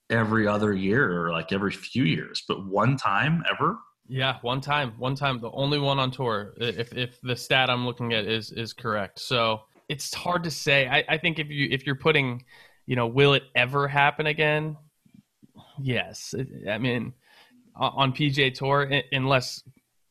every 0.10 0.48
other 0.48 0.74
year 0.74 1.26
or 1.26 1.32
like 1.32 1.52
every 1.52 1.72
few 1.72 2.04
years, 2.04 2.44
but 2.48 2.66
one 2.66 2.98
time 2.98 3.44
ever. 3.52 3.78
Yeah, 4.08 4.38
one 4.42 4.62
time, 4.62 4.94
one 4.98 5.16
time, 5.16 5.40
the 5.40 5.52
only 5.52 5.80
one 5.80 5.98
on 5.98 6.12
tour. 6.12 6.54
If 6.58 6.94
if 6.94 7.22
the 7.22 7.36
stat 7.36 7.70
I'm 7.70 7.86
looking 7.86 8.14
at 8.14 8.26
is 8.26 8.52
is 8.52 8.74
correct, 8.74 9.20
so 9.20 9.62
it's 9.90 10.14
hard 10.14 10.44
to 10.44 10.52
say. 10.52 10.88
I, 10.88 11.04
I 11.08 11.18
think 11.18 11.40
if 11.40 11.50
you 11.50 11.70
if 11.72 11.86
you're 11.86 11.96
putting, 11.96 12.44
you 12.86 12.96
know, 12.96 13.08
will 13.08 13.34
it 13.34 13.44
ever 13.56 13.88
happen 13.88 14.28
again? 14.28 14.78
Yes, 15.82 16.36
I 16.70 16.78
mean, 16.78 17.14
on 17.76 18.12
PGA 18.12 18.54
Tour, 18.54 18.92
unless 19.12 19.64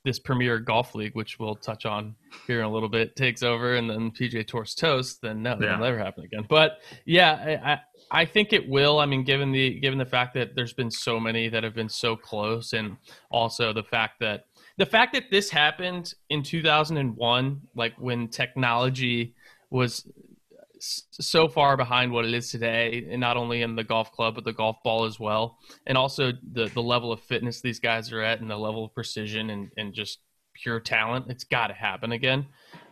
this 0.04 0.18
Premier 0.18 0.58
Golf 0.58 0.94
League, 0.94 1.14
which 1.14 1.38
we'll 1.38 1.54
touch 1.54 1.86
on 1.86 2.14
here 2.46 2.58
in 2.60 2.64
a 2.64 2.70
little 2.70 2.88
bit, 2.88 3.14
takes 3.14 3.42
over 3.42 3.76
and 3.76 3.88
then 3.88 4.10
PGA 4.10 4.46
Tour's 4.46 4.74
toast, 4.74 5.20
then 5.22 5.42
no, 5.42 5.56
yeah. 5.60 5.74
it'll 5.74 5.84
never 5.84 5.98
happen 5.98 6.24
again. 6.24 6.44
But 6.48 6.78
yeah, 7.04 7.80
I, 8.10 8.22
I 8.22 8.24
think 8.24 8.52
it 8.52 8.68
will. 8.68 8.98
I 8.98 9.06
mean, 9.06 9.24
given 9.24 9.52
the 9.52 9.78
given 9.80 9.98
the 9.98 10.06
fact 10.06 10.34
that 10.34 10.54
there's 10.54 10.72
been 10.72 10.90
so 10.90 11.20
many 11.20 11.48
that 11.48 11.62
have 11.62 11.74
been 11.74 11.88
so 11.88 12.16
close, 12.16 12.72
and 12.72 12.96
also 13.30 13.72
the 13.72 13.84
fact 13.84 14.18
that 14.20 14.46
the 14.76 14.86
fact 14.86 15.12
that 15.14 15.30
this 15.30 15.50
happened 15.50 16.14
in 16.30 16.42
2001, 16.42 17.60
like 17.74 17.94
when 17.98 18.28
technology 18.28 19.34
was 19.70 20.06
so 20.82 21.48
far 21.48 21.76
behind 21.76 22.10
what 22.10 22.24
it 22.24 22.34
is 22.34 22.50
today, 22.50 23.06
and 23.08 23.20
not 23.20 23.36
only 23.36 23.62
in 23.62 23.76
the 23.76 23.84
golf 23.84 24.10
club 24.12 24.34
but 24.34 24.44
the 24.44 24.52
golf 24.52 24.76
ball 24.82 25.04
as 25.04 25.20
well, 25.20 25.58
and 25.86 25.96
also 25.96 26.32
the 26.52 26.66
the 26.74 26.82
level 26.82 27.12
of 27.12 27.20
fitness 27.20 27.60
these 27.60 27.78
guys 27.78 28.12
are 28.12 28.20
at, 28.20 28.40
and 28.40 28.50
the 28.50 28.56
level 28.56 28.84
of 28.84 28.94
precision 28.94 29.50
and 29.50 29.70
and 29.76 29.94
just 29.94 30.18
pure 30.54 30.80
talent. 30.80 31.26
It's 31.28 31.44
got 31.44 31.68
to 31.68 31.74
happen 31.74 32.12
again. 32.12 32.46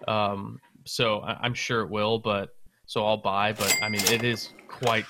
Um, 0.07 0.61
so 0.87 1.21
I, 1.21 1.39
I'm 1.43 1.55
sure 1.55 1.83
it 1.83 1.91
will, 1.91 2.19
but 2.19 2.51
so 2.87 3.05
I'll 3.05 3.17
buy. 3.17 3.53
But 3.53 3.77
I 3.83 3.89
mean, 3.89 4.03
it 4.03 4.23
is 4.23 4.51
quite 4.69 5.07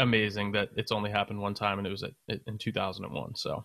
amazing 0.00 0.52
that 0.52 0.70
it's 0.76 0.92
only 0.92 1.10
happened 1.10 1.40
one 1.40 1.54
time, 1.54 1.78
and 1.78 1.86
it 1.86 1.90
was 1.90 2.02
at, 2.02 2.12
in 2.46 2.58
2001. 2.58 3.36
So 3.36 3.64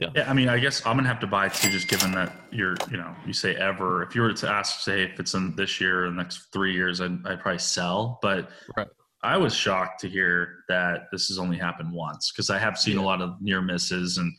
yeah. 0.00 0.08
Yeah. 0.14 0.30
I 0.30 0.32
mean, 0.32 0.48
I 0.48 0.58
guess 0.58 0.84
I'm 0.86 0.96
gonna 0.96 1.08
have 1.08 1.20
to 1.20 1.26
buy 1.26 1.48
too, 1.48 1.70
just 1.70 1.88
given 1.88 2.12
that 2.12 2.32
you're, 2.50 2.76
you 2.90 2.96
know, 2.96 3.14
you 3.26 3.32
say 3.32 3.54
ever. 3.56 4.02
If 4.02 4.14
you 4.14 4.22
were 4.22 4.32
to 4.32 4.48
ask, 4.48 4.80
say, 4.80 5.02
if 5.02 5.20
it's 5.20 5.34
in 5.34 5.54
this 5.56 5.80
year 5.80 6.04
or 6.04 6.08
the 6.08 6.16
next 6.16 6.46
three 6.52 6.72
years, 6.72 7.00
I'd, 7.00 7.26
I'd 7.26 7.40
probably 7.40 7.58
sell. 7.58 8.18
But 8.22 8.50
right. 8.76 8.88
I 9.22 9.36
was 9.36 9.54
shocked 9.54 10.00
to 10.00 10.08
hear 10.08 10.64
that 10.68 11.08
this 11.12 11.28
has 11.28 11.38
only 11.38 11.58
happened 11.58 11.92
once 11.92 12.32
because 12.32 12.48
I 12.48 12.58
have 12.58 12.78
seen 12.78 12.96
yeah. 12.96 13.02
a 13.02 13.04
lot 13.04 13.20
of 13.20 13.34
near 13.40 13.60
misses 13.60 14.16
and 14.16 14.32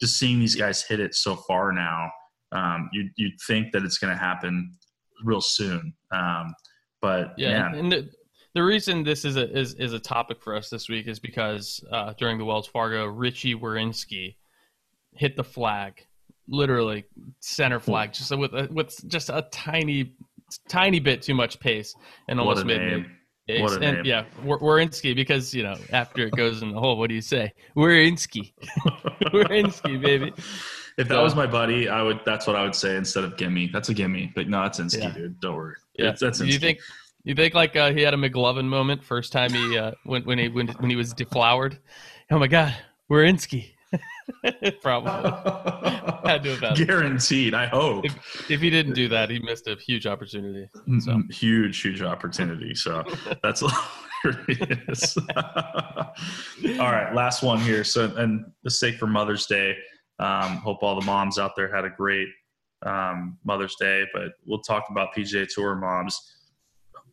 just 0.00 0.16
seeing 0.16 0.38
these 0.38 0.54
guys 0.54 0.82
hit 0.82 1.00
it 1.00 1.14
so 1.14 1.34
far 1.34 1.72
now. 1.72 2.10
Um, 2.52 2.88
you 2.92 3.10
you'd 3.16 3.38
think 3.46 3.72
that 3.72 3.82
it's 3.84 3.98
going 3.98 4.12
to 4.12 4.18
happen 4.18 4.72
real 5.24 5.40
soon. 5.40 5.92
Um, 6.12 6.54
but 7.02 7.34
yeah, 7.36 7.68
man, 7.68 7.74
and 7.74 7.92
the, 7.92 8.10
the 8.54 8.62
reason 8.62 9.04
this 9.04 9.24
is 9.24 9.36
a 9.36 9.50
is, 9.56 9.74
is 9.74 9.92
a 9.92 9.98
topic 9.98 10.40
for 10.40 10.54
us 10.54 10.70
this 10.70 10.88
week 10.88 11.08
is 11.08 11.18
because 11.18 11.84
uh, 11.92 12.14
during 12.18 12.38
the 12.38 12.44
Wells 12.44 12.66
Fargo, 12.66 13.06
Richie 13.06 13.54
Werenski 13.54 14.36
hit 15.14 15.36
the 15.36 15.44
flag, 15.44 16.04
literally 16.48 17.04
center 17.40 17.80
flag, 17.80 18.12
just 18.12 18.36
with 18.36 18.52
a, 18.54 18.68
with 18.70 18.94
just 19.08 19.28
a 19.30 19.46
tiny 19.50 20.14
tiny 20.68 21.00
bit 21.00 21.22
too 21.22 21.34
much 21.34 21.58
pace, 21.60 21.94
and 22.28 22.38
almost 22.40 22.64
made 22.64 22.80
me. 22.80 23.06
What 23.60 23.82
and. 23.82 24.04
Yeah, 24.04 24.24
Warinsky 24.44 25.16
because 25.16 25.54
you 25.54 25.62
know 25.62 25.76
after 25.90 26.26
it 26.26 26.32
goes 26.36 26.60
in 26.60 26.70
the 26.70 26.78
hole, 26.78 26.98
what 26.98 27.08
do 27.08 27.14
you 27.14 27.22
say? 27.22 27.52
Warinsky, 27.76 28.52
Warinsky, 29.32 30.00
baby. 30.00 30.32
If 30.98 31.08
that 31.08 31.14
So- 31.14 31.22
was 31.22 31.34
my 31.34 31.46
buddy, 31.46 31.88
I 31.88 32.02
would. 32.02 32.20
That's 32.26 32.46
what 32.46 32.56
I 32.56 32.62
would 32.62 32.74
say 32.74 32.96
instead 32.96 33.24
of 33.24 33.36
gimme. 33.36 33.68
That's 33.72 33.88
a 33.88 33.94
gimme. 33.94 34.32
But 34.34 34.48
no, 34.48 34.62
it's 34.64 34.78
Insky, 34.80 35.02
Yeah. 35.02 35.10
dude. 35.12 35.40
Don't 35.40 35.56
worry. 35.56 35.76
Yeah. 35.98 36.10
It's, 36.10 36.20
that's 36.20 36.38
Do 36.40 36.46
you 36.46 36.58
think 36.58 36.80
you 37.24 37.34
think 37.34 37.54
like 37.54 37.74
uh, 37.76 37.92
he 37.92 38.02
had 38.02 38.14
a 38.14 38.16
McLovin 38.16 38.66
moment 38.66 39.02
first 39.04 39.32
time 39.32 39.52
he 39.52 39.78
uh, 39.78 39.92
when 40.04 40.24
when 40.24 40.38
he 40.38 40.48
when, 40.48 40.68
when 40.68 40.90
he 40.90 40.96
was 40.96 41.12
deflowered? 41.14 41.78
Oh 42.30 42.38
my 42.38 42.48
God, 42.48 42.74
Warinsky. 43.10 43.70
Probably 44.82 45.10
had 46.28 46.42
to 46.44 46.50
have 46.50 46.60
had. 46.60 46.80
it. 46.80 46.86
Guaranteed. 46.86 47.54
I 47.54 47.66
hope. 47.66 48.04
If, 48.04 48.50
if 48.50 48.60
he 48.60 48.70
didn't 48.70 48.94
do 48.94 49.08
that, 49.08 49.30
he 49.30 49.38
missed 49.40 49.66
a 49.66 49.76
huge 49.76 50.06
opportunity. 50.06 50.68
So. 51.00 51.12
Mm, 51.12 51.32
Huge, 51.32 51.80
huge 51.80 52.02
opportunity. 52.02 52.74
So 52.74 53.04
that's 53.42 53.60
hilarious. 54.24 55.16
all 56.78 56.92
right, 56.92 57.12
last 57.14 57.42
one 57.42 57.60
here. 57.60 57.84
So, 57.84 58.12
and 58.16 58.44
the 58.64 58.70
sake 58.70 58.96
for 58.96 59.06
Mother's 59.06 59.46
Day. 59.46 59.76
Um, 60.20 60.56
hope 60.58 60.82
all 60.82 60.98
the 60.98 61.06
moms 61.06 61.38
out 61.38 61.52
there 61.56 61.72
had 61.74 61.84
a 61.84 61.90
great 61.90 62.28
um, 62.84 63.38
Mother's 63.44 63.76
Day. 63.80 64.04
But 64.12 64.32
we'll 64.46 64.60
talk 64.62 64.84
about 64.90 65.14
PGA 65.16 65.46
Tour 65.48 65.76
moms 65.76 66.18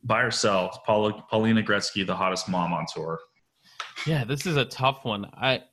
by 0.03 0.21
herself. 0.21 0.83
Paula, 0.85 1.23
Paulina 1.29 1.61
Gretzky, 1.63 2.05
the 2.05 2.15
hottest 2.15 2.49
mom 2.49 2.73
on 2.73 2.85
tour. 2.93 3.19
Yeah, 4.05 4.23
this 4.25 4.45
is 4.45 4.57
a 4.57 4.65
tough 4.65 5.05
one. 5.05 5.25
I, 5.33 5.63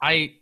I, 0.00 0.34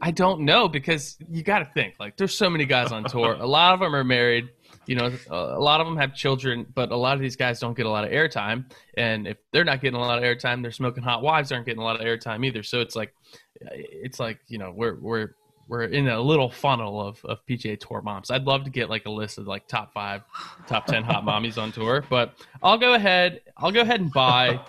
I 0.00 0.10
don't 0.10 0.40
know 0.42 0.68
because 0.68 1.16
you 1.30 1.42
got 1.42 1.60
to 1.60 1.64
think 1.66 1.94
like 1.98 2.16
there's 2.16 2.34
so 2.34 2.50
many 2.50 2.64
guys 2.64 2.92
on 2.92 3.04
tour. 3.04 3.34
a 3.34 3.46
lot 3.46 3.74
of 3.74 3.80
them 3.80 3.94
are 3.94 4.04
married. 4.04 4.48
You 4.86 4.96
know, 4.96 5.10
a 5.30 5.58
lot 5.58 5.80
of 5.80 5.86
them 5.86 5.96
have 5.96 6.14
children, 6.14 6.66
but 6.74 6.92
a 6.92 6.96
lot 6.96 7.14
of 7.14 7.20
these 7.20 7.36
guys 7.36 7.58
don't 7.58 7.74
get 7.74 7.86
a 7.86 7.90
lot 7.90 8.04
of 8.04 8.10
airtime. 8.10 8.70
And 8.98 9.26
if 9.26 9.38
they're 9.50 9.64
not 9.64 9.80
getting 9.80 9.98
a 9.98 10.02
lot 10.02 10.18
of 10.18 10.24
airtime, 10.24 10.60
their 10.60 10.72
smoking 10.72 11.02
hot 11.02 11.22
wives 11.22 11.52
aren't 11.52 11.64
getting 11.64 11.80
a 11.80 11.84
lot 11.84 11.96
of 11.96 12.02
airtime 12.02 12.44
either. 12.44 12.62
So 12.62 12.80
it's 12.80 12.94
like, 12.94 13.14
it's 13.62 14.20
like 14.20 14.40
you 14.46 14.58
know 14.58 14.72
we're 14.76 14.96
we're 15.00 15.30
we're 15.68 15.84
in 15.84 16.08
a 16.08 16.20
little 16.20 16.50
funnel 16.50 17.00
of, 17.00 17.24
of 17.24 17.38
PGA 17.46 17.78
Tour 17.78 18.02
moms. 18.02 18.30
I'd 18.30 18.44
love 18.44 18.64
to 18.64 18.70
get 18.70 18.90
like 18.90 19.06
a 19.06 19.10
list 19.10 19.38
of 19.38 19.46
like 19.46 19.66
top 19.66 19.92
five, 19.92 20.22
top 20.66 20.86
ten 20.86 21.02
hot 21.02 21.24
mommies 21.26 21.60
on 21.60 21.72
tour, 21.72 22.04
but 22.10 22.34
I'll 22.62 22.78
go 22.78 22.94
ahead. 22.94 23.40
I'll 23.56 23.72
go 23.72 23.80
ahead 23.80 24.00
and 24.00 24.12
buy. 24.12 24.60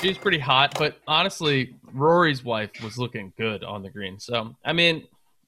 She's 0.00 0.18
pretty 0.18 0.38
hot, 0.38 0.74
but 0.78 0.98
honestly, 1.06 1.74
Rory's 1.92 2.44
wife 2.44 2.70
was 2.82 2.98
looking 2.98 3.32
good 3.36 3.64
on 3.64 3.82
the 3.82 3.90
green. 3.90 4.18
So 4.18 4.56
I 4.64 4.72
mean, 4.72 5.06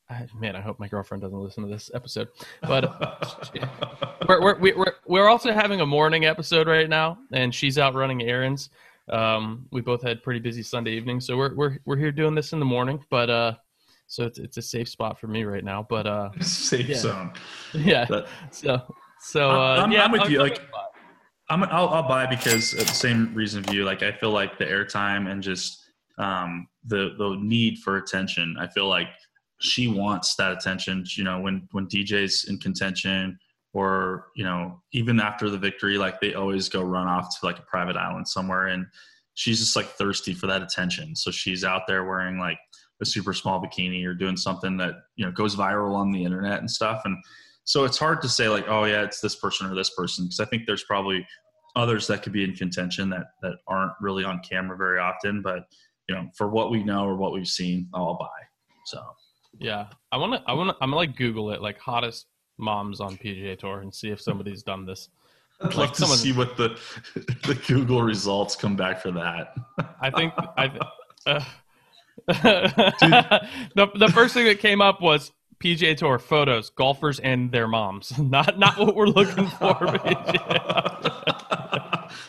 I, 0.09 0.27
man, 0.39 0.57
I 0.57 0.61
hope 0.61 0.79
my 0.81 0.89
girlfriend 0.89 1.23
doesn't 1.23 1.39
listen 1.39 1.63
to 1.65 1.69
this 1.71 1.91
episode. 1.95 2.29
But 2.63 2.85
we're, 4.29 4.41
we're 4.59 4.75
we're 4.77 4.95
we're 5.07 5.29
also 5.29 5.53
having 5.53 5.81
a 5.81 5.87
morning 5.87 6.25
episode 6.25 6.67
right 6.67 6.89
now, 6.89 7.19
and 7.33 7.55
she's 7.55 7.79
out 7.79 7.95
running 7.95 8.23
errands. 8.23 8.71
Um, 9.09 9.67
we 9.73 9.81
both 9.81 10.03
had 10.03 10.23
pretty 10.23 10.41
busy 10.41 10.63
Sunday 10.63 10.93
evening, 10.93 11.21
so 11.21 11.37
we're 11.37 11.55
we're 11.55 11.79
we're 11.85 11.97
here 11.97 12.13
doing 12.13 12.35
this 12.35 12.53
in 12.53 12.59
the 12.59 12.65
morning. 12.67 13.05
But 13.11 13.31
uh, 13.31 13.55
so 14.07 14.25
it's 14.25 14.39
it's 14.39 14.57
a 14.57 14.63
safe 14.63 14.89
spot 14.89 15.19
for 15.21 15.27
me 15.27 15.45
right 15.45 15.65
now. 15.65 15.87
But 15.89 16.07
uh, 16.07 16.31
Safe 16.41 16.89
Yeah. 16.89 16.97
zone. 16.97 17.33
yeah. 17.75 18.05
That- 18.07 18.27
So 18.51 18.83
so 19.21 19.51
uh, 19.51 19.55
I'm- 19.55 19.81
I'm- 19.81 19.93
yeah, 19.93 20.05
I'm 20.05 20.13
with 20.13 20.23
I'll 20.23 20.31
you, 20.31 20.39
like- 20.41 20.61
I'm, 21.51 21.65
I'll, 21.65 21.89
I'll 21.89 22.07
buy 22.09 22.27
because 22.27 22.75
of 22.75 22.87
the 22.87 22.95
same 22.95 23.35
reason 23.35 23.65
of 23.69 23.75
you. 23.75 23.85
Like 23.85 24.05
I 24.05 24.13
feel 24.13 24.31
like 24.31 24.57
the 24.57 24.65
airtime 24.67 25.29
and 25.29 25.43
just 25.43 25.80
um, 26.21 26.69
the 26.85 27.15
the 27.19 27.37
need 27.41 27.79
for 27.79 27.97
attention. 27.97 28.57
I 28.59 28.69
feel 28.69 28.89
like 28.89 29.09
she 29.61 29.89
wants 29.89 30.35
that 30.37 30.53
attention. 30.53 31.05
You 31.17 31.25
know, 31.25 31.41
when 31.41 31.69
when 31.73 31.87
DJ's 31.87 32.45
in 32.49 32.59
contention, 32.59 33.39
or 33.73 34.27
you 34.37 34.45
know, 34.45 34.81
even 34.93 35.19
after 35.21 35.49
the 35.49 35.59
victory, 35.59 35.97
like 35.99 36.21
they 36.21 36.35
always 36.35 36.69
go 36.69 36.83
run 36.83 37.07
off 37.07 37.39
to 37.41 37.47
like 37.47 37.59
a 37.59 37.63
private 37.63 37.97
island 37.97 38.29
somewhere, 38.29 38.67
and 38.67 38.87
she's 39.35 39.59
just 39.59 39.77
like 39.77 39.87
thirsty 39.87 40.35
for 40.35 40.47
that 40.47 40.63
attention. 40.63 41.17
So 41.17 41.31
she's 41.31 41.65
out 41.65 41.83
there 41.89 42.05
wearing 42.05 42.39
like 42.39 42.59
a 43.01 43.07
super 43.07 43.33
small 43.33 43.63
bikini 43.63 44.05
or 44.05 44.15
doing 44.15 44.37
something 44.37 44.77
that 44.77 44.95
you 45.17 45.25
know 45.25 45.33
goes 45.33 45.57
viral 45.57 45.95
on 45.95 46.13
the 46.13 46.23
internet 46.23 46.61
and 46.61 46.71
stuff, 46.71 47.03
and 47.07 47.17
so 47.65 47.85
it's 47.85 47.99
hard 47.99 48.21
to 48.21 48.29
say 48.29 48.49
like 48.49 48.65
oh 48.69 48.85
yeah 48.85 49.03
it's 49.03 49.21
this 49.21 49.37
person 49.37 49.71
or 49.71 49.75
this 49.75 49.91
person 49.91 50.25
because 50.25 50.41
i 50.41 50.45
think 50.45 50.67
there's 50.67 50.85
probably 50.85 51.25
others 51.77 52.07
that 52.07 52.23
could 52.23 52.33
be 52.33 52.43
in 52.43 52.55
contention 52.55 53.09
that 53.09 53.27
that 53.43 53.55
aren't 53.69 53.93
really 54.01 54.25
on 54.25 54.41
camera 54.41 54.77
very 54.77 54.99
often 54.99 55.41
but 55.41 55.65
you 56.11 56.17
know 56.17 56.27
for 56.37 56.49
what 56.49 56.71
we 56.73 56.83
know 56.83 57.05
or 57.05 57.15
what 57.17 57.33
we've 57.33 57.47
seen 57.47 57.89
i'll 57.95 58.19
buy 58.19 58.41
so 58.85 59.01
Yeah, 59.61 59.87
I 60.11 60.17
want 60.17 60.33
to. 60.35 60.41
I 60.51 60.53
want 60.55 60.71
to. 60.71 60.77
I'm 60.83 60.89
gonna 60.91 60.97
like 61.05 61.15
Google 61.17 61.53
it, 61.53 61.61
like 61.63 61.79
hottest 61.79 62.27
moms 62.59 63.01
on 63.01 63.17
PGA 63.17 63.57
Tour, 63.59 63.81
and 63.83 63.95
see 63.95 64.09
if 64.11 64.21
somebody's 64.21 64.63
done 64.63 64.87
this. 64.87 65.09
i'd 65.61 65.67
Like 65.67 65.77
love 65.77 65.93
to 65.93 66.01
someone- 66.03 66.19
see 66.19 66.33
what 66.33 66.57
the 66.57 66.69
the 67.49 67.55
google 67.69 68.03
results 68.03 68.57
come 68.57 68.75
back 68.77 69.01
for 69.01 69.13
that 69.13 69.55
I 70.01 70.11
think. 70.11 70.33
I. 70.57 70.65
Uh, 71.27 71.45
the 72.27 73.87
the 74.05 74.09
first 74.13 74.35
thing 74.35 74.47
that 74.47 74.59
came 74.61 74.81
up 74.81 75.01
was 75.01 75.31
PGA 75.63 75.97
Tour 75.97 76.19
photos, 76.19 76.71
golfers 76.71 77.21
and 77.21 77.53
their 77.53 77.69
moms. 77.69 78.19
Not 78.19 78.59
not 78.59 78.79
what 78.79 78.95
we're 78.97 79.07
looking 79.21 79.47
for. 79.47 79.77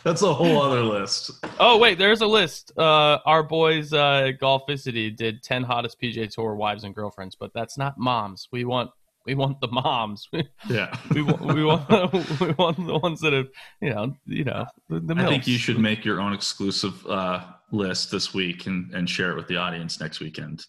That's 0.03 0.21
a 0.21 0.33
whole 0.33 0.61
other 0.61 0.81
list 0.81 1.31
oh 1.61 1.77
wait, 1.77 1.97
there's 1.97 2.21
a 2.21 2.27
list. 2.27 2.73
Uh, 2.77 3.19
our 3.25 3.43
boys 3.43 3.93
uh, 3.93 4.31
Golficity 4.41 5.15
did 5.15 5.43
ten 5.43 5.63
hottest 5.63 6.01
PGA 6.01 6.29
Tour 6.29 6.55
wives 6.55 6.83
and 6.83 6.93
girlfriends, 6.93 7.35
but 7.35 7.51
that's 7.53 7.77
not 7.77 7.97
moms. 7.97 8.49
We 8.51 8.65
want 8.65 8.89
we 9.25 9.35
want 9.35 9.61
the 9.61 9.67
moms. 9.67 10.27
yeah 10.69 10.93
we 11.13 11.21
want 11.21 11.41
we 11.41 11.63
want 11.63 11.89
we 12.41 12.51
want 12.53 12.85
the 12.85 12.99
ones 13.01 13.21
that 13.21 13.33
have 13.33 13.47
you 13.79 13.91
know 13.91 14.13
you 14.25 14.43
know 14.43 14.65
the, 14.89 14.99
the 14.99 15.15
i 15.15 15.27
think 15.27 15.47
you 15.47 15.57
should 15.57 15.79
make 15.79 16.03
your 16.03 16.19
own 16.19 16.33
exclusive 16.33 17.05
uh, 17.05 17.45
list 17.71 18.11
this 18.11 18.33
week 18.33 18.65
and, 18.65 18.91
and 18.93 19.09
share 19.09 19.31
it 19.31 19.35
with 19.35 19.47
the 19.47 19.55
audience 19.55 19.99
next 19.99 20.19
weekend 20.19 20.65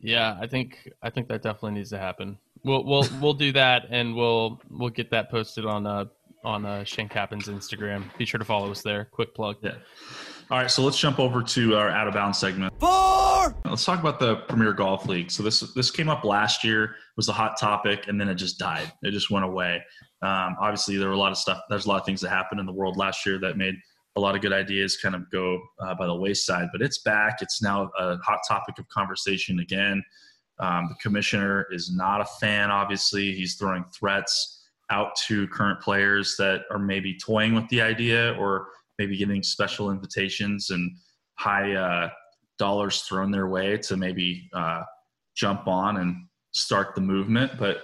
Yeah, 0.00 0.36
I 0.40 0.46
think 0.46 0.90
I 1.02 1.10
think 1.10 1.28
that 1.28 1.42
definitely 1.42 1.72
needs 1.72 1.90
to 1.90 1.98
happen. 1.98 2.38
We'll 2.64 2.84
we'll 2.84 3.06
we'll 3.20 3.34
do 3.34 3.52
that, 3.52 3.86
and 3.90 4.16
we'll 4.16 4.60
we'll 4.70 4.90
get 4.90 5.10
that 5.10 5.30
posted 5.30 5.64
on 5.66 5.86
uh 5.86 6.06
on 6.44 6.64
uh 6.64 6.84
Shank 6.84 7.12
Happens 7.12 7.48
Instagram. 7.48 8.04
Be 8.18 8.24
sure 8.24 8.38
to 8.38 8.44
follow 8.44 8.70
us 8.70 8.82
there. 8.82 9.06
Quick 9.06 9.34
plug. 9.34 9.56
Yeah. 9.62 9.74
All 10.50 10.58
right, 10.58 10.70
so 10.70 10.82
let's 10.82 10.98
jump 10.98 11.20
over 11.20 11.44
to 11.44 11.76
our 11.76 11.90
out 11.90 12.08
of 12.08 12.14
bounds 12.14 12.38
segment. 12.38 12.74
Four. 12.80 13.54
Let's 13.64 13.84
talk 13.84 14.00
about 14.00 14.18
the 14.18 14.36
Premier 14.48 14.72
Golf 14.72 15.06
League. 15.06 15.30
So 15.30 15.44
this 15.44 15.60
this 15.74 15.92
came 15.92 16.08
up 16.08 16.24
last 16.24 16.64
year, 16.64 16.96
was 17.16 17.28
a 17.28 17.32
hot 17.32 17.56
topic, 17.58 18.08
and 18.08 18.20
then 18.20 18.28
it 18.28 18.34
just 18.34 18.58
died. 18.58 18.90
It 19.04 19.12
just 19.12 19.30
went 19.30 19.44
away. 19.44 19.80
Um, 20.22 20.56
obviously, 20.60 20.96
there 20.96 21.08
were 21.08 21.14
a 21.14 21.18
lot 21.18 21.30
of 21.30 21.38
stuff. 21.38 21.60
There's 21.68 21.86
a 21.86 21.88
lot 21.88 22.00
of 22.00 22.06
things 22.06 22.20
that 22.22 22.30
happened 22.30 22.58
in 22.58 22.66
the 22.66 22.72
world 22.72 22.96
last 22.96 23.24
year 23.24 23.38
that 23.38 23.56
made 23.56 23.76
a 24.16 24.20
lot 24.20 24.34
of 24.34 24.42
good 24.42 24.52
ideas 24.52 24.96
kind 24.96 25.14
of 25.14 25.30
go 25.30 25.60
uh, 25.78 25.94
by 25.94 26.06
the 26.06 26.14
wayside. 26.14 26.68
But 26.72 26.82
it's 26.82 26.98
back. 26.98 27.42
It's 27.42 27.62
now 27.62 27.88
a 27.96 28.16
hot 28.16 28.40
topic 28.48 28.78
of 28.80 28.88
conversation 28.88 29.60
again. 29.60 30.02
Um, 30.58 30.88
the 30.88 30.96
commissioner 31.00 31.68
is 31.70 31.94
not 31.94 32.20
a 32.20 32.24
fan. 32.24 32.72
Obviously, 32.72 33.32
he's 33.34 33.54
throwing 33.54 33.84
threats 33.84 34.59
out 34.90 35.14
to 35.26 35.46
current 35.48 35.80
players 35.80 36.36
that 36.38 36.62
are 36.70 36.78
maybe 36.78 37.16
toying 37.16 37.54
with 37.54 37.68
the 37.68 37.80
idea 37.80 38.34
or 38.38 38.68
maybe 38.98 39.16
getting 39.16 39.42
special 39.42 39.90
invitations 39.90 40.70
and 40.70 40.96
high 41.34 41.72
uh, 41.72 42.10
dollars 42.58 43.02
thrown 43.02 43.30
their 43.30 43.48
way 43.48 43.78
to 43.78 43.96
maybe 43.96 44.48
uh, 44.52 44.82
jump 45.34 45.66
on 45.66 45.98
and 45.98 46.16
start 46.52 46.94
the 46.94 47.00
movement. 47.00 47.52
But 47.58 47.82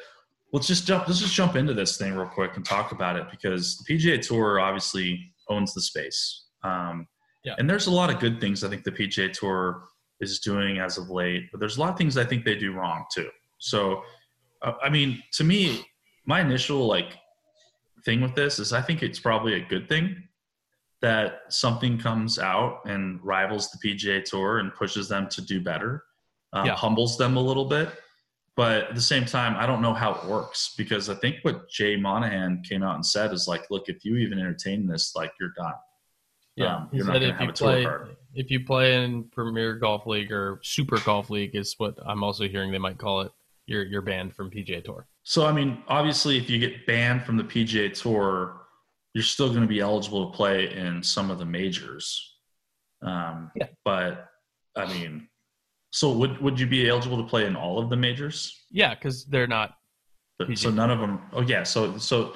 let's 0.53 0.67
just 0.67 0.87
jump. 0.87 1.07
Let's 1.09 1.21
just 1.21 1.35
jump 1.35 1.57
into 1.57 1.75
this 1.75 1.97
thing 1.97 2.15
real 2.15 2.27
quick 2.27 2.57
and 2.57 2.65
talk 2.65 2.93
about 2.93 3.17
it 3.17 3.27
because 3.31 3.79
the 3.79 3.95
PGA 3.95 4.21
Tour 4.21 4.61
obviously 4.61 5.33
owns 5.49 5.75
the 5.75 5.81
space. 5.81 6.47
Um, 6.63 7.07
Yeah. 7.45 7.55
And 7.59 7.71
there's 7.71 7.87
a 7.87 7.93
lot 7.93 8.11
of 8.11 8.19
good 8.19 8.41
things 8.41 8.65
I 8.65 8.69
think 8.69 8.83
the 8.83 8.91
PGA 8.91 9.33
Tour 9.33 9.89
is 10.21 10.41
doing 10.41 10.79
as 10.79 10.99
of 10.99 11.11
late, 11.11 11.45
but 11.53 11.61
there's 11.61 11.77
a 11.77 11.81
lot 11.81 11.91
of 11.91 11.99
things 11.99 12.17
I 12.17 12.25
think 12.25 12.45
they 12.45 12.57
do 12.57 12.73
wrong 12.73 13.05
too. 13.15 13.31
So, 13.59 14.03
uh, 14.63 14.73
I 14.83 14.89
mean, 14.89 15.23
to 15.35 15.45
me, 15.45 15.87
my 16.27 16.41
initial 16.41 16.87
like 16.87 17.17
thing 18.05 18.21
with 18.21 18.35
this 18.35 18.59
is 18.59 18.73
I 18.73 18.83
think 18.83 19.03
it's 19.03 19.19
probably 19.19 19.55
a 19.55 19.61
good 19.65 19.89
thing 19.89 20.23
that 21.03 21.41
something 21.49 21.99
comes 21.99 22.39
out 22.39 22.81
and 22.87 23.21
rivals 23.23 23.71
the 23.71 23.79
PGA 23.79 24.25
Tour 24.25 24.59
and 24.59 24.75
pushes 24.75 25.09
them 25.09 25.29
to 25.29 25.43
do 25.43 25.61
better, 25.61 26.05
um, 26.53 26.67
Yeah. 26.67 26.75
humbles 26.75 27.17
them 27.19 27.37
a 27.37 27.41
little 27.41 27.67
bit. 27.67 27.89
But 28.57 28.85
at 28.89 28.95
the 28.95 29.03
same 29.03 29.27
time, 29.27 29.55
I 29.57 29.67
don't 29.67 29.83
know 29.83 29.93
how 29.93 30.15
it 30.15 30.25
works 30.25 30.75
because 30.79 31.11
I 31.11 31.15
think 31.17 31.37
what 31.43 31.69
Jay 31.69 31.95
Monahan 31.97 32.63
came 32.63 32.83
out 32.83 32.95
and 32.95 33.05
said 33.05 33.33
is 33.33 33.47
like, 33.47 33.71
look, 33.71 33.89
if 33.91 34.03
you 34.05 34.17
even 34.17 34.39
entertain 34.39 34.87
this, 34.87 35.15
like 35.15 35.33
you're 35.39 35.53
done. 35.57 35.75
Yeah, 36.57 36.77
Um, 36.77 36.89
you're 36.91 37.05
not 37.05 37.13
gonna 37.13 37.33
have 37.33 37.41
you 37.43 37.49
a 37.51 37.53
tour 37.53 37.83
card. 37.83 38.17
if 38.35 38.51
you 38.51 38.65
play 38.65 39.05
in 39.05 39.25
Premier 39.25 39.75
Golf 39.77 40.07
League 40.07 40.33
or 40.33 40.59
Super 40.63 40.99
Golf 41.01 41.29
League 41.29 41.55
is 41.55 41.75
what 41.77 41.99
I'm 42.07 42.25
also 42.25 42.49
hearing 42.49 42.73
they 42.73 42.79
might 42.79 42.97
call 42.97 43.21
it. 43.21 43.33
You're 43.67 43.85
you're 43.85 44.03
banned 44.03 44.35
from 44.35 44.51
PGA 44.51 44.83
Tour. 44.83 45.07
So 45.23 45.47
I 45.47 45.53
mean, 45.53 45.83
obviously, 45.89 46.39
if 46.39 46.49
you 46.49 46.59
get 46.59 46.87
banned 46.87 47.23
from 47.25 47.37
the 47.37 47.45
PGA 47.45 47.93
Tour, 47.93 48.63
you're 49.15 49.25
still 49.25 49.49
going 49.49 49.63
to 49.63 49.67
be 49.67 49.81
eligible 49.81 50.31
to 50.31 50.37
play 50.37 50.73
in 50.73 51.03
some 51.03 51.31
of 51.31 51.39
the 51.39 51.45
majors. 51.45 52.39
Um, 53.03 53.51
yeah. 53.57 53.67
But 53.85 54.29
I 54.77 54.87
mean, 54.87 55.29
so 55.91 56.13
would 56.13 56.41
would 56.41 56.61
you 56.61 56.67
be 56.67 56.89
eligible 56.89 57.17
to 57.19 57.29
play 57.29 57.47
in 57.47 57.57
all 57.57 57.79
of 57.79 57.91
the 57.91 57.97
majors? 57.97 58.67
Yeah, 58.71 58.95
because 58.95 59.25
they're 59.25 59.47
not. 59.47 59.75
so 60.55 60.71
none 60.71 60.91
of 60.91 61.01
them. 61.01 61.23
Oh 61.33 61.43
yeah. 61.43 61.63
So 61.63 61.99
so, 61.99 62.35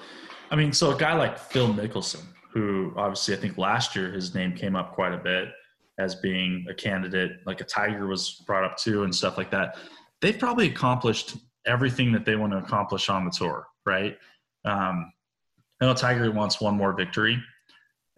I 0.50 0.56
mean, 0.56 0.72
so 0.72 0.94
a 0.94 0.98
guy 0.98 1.14
like 1.14 1.38
Phil 1.38 1.68
Mickelson, 1.68 2.24
who 2.52 2.92
obviously 2.96 3.34
I 3.34 3.38
think 3.38 3.58
last 3.58 3.94
year 3.94 4.10
his 4.10 4.34
name 4.34 4.54
came 4.54 4.74
up 4.74 4.94
quite 4.94 5.12
a 5.12 5.18
bit 5.18 5.48
as 5.98 6.14
being 6.14 6.64
a 6.68 6.74
candidate, 6.74 7.32
like 7.44 7.60
a 7.60 7.64
Tiger 7.64 8.06
was 8.06 8.42
brought 8.46 8.64
up 8.64 8.78
too, 8.78 9.04
and 9.04 9.14
stuff 9.14 9.36
like 9.36 9.50
that. 9.50 9.76
They've 10.20 10.38
probably 10.38 10.68
accomplished 10.68 11.36
everything 11.66 12.12
that 12.12 12.24
they 12.24 12.36
want 12.36 12.52
to 12.52 12.58
accomplish 12.58 13.08
on 13.08 13.24
the 13.24 13.30
tour, 13.30 13.66
right? 13.86 14.16
Um, 14.64 15.12
I 15.80 15.86
know 15.86 15.94
Tiger 15.94 16.30
wants 16.30 16.60
one 16.60 16.76
more 16.76 16.92
victory, 16.92 17.42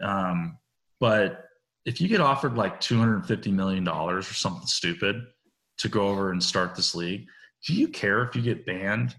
um, 0.03 0.59
but 1.01 1.45
if 1.85 2.01
you 2.01 2.09
get 2.09 2.21
offered 2.21 2.57
like 2.57 2.81
250 2.81 3.51
million 3.51 3.85
dollars 3.85 4.31
or 4.31 4.35
something 4.35 4.67
stupid 4.67 5.17
to 5.79 5.88
go 5.88 6.09
over 6.09 6.31
and 6.31 6.43
start 6.43 6.75
this 6.75 6.95
league, 6.95 7.27
do 7.67 7.75
you 7.75 7.88
care 7.88 8.23
if 8.23 8.35
you 8.35 8.43
get 8.43 8.67
banned 8.67 9.15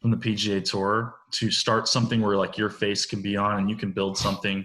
from 0.00 0.10
the 0.10 0.16
PGA 0.16 0.62
Tour 0.62 1.16
to 1.32 1.50
start 1.50 1.88
something 1.88 2.20
where 2.20 2.36
like 2.36 2.56
your 2.56 2.70
face 2.70 3.04
can 3.04 3.20
be 3.20 3.36
on 3.36 3.58
and 3.58 3.70
you 3.70 3.76
can 3.76 3.92
build 3.92 4.16
something 4.16 4.64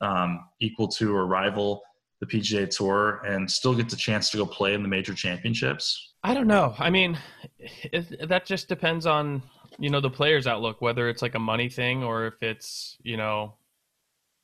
um, 0.00 0.40
equal 0.60 0.88
to 0.88 1.14
or 1.14 1.26
rival 1.26 1.82
the 2.20 2.26
PGA 2.26 2.68
Tour 2.68 3.22
and 3.26 3.50
still 3.50 3.74
get 3.74 3.88
the 3.88 3.96
chance 3.96 4.30
to 4.30 4.36
go 4.36 4.46
play 4.46 4.74
in 4.74 4.82
the 4.82 4.88
major 4.88 5.14
championships? 5.14 6.12
I 6.22 6.34
don't 6.34 6.46
know. 6.46 6.74
I 6.78 6.90
mean, 6.90 7.18
it, 7.58 8.28
that 8.28 8.44
just 8.44 8.68
depends 8.68 9.06
on 9.06 9.42
you 9.78 9.88
know 9.88 10.00
the 10.00 10.10
player's 10.10 10.46
outlook, 10.46 10.80
whether 10.80 11.08
it's 11.08 11.22
like 11.22 11.34
a 11.34 11.38
money 11.38 11.68
thing 11.68 12.04
or 12.04 12.26
if 12.26 12.42
it's 12.42 12.98
you 13.02 13.16
know 13.16 13.54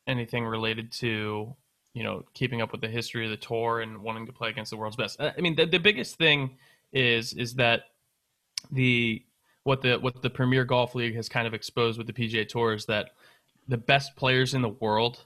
anything 0.06 0.46
related 0.46 0.90
to 0.92 1.54
you 1.92 2.02
know 2.02 2.24
keeping 2.32 2.62
up 2.62 2.72
with 2.72 2.80
the 2.80 2.88
history 2.88 3.24
of 3.24 3.30
the 3.30 3.36
tour 3.36 3.80
and 3.80 3.98
wanting 3.98 4.26
to 4.26 4.32
play 4.32 4.48
against 4.48 4.70
the 4.70 4.76
world's 4.76 4.96
best. 4.96 5.20
I 5.20 5.40
mean, 5.40 5.54
the, 5.54 5.66
the 5.66 5.78
biggest 5.78 6.16
thing 6.16 6.56
is 6.92 7.34
is 7.34 7.54
that 7.54 7.82
the 8.70 9.22
what 9.64 9.82
the 9.82 9.96
what 9.96 10.22
the 10.22 10.30
Premier 10.30 10.64
Golf 10.64 10.94
League 10.94 11.14
has 11.14 11.28
kind 11.28 11.46
of 11.46 11.52
exposed 11.52 11.98
with 11.98 12.06
the 12.06 12.12
PGA 12.12 12.48
Tour 12.48 12.72
is 12.72 12.86
that 12.86 13.10
the 13.68 13.76
best 13.76 14.16
players 14.16 14.54
in 14.54 14.62
the 14.62 14.68
world, 14.68 15.24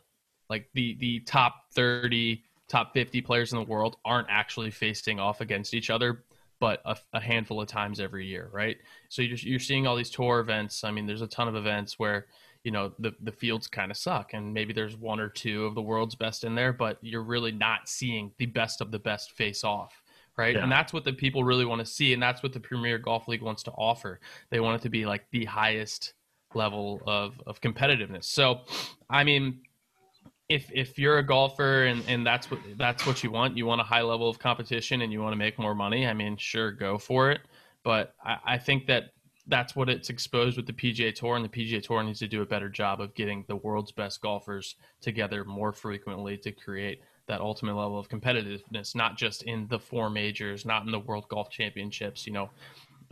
like 0.50 0.68
the 0.74 0.96
the 1.00 1.20
top 1.20 1.72
30, 1.72 2.42
top 2.68 2.92
50 2.92 3.22
players 3.22 3.52
in 3.52 3.58
the 3.58 3.64
world 3.64 3.96
aren't 4.04 4.28
actually 4.28 4.70
facing 4.70 5.18
off 5.18 5.40
against 5.40 5.72
each 5.72 5.88
other 5.88 6.24
but 6.60 6.82
a, 6.84 6.96
a, 7.14 7.20
handful 7.20 7.60
of 7.60 7.66
times 7.66 7.98
every 7.98 8.26
year, 8.26 8.50
right? 8.52 8.76
So 9.08 9.22
you're, 9.22 9.38
you're 9.38 9.58
seeing 9.58 9.86
all 9.86 9.96
these 9.96 10.10
tour 10.10 10.40
events. 10.40 10.84
I 10.84 10.90
mean, 10.90 11.06
there's 11.06 11.22
a 11.22 11.26
ton 11.26 11.48
of 11.48 11.56
events 11.56 11.98
where 11.98 12.26
you 12.62 12.70
know 12.70 12.92
the 12.98 13.12
the 13.22 13.32
fields 13.32 13.66
kind 13.66 13.90
of 13.90 13.96
suck, 13.96 14.34
and 14.34 14.52
maybe 14.52 14.72
there's 14.72 14.96
one 14.96 15.18
or 15.18 15.28
two 15.28 15.64
of 15.64 15.74
the 15.74 15.82
world's 15.82 16.14
best 16.14 16.44
in 16.44 16.54
there, 16.54 16.72
but 16.72 16.98
you're 17.00 17.22
really 17.22 17.50
not 17.50 17.88
seeing 17.88 18.30
the 18.38 18.46
best 18.46 18.82
of 18.82 18.90
the 18.90 18.98
best 18.98 19.32
face 19.32 19.64
off. 19.64 20.02
Right. 20.36 20.54
Yeah. 20.54 20.62
And 20.62 20.70
that's 20.72 20.92
what 20.92 21.04
the 21.04 21.12
people 21.12 21.44
really 21.44 21.66
want 21.66 21.80
to 21.80 21.86
see. 21.86 22.14
And 22.14 22.22
that's 22.22 22.42
what 22.42 22.52
the 22.52 22.60
Premier 22.60 22.98
Golf 22.98 23.28
League 23.28 23.42
wants 23.42 23.62
to 23.64 23.72
offer. 23.72 24.20
They 24.48 24.60
want 24.60 24.80
it 24.80 24.82
to 24.84 24.88
be 24.88 25.04
like 25.04 25.26
the 25.32 25.44
highest 25.44 26.14
level 26.54 27.02
of, 27.06 27.40
of 27.46 27.60
competitiveness. 27.60 28.24
So, 28.24 28.60
I 29.10 29.22
mean, 29.24 29.60
if 30.50 30.68
if 30.74 30.98
you're 30.98 31.18
a 31.18 31.22
golfer 31.22 31.84
and, 31.84 32.02
and 32.08 32.26
that's 32.26 32.50
what 32.50 32.58
that's 32.76 33.06
what 33.06 33.22
you 33.22 33.30
want, 33.30 33.56
you 33.56 33.66
want 33.66 33.80
a 33.80 33.84
high 33.84 34.02
level 34.02 34.28
of 34.28 34.40
competition 34.40 35.00
and 35.00 35.12
you 35.12 35.22
want 35.22 35.32
to 35.32 35.38
make 35.38 35.58
more 35.58 35.76
money. 35.76 36.06
I 36.06 36.12
mean, 36.12 36.36
sure, 36.36 36.72
go 36.72 36.98
for 36.98 37.30
it. 37.30 37.40
But 37.84 38.14
I, 38.22 38.36
I 38.44 38.58
think 38.58 38.86
that 38.88 39.12
that's 39.46 39.76
what 39.76 39.88
it's 39.88 40.10
exposed 40.10 40.56
with 40.56 40.66
the 40.66 40.72
PGA 40.72 41.14
Tour, 41.14 41.36
and 41.36 41.44
the 41.44 41.48
PGA 41.48 41.80
Tour 41.80 42.02
needs 42.02 42.18
to 42.18 42.28
do 42.28 42.42
a 42.42 42.46
better 42.46 42.68
job 42.68 43.00
of 43.00 43.14
getting 43.14 43.44
the 43.46 43.56
world's 43.56 43.92
best 43.92 44.20
golfers 44.20 44.74
together 45.00 45.44
more 45.44 45.72
frequently 45.72 46.36
to 46.38 46.50
create 46.50 47.00
that 47.26 47.40
ultimate 47.40 47.76
level 47.76 47.96
of 47.96 48.08
competitiveness, 48.08 48.96
not 48.96 49.16
just 49.16 49.44
in 49.44 49.68
the 49.68 49.78
four 49.78 50.10
majors, 50.10 50.66
not 50.66 50.84
in 50.84 50.90
the 50.90 50.98
World 50.98 51.28
Golf 51.28 51.48
Championships. 51.48 52.26
You 52.26 52.32
know, 52.32 52.50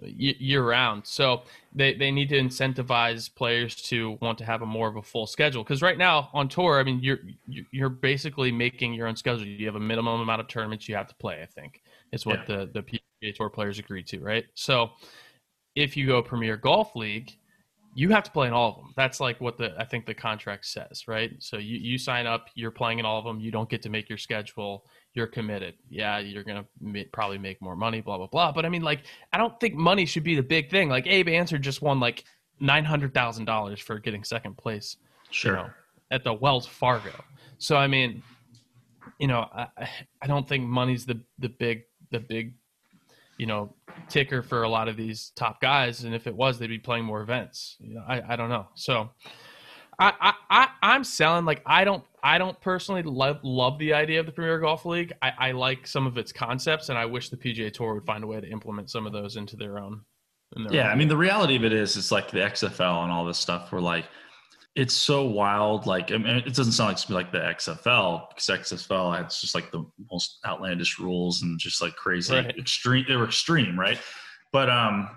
year 0.02 0.62
round. 0.62 1.06
So 1.06 1.42
they, 1.74 1.94
they 1.94 2.11
need 2.11 2.28
to 2.30 2.38
incentivize 2.38 3.34
players 3.34 3.74
to 3.82 4.18
want 4.20 4.38
to 4.38 4.44
have 4.44 4.62
a 4.62 4.66
more 4.66 4.88
of 4.88 4.96
a 4.96 5.02
full 5.02 5.26
schedule. 5.26 5.64
Because 5.64 5.82
right 5.82 5.98
now 5.98 6.30
on 6.32 6.48
tour, 6.48 6.78
I 6.78 6.82
mean, 6.84 7.00
you're 7.02 7.18
you're 7.46 7.88
basically 7.88 8.52
making 8.52 8.94
your 8.94 9.06
own 9.06 9.16
schedule. 9.16 9.46
You 9.46 9.66
have 9.66 9.76
a 9.76 9.80
minimum 9.80 10.20
amount 10.20 10.40
of 10.40 10.48
tournaments 10.48 10.88
you 10.88 10.94
have 10.94 11.08
to 11.08 11.14
play. 11.16 11.42
I 11.42 11.46
think 11.46 11.82
is 12.12 12.24
what 12.24 12.48
yeah. 12.48 12.56
the 12.56 12.70
the 12.72 12.82
PGA 12.82 13.34
Tour 13.34 13.50
players 13.50 13.78
agree 13.78 14.02
to, 14.04 14.20
right? 14.20 14.44
So 14.54 14.90
if 15.74 15.96
you 15.96 16.06
go 16.06 16.22
Premier 16.22 16.56
Golf 16.56 16.94
League, 16.96 17.37
you 17.94 18.11
have 18.11 18.22
to 18.24 18.30
play 18.30 18.46
in 18.46 18.52
all 18.52 18.70
of 18.70 18.76
them. 18.76 18.94
That's 18.96 19.20
like 19.20 19.40
what 19.40 19.58
the 19.58 19.74
I 19.78 19.84
think 19.84 20.06
the 20.06 20.14
contract 20.14 20.66
says, 20.66 21.08
right? 21.08 21.32
So 21.38 21.56
you 21.56 21.76
you 21.78 21.98
sign 21.98 22.26
up, 22.26 22.48
you're 22.54 22.70
playing 22.70 22.98
in 22.98 23.04
all 23.04 23.18
of 23.18 23.24
them. 23.24 23.40
You 23.40 23.50
don't 23.50 23.68
get 23.68 23.82
to 23.82 23.90
make 23.90 24.08
your 24.08 24.18
schedule 24.18 24.84
you're 25.18 25.26
committed. 25.26 25.74
Yeah, 25.90 26.20
you're 26.20 26.44
gonna 26.44 26.64
probably 27.12 27.38
make 27.38 27.61
more 27.61 27.74
money, 27.74 28.00
blah 28.00 28.16
blah 28.16 28.28
blah. 28.28 28.52
But 28.52 28.64
I 28.64 28.68
mean, 28.68 28.83
like, 28.83 29.02
I 29.33 29.37
don't 29.37 29.59
think 29.59 29.74
money 29.74 30.07
should 30.07 30.22
be 30.22 30.37
the 30.37 30.42
big 30.42 30.70
thing. 30.70 30.88
Like 30.88 31.09
Abe 31.09 31.28
Ancer 31.28 31.59
just 31.59 31.83
won 31.83 31.98
like 31.98 32.24
nine 32.61 32.85
hundred 32.85 33.12
thousand 33.12 33.44
dollars 33.44 33.81
for 33.81 33.98
getting 33.98 34.22
second 34.22 34.57
place. 34.57 34.96
Sure. 35.31 35.50
You 35.50 35.59
know, 35.59 35.70
at 36.12 36.22
the 36.22 36.33
Wells 36.33 36.66
Fargo. 36.66 37.12
So 37.59 37.76
I 37.76 37.88
mean, 37.88 38.22
you 39.18 39.26
know, 39.26 39.40
I 39.40 39.66
I 40.22 40.26
don't 40.28 40.48
think 40.48 40.64
money's 40.64 41.04
the 41.04 41.20
the 41.40 41.48
big 41.48 41.83
the 42.12 42.20
big 42.20 42.54
you 43.38 43.46
know 43.46 43.74
ticker 44.09 44.40
for 44.40 44.62
a 44.62 44.68
lot 44.68 44.88
of 44.88 44.96
these 44.96 45.33
top 45.37 45.61
guys 45.61 46.02
and 46.02 46.12
if 46.14 46.26
it 46.26 46.35
was 46.35 46.59
they'd 46.59 46.66
be 46.66 46.78
playing 46.78 47.04
more 47.04 47.22
events 47.22 47.76
you 47.78 47.94
know 47.94 48.02
i, 48.09 48.20
I 48.33 48.35
don't 48.35 48.48
know 48.48 48.66
so 48.74 49.11
I, 49.98 50.34
I, 50.48 50.68
I 50.80 50.94
am 50.94 51.02
selling 51.02 51.44
like 51.44 51.62
I 51.66 51.84
don't 51.84 52.04
I 52.22 52.38
don't 52.38 52.58
personally 52.61 53.02
love 53.02 53.40
love 53.42 53.78
the 53.78 53.92
idea 53.92 54.20
of 54.20 54.26
the 54.26 54.32
Premier 54.32 54.58
Golf 54.61 54.84
League. 54.84 55.12
I, 55.22 55.32
I 55.38 55.52
like 55.52 55.87
some 55.87 56.06
of 56.06 56.18
its 56.18 56.32
concepts, 56.32 56.88
and 56.88 56.98
I 56.98 57.04
wish 57.04 57.30
the 57.30 57.37
PGA 57.37 57.72
Tour 57.72 57.94
would 57.94 58.06
find 58.06 58.22
a 58.22 58.26
way 58.26 58.40
to 58.40 58.48
implement 58.48 58.90
some 58.90 59.06
of 59.06 59.12
those 59.12 59.37
into 59.37 59.56
their 59.56 59.78
own. 59.78 60.02
Their 60.52 60.72
yeah, 60.72 60.84
own. 60.87 60.90
I 60.90 60.94
mean 60.94 61.08
the 61.08 61.16
reality 61.16 61.56
of 61.56 61.64
it 61.64 61.72
is, 61.72 61.96
it's 61.96 62.12
like 62.12 62.30
the 62.30 62.38
XFL 62.38 63.02
and 63.02 63.12
all 63.12 63.24
this 63.24 63.38
stuff. 63.38 63.72
Where 63.72 63.80
like 63.80 64.04
it's 64.76 64.94
so 64.94 65.24
wild. 65.24 65.87
Like 65.87 66.12
I 66.12 66.18
mean, 66.18 66.37
it 66.37 66.54
doesn't 66.54 66.72
sound 66.72 66.96
like 66.96 67.11
like 67.11 67.32
the 67.32 67.38
XFL 67.38 68.28
because 68.28 68.46
XFL 68.46 69.16
had 69.16 69.30
just 69.30 69.54
like 69.54 69.72
the 69.72 69.84
most 70.12 70.38
outlandish 70.46 71.00
rules 71.00 71.42
and 71.42 71.58
just 71.58 71.82
like 71.82 71.96
crazy 71.96 72.34
right. 72.34 72.56
extreme. 72.56 73.04
They 73.08 73.16
were 73.16 73.24
extreme, 73.24 73.78
right? 73.78 73.98
But 74.52 74.70
um, 74.70 75.11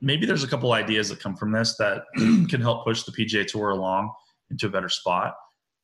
maybe 0.00 0.24
there's 0.24 0.42
a 0.42 0.48
couple 0.48 0.72
ideas 0.72 1.10
that 1.10 1.20
come 1.20 1.36
from 1.36 1.52
this 1.52 1.76
that 1.76 2.04
can 2.16 2.62
help 2.62 2.84
push 2.84 3.02
the 3.02 3.12
PGA 3.12 3.46
Tour 3.46 3.70
along 3.70 4.10
into 4.52 4.66
a 4.66 4.70
better 4.70 4.88
spot. 4.88 5.34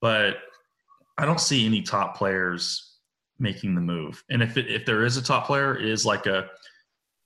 But 0.00 0.36
I 1.18 1.24
don't 1.24 1.40
see 1.40 1.66
any 1.66 1.82
top 1.82 2.16
players 2.16 2.98
making 3.38 3.74
the 3.74 3.80
move. 3.80 4.22
And 4.30 4.42
if 4.42 4.56
it, 4.56 4.68
if 4.68 4.86
there 4.86 5.04
is 5.04 5.16
a 5.16 5.22
top 5.22 5.46
player, 5.46 5.76
it 5.76 5.86
is 5.86 6.04
like 6.06 6.26
a 6.26 6.48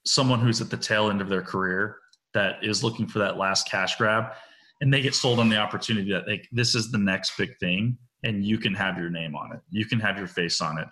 someone 0.04 0.40
who's 0.40 0.60
at 0.60 0.70
the 0.70 0.76
tail 0.76 1.10
end 1.10 1.20
of 1.20 1.28
their 1.28 1.42
career 1.42 1.98
that 2.34 2.56
is 2.62 2.82
looking 2.82 3.06
for 3.06 3.18
that 3.20 3.36
last 3.36 3.70
cash 3.70 3.96
grab, 3.96 4.32
and 4.80 4.92
they 4.92 5.00
get 5.00 5.14
sold 5.14 5.38
on 5.38 5.48
the 5.48 5.56
opportunity 5.56 6.10
that 6.10 6.26
like 6.26 6.48
this 6.50 6.74
is 6.74 6.90
the 6.90 6.98
next 6.98 7.36
big 7.36 7.56
thing, 7.58 7.96
and 8.24 8.44
you 8.44 8.58
can 8.58 8.74
have 8.74 8.98
your 8.98 9.10
name 9.10 9.36
on 9.36 9.52
it, 9.52 9.60
you 9.70 9.86
can 9.86 10.00
have 10.00 10.18
your 10.18 10.26
face 10.26 10.60
on 10.60 10.78
it, 10.78 10.88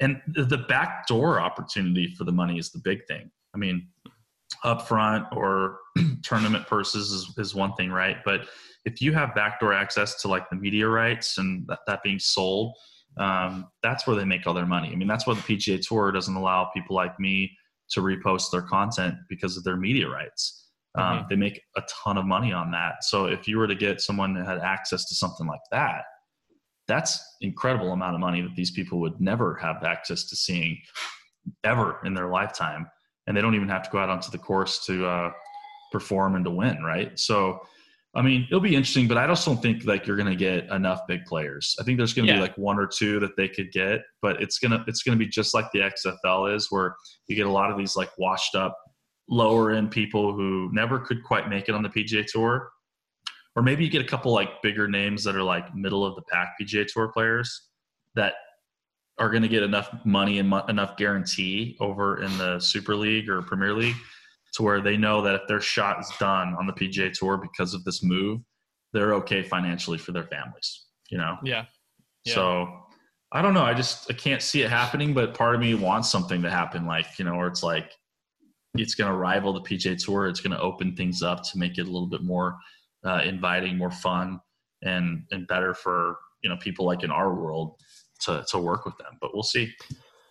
and 0.00 0.20
the 0.28 0.64
backdoor 0.68 1.40
opportunity 1.40 2.14
for 2.16 2.24
the 2.24 2.32
money 2.32 2.58
is 2.58 2.70
the 2.70 2.80
big 2.82 3.06
thing. 3.06 3.30
I 3.54 3.58
mean, 3.58 3.88
upfront 4.64 5.34
or 5.36 5.78
tournament 6.22 6.66
purses 6.66 7.10
is, 7.10 7.34
is 7.38 7.54
one 7.54 7.74
thing, 7.74 7.90
right? 7.90 8.18
But 8.24 8.46
if 8.84 9.00
you 9.00 9.12
have 9.12 9.34
backdoor 9.34 9.72
access 9.72 10.20
to 10.22 10.28
like 10.28 10.48
the 10.50 10.56
media 10.56 10.86
rights 10.86 11.38
and 11.38 11.66
that, 11.68 11.80
that 11.86 12.02
being 12.02 12.18
sold, 12.18 12.74
um, 13.18 13.66
that's 13.82 14.06
where 14.06 14.16
they 14.16 14.24
make 14.24 14.46
all 14.46 14.54
their 14.54 14.66
money. 14.66 14.90
I 14.92 14.96
mean, 14.96 15.08
that's 15.08 15.26
why 15.26 15.34
the 15.34 15.40
PGA 15.40 15.80
Tour 15.80 16.12
doesn't 16.12 16.34
allow 16.34 16.70
people 16.74 16.96
like 16.96 17.18
me 17.18 17.56
to 17.90 18.00
repost 18.00 18.50
their 18.50 18.62
content 18.62 19.14
because 19.28 19.56
of 19.56 19.64
their 19.64 19.76
media 19.76 20.08
rights. 20.08 20.68
Um, 20.96 21.04
mm-hmm. 21.04 21.26
They 21.30 21.36
make 21.36 21.60
a 21.76 21.82
ton 22.04 22.18
of 22.18 22.24
money 22.24 22.52
on 22.52 22.70
that. 22.72 23.04
So 23.04 23.26
if 23.26 23.48
you 23.48 23.58
were 23.58 23.66
to 23.66 23.74
get 23.74 24.00
someone 24.00 24.34
that 24.34 24.46
had 24.46 24.58
access 24.58 25.04
to 25.06 25.14
something 25.14 25.46
like 25.46 25.60
that, 25.70 26.04
that's 26.86 27.22
incredible 27.40 27.92
amount 27.92 28.14
of 28.14 28.20
money 28.20 28.42
that 28.42 28.54
these 28.56 28.70
people 28.70 29.00
would 29.00 29.20
never 29.20 29.54
have 29.56 29.82
access 29.84 30.24
to 30.24 30.36
seeing 30.36 30.78
ever 31.62 32.00
in 32.04 32.14
their 32.14 32.28
lifetime, 32.28 32.86
and 33.26 33.36
they 33.36 33.40
don't 33.40 33.54
even 33.54 33.68
have 33.68 33.82
to 33.82 33.90
go 33.90 33.98
out 33.98 34.10
onto 34.10 34.30
the 34.30 34.38
course 34.38 34.84
to 34.86 35.06
uh, 35.06 35.30
perform 35.92 36.36
and 36.36 36.44
to 36.44 36.50
win, 36.50 36.82
right? 36.82 37.18
So 37.18 37.60
I 38.16 38.22
mean, 38.22 38.44
it'll 38.48 38.60
be 38.60 38.76
interesting, 38.76 39.08
but 39.08 39.18
I 39.18 39.26
just 39.26 39.44
don't 39.44 39.60
think 39.60 39.84
like 39.86 40.06
you're 40.06 40.16
going 40.16 40.28
to 40.28 40.36
get 40.36 40.70
enough 40.70 41.00
big 41.08 41.24
players. 41.24 41.74
I 41.80 41.82
think 41.82 41.98
there's 41.98 42.14
going 42.14 42.26
to 42.26 42.32
yeah. 42.32 42.38
be 42.38 42.42
like 42.42 42.56
one 42.56 42.78
or 42.78 42.86
two 42.86 43.18
that 43.20 43.36
they 43.36 43.48
could 43.48 43.72
get, 43.72 44.02
but 44.22 44.40
it's 44.40 44.58
gonna 44.58 44.84
it's 44.86 45.02
gonna 45.02 45.16
be 45.16 45.26
just 45.26 45.52
like 45.52 45.70
the 45.72 45.80
XFL 45.80 46.54
is, 46.54 46.68
where 46.70 46.94
you 47.26 47.34
get 47.34 47.46
a 47.46 47.50
lot 47.50 47.72
of 47.72 47.78
these 47.78 47.96
like 47.96 48.10
washed 48.16 48.54
up, 48.54 48.78
lower 49.28 49.72
end 49.72 49.90
people 49.90 50.32
who 50.32 50.70
never 50.72 51.00
could 51.00 51.24
quite 51.24 51.48
make 51.48 51.68
it 51.68 51.74
on 51.74 51.82
the 51.82 51.88
PGA 51.88 52.24
Tour, 52.24 52.70
or 53.56 53.62
maybe 53.62 53.84
you 53.84 53.90
get 53.90 54.02
a 54.02 54.08
couple 54.08 54.32
like 54.32 54.62
bigger 54.62 54.86
names 54.86 55.24
that 55.24 55.34
are 55.34 55.42
like 55.42 55.74
middle 55.74 56.06
of 56.06 56.14
the 56.14 56.22
pack 56.22 56.54
PGA 56.60 56.86
Tour 56.86 57.08
players 57.08 57.68
that 58.14 58.34
are 59.18 59.30
going 59.30 59.42
to 59.42 59.48
get 59.48 59.62
enough 59.62 59.92
money 60.04 60.38
and 60.38 60.48
mo- 60.48 60.64
enough 60.68 60.96
guarantee 60.96 61.76
over 61.80 62.22
in 62.22 62.36
the 62.38 62.60
Super 62.60 62.94
League 62.94 63.28
or 63.28 63.42
Premier 63.42 63.72
League 63.72 63.96
to 64.54 64.62
where 64.62 64.80
they 64.80 64.96
know 64.96 65.20
that 65.22 65.34
if 65.34 65.42
their 65.48 65.60
shot 65.60 66.00
is 66.00 66.10
done 66.18 66.54
on 66.58 66.66
the 66.66 66.72
PGA 66.72 67.12
Tour 67.12 67.36
because 67.36 67.74
of 67.74 67.84
this 67.84 68.02
move, 68.02 68.40
they're 68.92 69.14
okay 69.14 69.42
financially 69.42 69.98
for 69.98 70.12
their 70.12 70.24
families. 70.24 70.86
You 71.10 71.18
know. 71.18 71.36
Yeah. 71.42 71.64
yeah. 72.24 72.34
So 72.34 72.68
I 73.32 73.42
don't 73.42 73.52
know. 73.52 73.64
I 73.64 73.74
just 73.74 74.10
I 74.10 74.14
can't 74.14 74.40
see 74.40 74.62
it 74.62 74.70
happening, 74.70 75.12
but 75.12 75.34
part 75.34 75.54
of 75.54 75.60
me 75.60 75.74
wants 75.74 76.08
something 76.08 76.40
to 76.42 76.50
happen, 76.50 76.86
like 76.86 77.18
you 77.18 77.24
know, 77.24 77.36
where 77.36 77.48
it's 77.48 77.64
like 77.64 77.90
it's 78.76 78.94
going 78.94 79.10
to 79.10 79.16
rival 79.16 79.52
the 79.52 79.60
PGA 79.60 80.02
Tour. 80.02 80.28
It's 80.28 80.40
going 80.40 80.56
to 80.56 80.60
open 80.60 80.94
things 80.96 81.22
up 81.22 81.42
to 81.44 81.58
make 81.58 81.78
it 81.78 81.82
a 81.82 81.90
little 81.90 82.08
bit 82.08 82.22
more 82.22 82.56
uh, 83.04 83.22
inviting, 83.24 83.76
more 83.76 83.90
fun, 83.90 84.40
and 84.82 85.24
and 85.32 85.46
better 85.48 85.74
for 85.74 86.16
you 86.42 86.48
know 86.48 86.56
people 86.58 86.86
like 86.86 87.02
in 87.02 87.10
our 87.10 87.34
world 87.34 87.74
to 88.20 88.44
to 88.50 88.58
work 88.58 88.84
with 88.84 88.96
them. 88.98 89.18
But 89.20 89.30
we'll 89.34 89.42
see. 89.42 89.72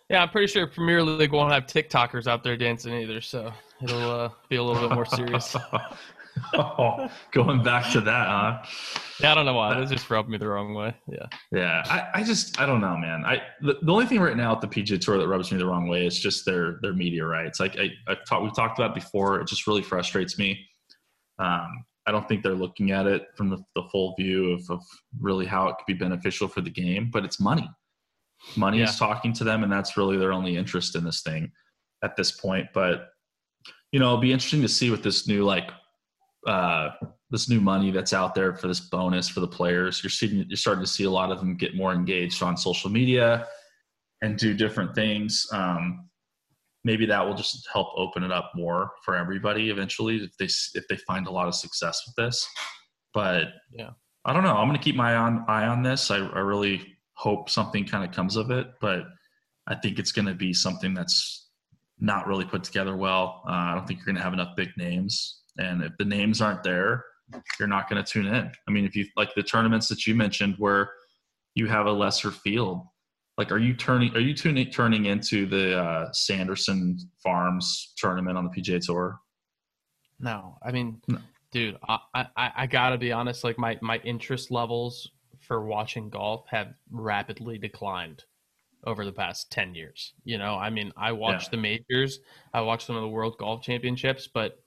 Yeah, 0.08 0.22
I'm 0.22 0.28
pretty 0.28 0.48
sure 0.48 0.66
Premier 0.66 1.02
League 1.02 1.32
won't 1.32 1.52
have 1.52 1.64
TikTokers 1.64 2.26
out 2.26 2.42
there 2.42 2.56
dancing 2.56 2.94
either, 2.94 3.20
so 3.20 3.52
it'll 3.82 4.10
uh, 4.10 4.28
be 4.48 4.56
a 4.56 4.62
little 4.62 4.88
bit 4.88 4.94
more 4.94 5.06
serious. 5.06 5.56
oh, 6.54 7.08
going 7.32 7.62
back 7.62 7.90
to 7.92 8.00
that, 8.00 8.26
huh? 8.26 8.62
Yeah, 9.20 9.32
I 9.32 9.34
don't 9.34 9.46
know 9.46 9.54
why. 9.54 9.78
That 9.78 9.88
just 9.88 10.10
rubbed 10.10 10.28
me 10.28 10.38
the 10.38 10.48
wrong 10.48 10.74
way. 10.74 10.94
Yeah. 11.08 11.26
Yeah. 11.52 11.82
I, 11.86 12.20
I 12.20 12.22
just 12.24 12.60
I 12.60 12.66
don't 12.66 12.80
know, 12.80 12.96
man. 12.96 13.24
I 13.24 13.42
the, 13.60 13.78
the 13.82 13.92
only 13.92 14.06
thing 14.06 14.20
right 14.20 14.36
now 14.36 14.52
at 14.52 14.60
the 14.60 14.68
PGA 14.68 15.00
Tour 15.00 15.18
that 15.18 15.28
rubs 15.28 15.52
me 15.52 15.58
the 15.58 15.66
wrong 15.66 15.88
way 15.88 16.06
is 16.06 16.18
just 16.18 16.44
their 16.44 16.78
their 16.82 16.92
media 16.92 17.24
rights. 17.24 17.60
Like 17.60 17.78
I 17.78 17.90
I 18.08 18.16
talked 18.28 18.42
we've 18.42 18.56
talked 18.56 18.78
about 18.78 18.94
before. 18.94 19.40
It 19.40 19.46
just 19.46 19.66
really 19.66 19.82
frustrates 19.82 20.38
me. 20.38 20.66
Um, 21.38 21.84
I 22.06 22.12
don't 22.12 22.28
think 22.28 22.42
they're 22.42 22.52
looking 22.52 22.90
at 22.90 23.06
it 23.06 23.28
from 23.36 23.48
the, 23.48 23.58
the 23.74 23.82
full 23.90 24.14
view 24.18 24.52
of, 24.52 24.70
of 24.70 24.82
really 25.20 25.46
how 25.46 25.68
it 25.68 25.76
could 25.78 25.86
be 25.86 25.94
beneficial 25.94 26.48
for 26.48 26.60
the 26.60 26.70
game, 26.70 27.10
but 27.10 27.24
it's 27.24 27.40
money. 27.40 27.68
Money 28.56 28.78
yeah. 28.78 28.84
is 28.84 28.98
talking 28.98 29.32
to 29.32 29.44
them, 29.44 29.62
and 29.62 29.72
that's 29.72 29.96
really 29.96 30.18
their 30.18 30.32
only 30.32 30.56
interest 30.56 30.96
in 30.96 31.04
this 31.04 31.22
thing 31.22 31.50
at 32.02 32.14
this 32.14 32.32
point. 32.32 32.66
But 32.74 33.08
you 33.94 34.00
know, 34.00 34.06
it'll 34.06 34.18
be 34.18 34.32
interesting 34.32 34.60
to 34.60 34.68
see 34.68 34.90
with 34.90 35.04
this 35.04 35.28
new 35.28 35.44
like 35.44 35.70
uh, 36.48 36.88
this 37.30 37.48
new 37.48 37.60
money 37.60 37.92
that's 37.92 38.12
out 38.12 38.34
there 38.34 38.52
for 38.56 38.66
this 38.66 38.80
bonus 38.80 39.28
for 39.28 39.38
the 39.38 39.46
players. 39.46 40.02
You're 40.02 40.10
seeing 40.10 40.44
you're 40.48 40.56
starting 40.56 40.82
to 40.82 40.90
see 40.90 41.04
a 41.04 41.10
lot 41.10 41.30
of 41.30 41.38
them 41.38 41.56
get 41.56 41.76
more 41.76 41.92
engaged 41.92 42.42
on 42.42 42.56
social 42.56 42.90
media 42.90 43.46
and 44.20 44.36
do 44.36 44.52
different 44.52 44.96
things. 44.96 45.46
Um, 45.52 46.08
maybe 46.82 47.06
that 47.06 47.24
will 47.24 47.36
just 47.36 47.68
help 47.72 47.86
open 47.96 48.24
it 48.24 48.32
up 48.32 48.50
more 48.56 48.90
for 49.04 49.14
everybody 49.14 49.70
eventually 49.70 50.16
if 50.16 50.36
they 50.38 50.46
if 50.46 50.88
they 50.88 50.96
find 51.06 51.28
a 51.28 51.30
lot 51.30 51.46
of 51.46 51.54
success 51.54 52.02
with 52.04 52.16
this. 52.16 52.44
But 53.12 53.44
yeah, 53.70 53.90
I 54.24 54.32
don't 54.32 54.42
know. 54.42 54.56
I'm 54.56 54.66
going 54.66 54.76
to 54.76 54.82
keep 54.82 54.96
my 54.96 55.14
on, 55.14 55.44
eye 55.46 55.68
on 55.68 55.84
this. 55.84 56.10
I, 56.10 56.16
I 56.16 56.40
really 56.40 56.96
hope 57.12 57.48
something 57.48 57.86
kind 57.86 58.04
of 58.04 58.10
comes 58.10 58.34
of 58.34 58.50
it, 58.50 58.66
but 58.80 59.04
I 59.68 59.76
think 59.76 60.00
it's 60.00 60.10
going 60.10 60.26
to 60.26 60.34
be 60.34 60.52
something 60.52 60.94
that's 60.94 61.43
not 62.00 62.26
really 62.26 62.44
put 62.44 62.64
together 62.64 62.96
well. 62.96 63.42
Uh, 63.48 63.52
I 63.52 63.74
don't 63.74 63.86
think 63.86 64.00
you're 64.00 64.06
going 64.06 64.16
to 64.16 64.22
have 64.22 64.32
enough 64.32 64.56
big 64.56 64.70
names 64.76 65.42
and 65.58 65.82
if 65.82 65.92
the 65.98 66.04
names 66.04 66.40
aren't 66.40 66.62
there, 66.62 67.04
you're 67.58 67.68
not 67.68 67.88
going 67.88 68.02
to 68.02 68.10
tune 68.10 68.26
in. 68.26 68.50
I 68.68 68.70
mean, 68.70 68.84
if 68.84 68.96
you 68.96 69.06
like 69.16 69.34
the 69.34 69.42
tournaments 69.42 69.88
that 69.88 70.06
you 70.06 70.14
mentioned 70.14 70.56
where 70.58 70.90
you 71.54 71.66
have 71.66 71.86
a 71.86 71.92
lesser 71.92 72.30
field, 72.30 72.86
like 73.38 73.50
are 73.50 73.58
you 73.58 73.74
turning 73.74 74.14
are 74.14 74.20
you 74.20 74.34
tuning 74.34 74.70
turning 74.70 75.06
into 75.06 75.46
the 75.46 75.78
uh, 75.78 76.12
Sanderson 76.12 76.98
Farms 77.22 77.92
tournament 77.96 78.38
on 78.38 78.44
the 78.44 78.50
PGA 78.50 78.84
Tour? 78.84 79.18
No, 80.20 80.56
I 80.62 80.70
mean, 80.70 81.00
no. 81.08 81.18
dude, 81.50 81.76
I, 81.88 81.98
I 82.14 82.52
I 82.56 82.66
gotta 82.66 82.98
be 82.98 83.12
honest. 83.12 83.42
Like 83.42 83.58
my 83.58 83.78
my 83.80 83.98
interest 83.98 84.50
levels 84.50 85.10
for 85.40 85.64
watching 85.64 86.08
golf 86.10 86.44
have 86.50 86.74
rapidly 86.90 87.58
declined 87.58 88.24
over 88.86 89.04
the 89.04 89.12
past 89.12 89.50
10 89.50 89.74
years. 89.74 90.12
You 90.24 90.38
know, 90.38 90.54
I 90.54 90.70
mean, 90.70 90.92
I 90.96 91.12
watch 91.12 91.44
yeah. 91.44 91.50
the 91.52 91.56
majors, 91.56 92.20
I 92.52 92.60
watch 92.60 92.84
some 92.86 92.96
of 92.96 93.02
the 93.02 93.08
world 93.08 93.36
golf 93.38 93.62
championships, 93.62 94.26
but 94.26 94.60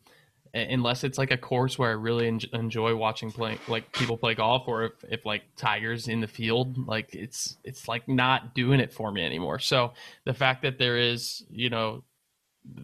unless 0.53 1.03
it's 1.03 1.17
like 1.17 1.31
a 1.31 1.37
course 1.37 1.77
where 1.77 1.89
I 1.89 1.93
really 1.93 2.27
enjoy 2.53 2.95
watching 2.95 3.31
play 3.31 3.57
like 3.67 3.91
people 3.91 4.17
play 4.17 4.35
golf 4.35 4.67
or 4.67 4.85
if, 4.85 4.91
if 5.09 5.25
like 5.25 5.43
Tiger's 5.55 6.07
in 6.07 6.21
the 6.21 6.27
field 6.27 6.87
like 6.87 7.13
it's 7.13 7.57
it's 7.63 7.87
like 7.87 8.07
not 8.07 8.55
doing 8.55 8.79
it 8.79 8.91
for 8.91 9.11
me 9.11 9.25
anymore 9.25 9.59
so 9.59 9.93
the 10.25 10.33
fact 10.33 10.61
that 10.63 10.77
there 10.77 10.97
is 10.97 11.43
you 11.49 11.69
know 11.69 12.03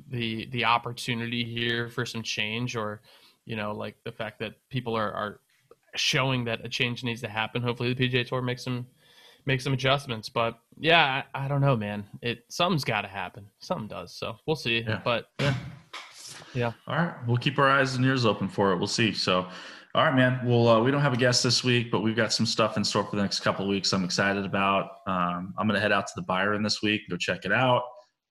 the 0.09 0.45
the 0.47 0.65
opportunity 0.65 1.43
here 1.43 1.89
for 1.89 2.05
some 2.05 2.23
change 2.23 2.75
or 2.75 3.01
you 3.45 3.55
know 3.55 3.73
like 3.73 3.95
the 4.03 4.11
fact 4.11 4.39
that 4.39 4.53
people 4.69 4.95
are 4.95 5.11
are 5.11 5.39
showing 5.95 6.45
that 6.45 6.65
a 6.65 6.69
change 6.69 7.03
needs 7.03 7.21
to 7.21 7.29
happen 7.29 7.61
hopefully 7.61 7.93
the 7.93 8.09
PGA 8.09 8.27
Tour 8.27 8.41
makes 8.41 8.63
some 8.63 8.87
makes 9.45 9.63
some 9.63 9.73
adjustments 9.73 10.29
but 10.29 10.59
yeah 10.79 11.23
I, 11.33 11.45
I 11.45 11.47
don't 11.47 11.61
know 11.61 11.75
man 11.75 12.05
it 12.21 12.45
something's 12.49 12.83
got 12.83 13.01
to 13.01 13.07
happen 13.07 13.45
something 13.59 13.87
does 13.87 14.13
so 14.13 14.37
we'll 14.45 14.55
see 14.55 14.83
yeah. 14.87 15.01
but 15.03 15.25
yeah 15.39 15.53
yeah. 16.53 16.71
All 16.87 16.95
right. 16.95 17.13
We'll 17.27 17.37
keep 17.37 17.57
our 17.59 17.69
eyes 17.69 17.95
and 17.95 18.05
ears 18.05 18.25
open 18.25 18.47
for 18.47 18.71
it. 18.71 18.77
We'll 18.77 18.87
see. 18.87 19.11
So, 19.11 19.47
all 19.95 20.03
right, 20.03 20.15
man. 20.15 20.39
Well, 20.45 20.67
uh, 20.67 20.81
we 20.81 20.91
don't 20.91 21.01
have 21.01 21.13
a 21.13 21.17
guest 21.17 21.43
this 21.43 21.63
week, 21.63 21.91
but 21.91 22.01
we've 22.01 22.15
got 22.15 22.33
some 22.33 22.45
stuff 22.45 22.77
in 22.77 22.83
store 22.83 23.03
for 23.03 23.15
the 23.15 23.21
next 23.21 23.41
couple 23.41 23.65
of 23.65 23.69
weeks. 23.69 23.93
I'm 23.93 24.03
excited 24.03 24.45
about. 24.45 24.89
Um, 25.07 25.53
I'm 25.57 25.67
going 25.67 25.75
to 25.75 25.79
head 25.81 25.91
out 25.91 26.07
to 26.07 26.13
the 26.15 26.21
Byron 26.21 26.63
this 26.63 26.81
week, 26.81 27.01
go 27.09 27.17
check 27.17 27.45
it 27.45 27.51
out 27.51 27.83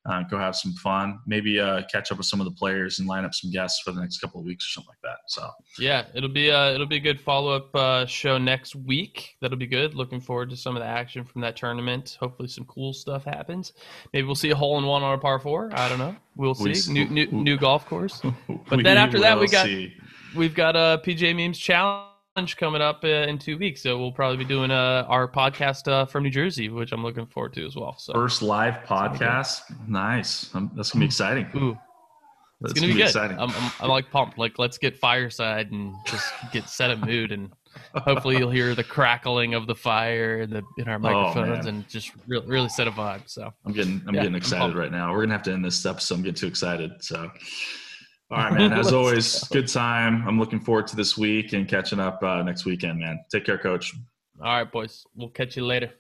uh, 0.05 0.23
go 0.25 0.37
have 0.37 0.57
some 0.57 0.73
fun, 0.75 1.21
maybe 1.27 1.61
uh, 1.61 1.83
catch 1.91 2.11
up 2.11 2.19
with 2.19 2.27
some 2.27 2.41
of 2.41 2.45
the 2.45 2.53
players 2.53 2.99
and 2.99 3.07
line 3.07 3.25
up 3.25 3.33
some 3.33 3.51
guests 3.51 3.83
for 3.85 3.93
the 3.93 4.01
next 4.01 4.19
couple 4.19 4.41
of 4.41 4.45
weeks 4.45 4.65
or 4.67 4.71
something 4.71 4.89
like 4.89 5.03
that. 5.03 5.19
So 5.29 5.49
yeah, 5.79 6.07
it'll 6.15 6.29
be 6.29 6.49
a, 6.49 6.59
uh, 6.59 6.73
it'll 6.73 6.87
be 6.87 6.97
a 6.97 7.01
good 7.01 7.21
follow 7.21 7.55
up 7.55 7.75
uh, 7.75 8.07
show 8.07 8.37
next 8.37 8.75
week. 8.75 9.37
That'll 9.41 9.59
be 9.59 9.67
good. 9.67 9.95
Looking 9.95 10.21
forward 10.21 10.51
to 10.51 10.57
some 10.57 10.77
of 10.77 10.83
the 10.83 10.89
action 10.89 11.25
from 11.25 11.41
that 11.43 11.57
tournament. 11.57 12.17
Hopefully, 12.19 12.49
some 12.49 12.65
cool 12.65 12.93
stuff 12.93 13.25
happens. 13.25 13.75
Maybe 14.13 14.27
we'll 14.27 14.35
see 14.35 14.51
a 14.51 14.57
hole 14.57 14.79
in 14.79 14.87
one 14.87 15.03
on 15.03 15.15
a 15.15 15.19
par 15.19 15.39
four. 15.39 15.71
I 15.73 15.89
don't 15.89 15.99
know. 15.99 16.17
We'll 16.35 16.55
see. 16.55 16.93
We, 16.93 16.95
new, 16.95 17.09
new, 17.09 17.27
new 17.31 17.57
golf 17.57 17.87
course. 17.87 18.23
But 18.69 18.83
then 18.83 18.97
after 18.97 19.21
that, 19.21 19.39
we 19.39 19.47
got 19.47 19.67
see. 19.67 19.95
we've 20.35 20.55
got 20.55 20.77
a 20.77 21.01
PGA 21.05 21.37
memes 21.37 21.59
challenge 21.59 22.12
coming 22.57 22.83
up 22.83 23.01
uh, 23.05 23.09
in 23.09 23.39
two 23.39 23.59
weeks. 23.59 23.83
So 23.83 23.99
we'll 23.99 24.13
probably 24.13 24.39
be 24.39 24.45
doing 24.45 24.71
uh, 24.71 25.05
our 25.09 25.29
podcast 25.29 25.89
uh, 25.89 26.07
from 26.07 26.25
New 26.25 26.31
Jersey, 26.31 26.69
which 26.69 26.93
I'm 26.93 27.03
looking 27.03 27.27
forward 27.27 27.53
to 27.55 27.67
as 27.67 27.77
well. 27.77 27.97
So 27.99 28.13
first 28.13 28.43
live 28.43 28.85
podcast, 28.85 29.63
nice. 29.89 30.51
that's 30.75 30.91
gonna 30.91 31.03
be 31.03 31.07
exciting. 31.07 31.47
Ooh, 31.55 31.77
it's 32.63 32.73
gonna, 32.73 32.87
gonna, 32.87 32.93
be, 32.95 32.99
good. 33.01 33.07
Exciting. 33.07 33.39
I'm, 33.39 33.51
I'm, 33.51 33.73
I'm, 33.81 33.89
like 33.91 34.11
pumped. 34.11 34.39
Like 34.39 34.59
let's 34.59 34.79
get 34.79 34.97
fireside 34.97 35.71
and 35.73 35.95
just 36.07 36.33
get 36.53 36.69
set 36.69 36.91
a 36.91 36.97
mood, 36.97 37.33
and 37.33 37.51
hopefully 37.95 38.39
you'll 38.39 38.51
hear 38.51 38.75
the 38.75 38.85
crackling 38.85 39.55
of 39.55 39.67
the 39.67 39.75
fire 39.75 40.41
in 40.41 40.51
the 40.51 40.63
in 40.79 40.89
our 40.89 40.97
oh, 40.97 40.99
microphones, 40.99 41.67
oh, 41.67 41.69
and 41.69 41.89
just 41.89 42.13
really 42.27 42.47
really 42.47 42.69
set 42.69 42.89
a 42.89 42.93
vibe. 42.93 43.29
So 43.29 43.53
I'm 43.67 43.73
getting 43.73 44.03
I'm 44.07 44.15
yeah, 44.15 44.23
getting 44.23 44.37
excited 44.37 44.73
I'm 44.73 44.77
right 44.77 44.93
now. 44.93 45.13
We're 45.13 45.23
gonna 45.23 45.35
have 45.35 45.43
to 45.45 45.53
end 45.53 45.65
this 45.65 45.85
episode. 45.85 46.15
I'm 46.15 46.23
getting 46.23 46.35
too 46.35 46.47
excited. 46.47 46.93
So. 47.01 47.31
All 48.33 48.39
right, 48.39 48.53
man. 48.55 48.73
As 48.73 48.93
always, 48.95 49.45
go. 49.45 49.61
good 49.61 49.69
time. 49.69 50.27
I'm 50.27 50.39
looking 50.39 50.59
forward 50.59 50.87
to 50.87 50.97
this 50.97 51.19
week 51.19 51.53
and 51.53 51.69
catching 51.69 52.01
up 52.01 52.23
uh, 52.23 52.43
next 52.43 52.65
weekend, 52.65 52.99
man. 52.99 53.23
Take 53.31 53.45
care, 53.45 53.59
coach. 53.59 53.95
All 54.41 54.57
right, 54.57 54.73
boys. 54.73 55.05
We'll 55.15 55.29
catch 55.29 55.55
you 55.55 55.67
later. 55.67 55.91